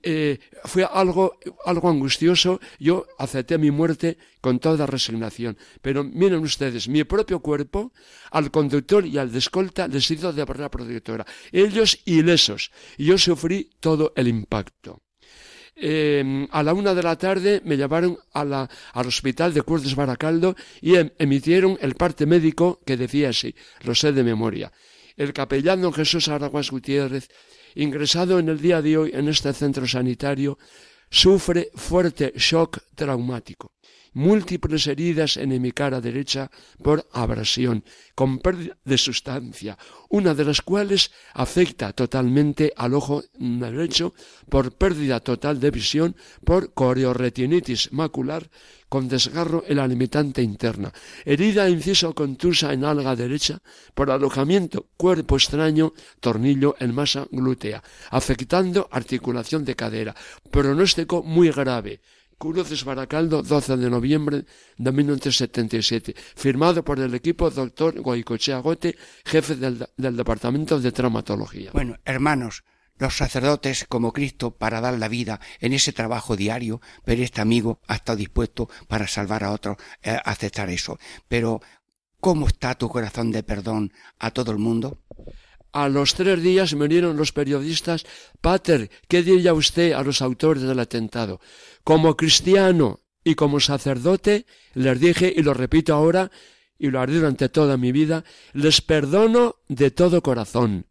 eh, 0.03 0.39
fue 0.65 0.83
algo, 0.83 1.37
algo 1.65 1.87
angustioso, 1.89 2.59
yo 2.79 3.05
acepté 3.19 3.57
mi 3.57 3.69
muerte 3.71 4.17
con 4.41 4.59
toda 4.59 4.87
resignación. 4.87 5.55
Pero 5.81 6.03
miren 6.03 6.39
ustedes, 6.39 6.87
mi 6.89 7.03
propio 7.03 7.39
cuerpo, 7.39 7.93
al 8.31 8.49
conductor 8.51 9.05
y 9.05 9.17
al 9.17 9.31
de 9.31 9.37
escolta 9.39 9.87
les 9.87 10.09
hizo 10.09 10.33
de 10.33 10.43
barrera 10.43 10.71
protectora. 10.71 11.25
Ellos 11.51 11.99
ilesos, 12.05 12.71
y 12.97 13.05
yo 13.05 13.17
sufrí 13.17 13.69
todo 13.79 14.13
el 14.15 14.27
impacto. 14.27 15.03
Eh, 15.75 16.47
a 16.51 16.61
la 16.63 16.73
una 16.73 16.93
de 16.93 17.03
la 17.03 17.15
tarde 17.17 17.61
me 17.63 17.77
llevaron 17.77 18.17
a 18.33 18.43
la- 18.43 18.69
al 18.93 19.07
hospital 19.07 19.53
de 19.53 19.61
Curdes 19.61 19.95
Baracaldo 19.95 20.55
y 20.81 20.95
em- 20.95 21.11
emitieron 21.17 21.77
el 21.79 21.95
parte 21.95 22.25
médico 22.25 22.81
que 22.85 22.97
decía 22.97 23.29
así, 23.29 23.55
lo 23.83 23.95
sé 23.95 24.11
de 24.11 24.23
memoria. 24.23 24.73
El 25.15 25.31
capellán 25.31 25.81
don 25.81 25.93
Jesús 25.93 26.27
Araguas 26.27 26.69
Gutiérrez, 26.71 27.29
ingresado 27.83 28.39
en 28.39 28.49
el 28.49 28.59
día 28.59 28.81
de 28.81 28.97
hoy 28.97 29.11
en 29.13 29.27
este 29.27 29.53
centro 29.53 29.87
sanitario, 29.87 30.57
sufre 31.09 31.71
fuerte 31.75 32.33
shock 32.35 32.79
traumático, 32.95 33.73
múltiples 34.19 34.85
heridas 34.87 35.37
en 35.37 35.49
mi 35.61 35.71
cara 35.71 36.01
derecha 36.01 36.51
por 36.83 37.07
abrasión, 37.13 37.85
con 38.15 38.39
pérdida 38.39 38.75
de 38.83 38.97
sustancia, 38.97 39.77
una 40.09 40.35
de 40.35 40.43
las 40.43 40.61
cuales 40.61 41.11
afecta 41.33 41.93
totalmente 41.93 42.73
al 42.75 42.93
ojo 42.95 43.23
derecho 43.39 44.13
por 44.49 44.73
pérdida 44.73 45.21
total 45.21 45.59
de 45.61 45.71
visión, 45.71 46.15
por 46.43 46.73
corioretinitis 46.73 47.93
macular, 47.93 48.49
con 48.89 49.07
desgarro 49.07 49.63
en 49.67 49.77
la 49.77 49.87
limitante 49.87 50.41
interna, 50.41 50.91
herida 51.23 51.69
inciso 51.69 52.13
contusa 52.13 52.73
en 52.73 52.83
alga 52.83 53.15
derecha 53.15 53.61
por 53.93 54.11
alojamiento 54.11 54.87
cuerpo 54.97 55.37
extraño, 55.37 55.93
tornillo 56.19 56.75
en 56.79 56.93
masa 56.93 57.25
glútea, 57.31 57.81
afectando 58.09 58.89
articulación 58.91 59.63
de 59.63 59.75
cadera, 59.75 60.15
pronóstico 60.51 61.23
muy 61.23 61.51
grave. 61.51 62.01
Cruces 62.39 62.85
Baracaldo, 62.85 63.43
12 63.43 63.75
de 63.75 63.89
noviembre 63.89 64.45
de 64.77 64.91
1977, 64.91 66.15
firmado 66.35 66.85
por 66.85 66.99
el 66.99 67.13
equipo 67.13 67.49
doctor 67.51 67.99
Goicochea 67.99 68.59
Gote, 68.59 68.95
jefe 69.25 69.55
del, 69.55 69.85
del 69.97 70.15
Departamento 70.15 70.79
de 70.79 70.93
Traumatología. 70.93 71.71
Bueno, 71.73 71.97
hermanos, 72.05 72.63
los 72.97 73.17
sacerdotes 73.17 73.85
como 73.89 74.13
Cristo 74.13 74.51
para 74.51 74.79
dar 74.79 74.97
la 74.97 75.09
vida 75.09 75.41
en 75.59 75.73
ese 75.73 75.91
trabajo 75.91 76.37
diario, 76.37 76.79
pero 77.03 77.21
este 77.23 77.41
amigo 77.41 77.81
ha 77.87 77.95
estado 77.95 78.17
dispuesto 78.17 78.69
para 78.87 79.05
salvar 79.05 79.43
a 79.43 79.51
otros, 79.51 79.75
eh, 80.01 80.11
a 80.11 80.31
aceptar 80.31 80.69
eso. 80.69 80.97
Pero, 81.27 81.61
¿cómo 82.21 82.47
está 82.47 82.73
tu 82.75 82.87
corazón 82.87 83.31
de 83.31 83.43
perdón 83.43 83.91
a 84.17 84.31
todo 84.31 84.53
el 84.53 84.59
mundo? 84.59 85.01
A 85.71 85.87
los 85.87 86.15
tres 86.15 86.41
días 86.41 86.73
me 86.73 86.85
unieron 86.85 87.15
los 87.15 87.31
periodistas. 87.31 88.05
Pater, 88.41 88.89
¿qué 89.07 89.21
diría 89.21 89.53
usted 89.53 89.91
a 89.93 90.01
los 90.01 90.21
autores 90.21 90.63
del 90.63 90.79
atentado? 90.79 91.39
Como 91.89 92.15
cristiano 92.15 92.99
y 93.23 93.33
como 93.33 93.59
sacerdote, 93.59 94.45
les 94.75 94.99
dije, 94.99 95.33
y 95.35 95.41
lo 95.41 95.55
repito 95.55 95.95
ahora, 95.95 96.29
y 96.77 96.91
lo 96.91 96.99
haré 96.99 97.15
durante 97.15 97.49
toda 97.49 97.77
mi 97.77 97.91
vida, 97.91 98.23
les 98.53 98.81
perdono 98.81 99.55
de 99.69 99.89
todo 99.89 100.21
corazón. 100.21 100.85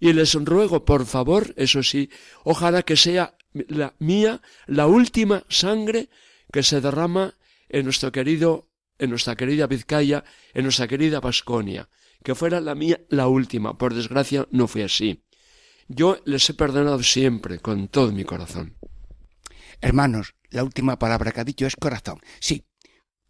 Y 0.00 0.12
les 0.14 0.34
ruego, 0.34 0.84
por 0.84 1.06
favor, 1.06 1.54
eso 1.56 1.80
sí, 1.84 2.10
ojalá 2.42 2.82
que 2.82 2.96
sea 2.96 3.36
la 3.68 3.94
mía 4.00 4.42
la 4.66 4.88
última 4.88 5.44
sangre 5.48 6.08
que 6.52 6.64
se 6.64 6.80
derrama 6.80 7.34
en 7.68 7.84
nuestro 7.84 8.10
querido, 8.10 8.72
en 8.98 9.10
nuestra 9.10 9.36
querida 9.36 9.68
Vizcaya, 9.68 10.24
en 10.54 10.64
nuestra 10.64 10.88
querida 10.88 11.20
Vasconia 11.20 11.88
que 12.24 12.34
fuera 12.34 12.60
la 12.60 12.74
mía 12.74 13.00
la 13.10 13.28
última. 13.28 13.78
Por 13.78 13.94
desgracia 13.94 14.48
no 14.50 14.66
fue 14.66 14.82
así. 14.82 15.22
Yo 15.86 16.18
les 16.24 16.50
he 16.50 16.54
perdonado 16.54 17.00
siempre, 17.04 17.60
con 17.60 17.86
todo 17.86 18.10
mi 18.10 18.24
corazón. 18.24 18.76
Hermanos, 19.80 20.34
la 20.50 20.64
última 20.64 20.98
palabra 20.98 21.32
que 21.32 21.40
ha 21.40 21.44
dicho 21.44 21.66
es 21.66 21.76
corazón. 21.76 22.20
Sí, 22.40 22.66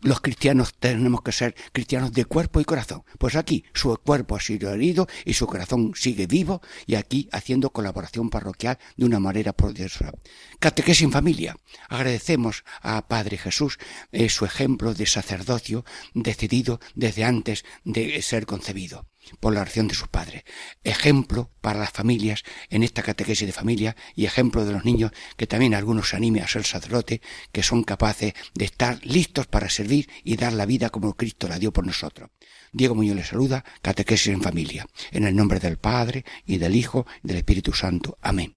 los 0.00 0.20
cristianos 0.20 0.74
tenemos 0.78 1.22
que 1.22 1.32
ser 1.32 1.54
cristianos 1.72 2.12
de 2.12 2.26
cuerpo 2.26 2.60
y 2.60 2.64
corazón. 2.64 3.02
Pues 3.18 3.34
aquí 3.34 3.64
su 3.72 3.96
cuerpo 3.96 4.36
ha 4.36 4.40
sido 4.40 4.70
herido 4.70 5.06
y 5.24 5.32
su 5.32 5.46
corazón 5.46 5.92
sigue 5.94 6.26
vivo 6.26 6.60
y 6.86 6.96
aquí 6.96 7.28
haciendo 7.32 7.70
colaboración 7.70 8.28
parroquial 8.28 8.78
de 8.96 9.06
una 9.06 9.20
manera 9.20 9.54
poderosa. 9.54 10.12
Catequesis 10.60 11.02
en 11.02 11.12
familia. 11.12 11.56
Agradecemos 11.88 12.64
a 12.82 13.08
Padre 13.08 13.38
Jesús 13.38 13.78
eh, 14.12 14.28
su 14.28 14.44
ejemplo 14.44 14.92
de 14.92 15.06
sacerdocio 15.06 15.84
decidido 16.14 16.78
desde 16.94 17.24
antes 17.24 17.64
de 17.84 18.20
ser 18.20 18.44
concebido. 18.44 19.08
Por 19.40 19.54
la 19.54 19.60
oración 19.60 19.88
de 19.88 19.94
sus 19.94 20.08
padres. 20.08 20.44
Ejemplo 20.84 21.50
para 21.60 21.78
las 21.78 21.90
familias 21.90 22.42
en 22.70 22.82
esta 22.82 23.02
catequesis 23.02 23.46
de 23.46 23.52
familia 23.52 23.96
y 24.14 24.26
ejemplo 24.26 24.64
de 24.64 24.72
los 24.72 24.84
niños 24.84 25.12
que 25.36 25.46
también 25.46 25.74
algunos 25.74 26.10
se 26.10 26.16
animen 26.16 26.42
a 26.42 26.48
ser 26.48 26.64
sacerdote, 26.64 27.20
que 27.52 27.62
son 27.62 27.82
capaces 27.84 28.34
de 28.54 28.64
estar 28.64 28.98
listos 29.04 29.46
para 29.46 29.68
servir 29.68 30.08
y 30.24 30.36
dar 30.36 30.52
la 30.52 30.66
vida 30.66 30.90
como 30.90 31.14
Cristo 31.14 31.48
la 31.48 31.58
dio 31.58 31.72
por 31.72 31.86
nosotros. 31.86 32.30
Diego 32.72 32.94
Muñoz 32.94 33.16
les 33.16 33.28
saluda, 33.28 33.64
catequesis 33.82 34.28
en 34.28 34.42
familia, 34.42 34.86
en 35.10 35.24
el 35.24 35.34
nombre 35.34 35.60
del 35.60 35.78
Padre 35.78 36.24
y 36.44 36.58
del 36.58 36.76
Hijo 36.76 37.06
y 37.22 37.28
del 37.28 37.38
Espíritu 37.38 37.72
Santo. 37.72 38.18
Amén. 38.20 38.56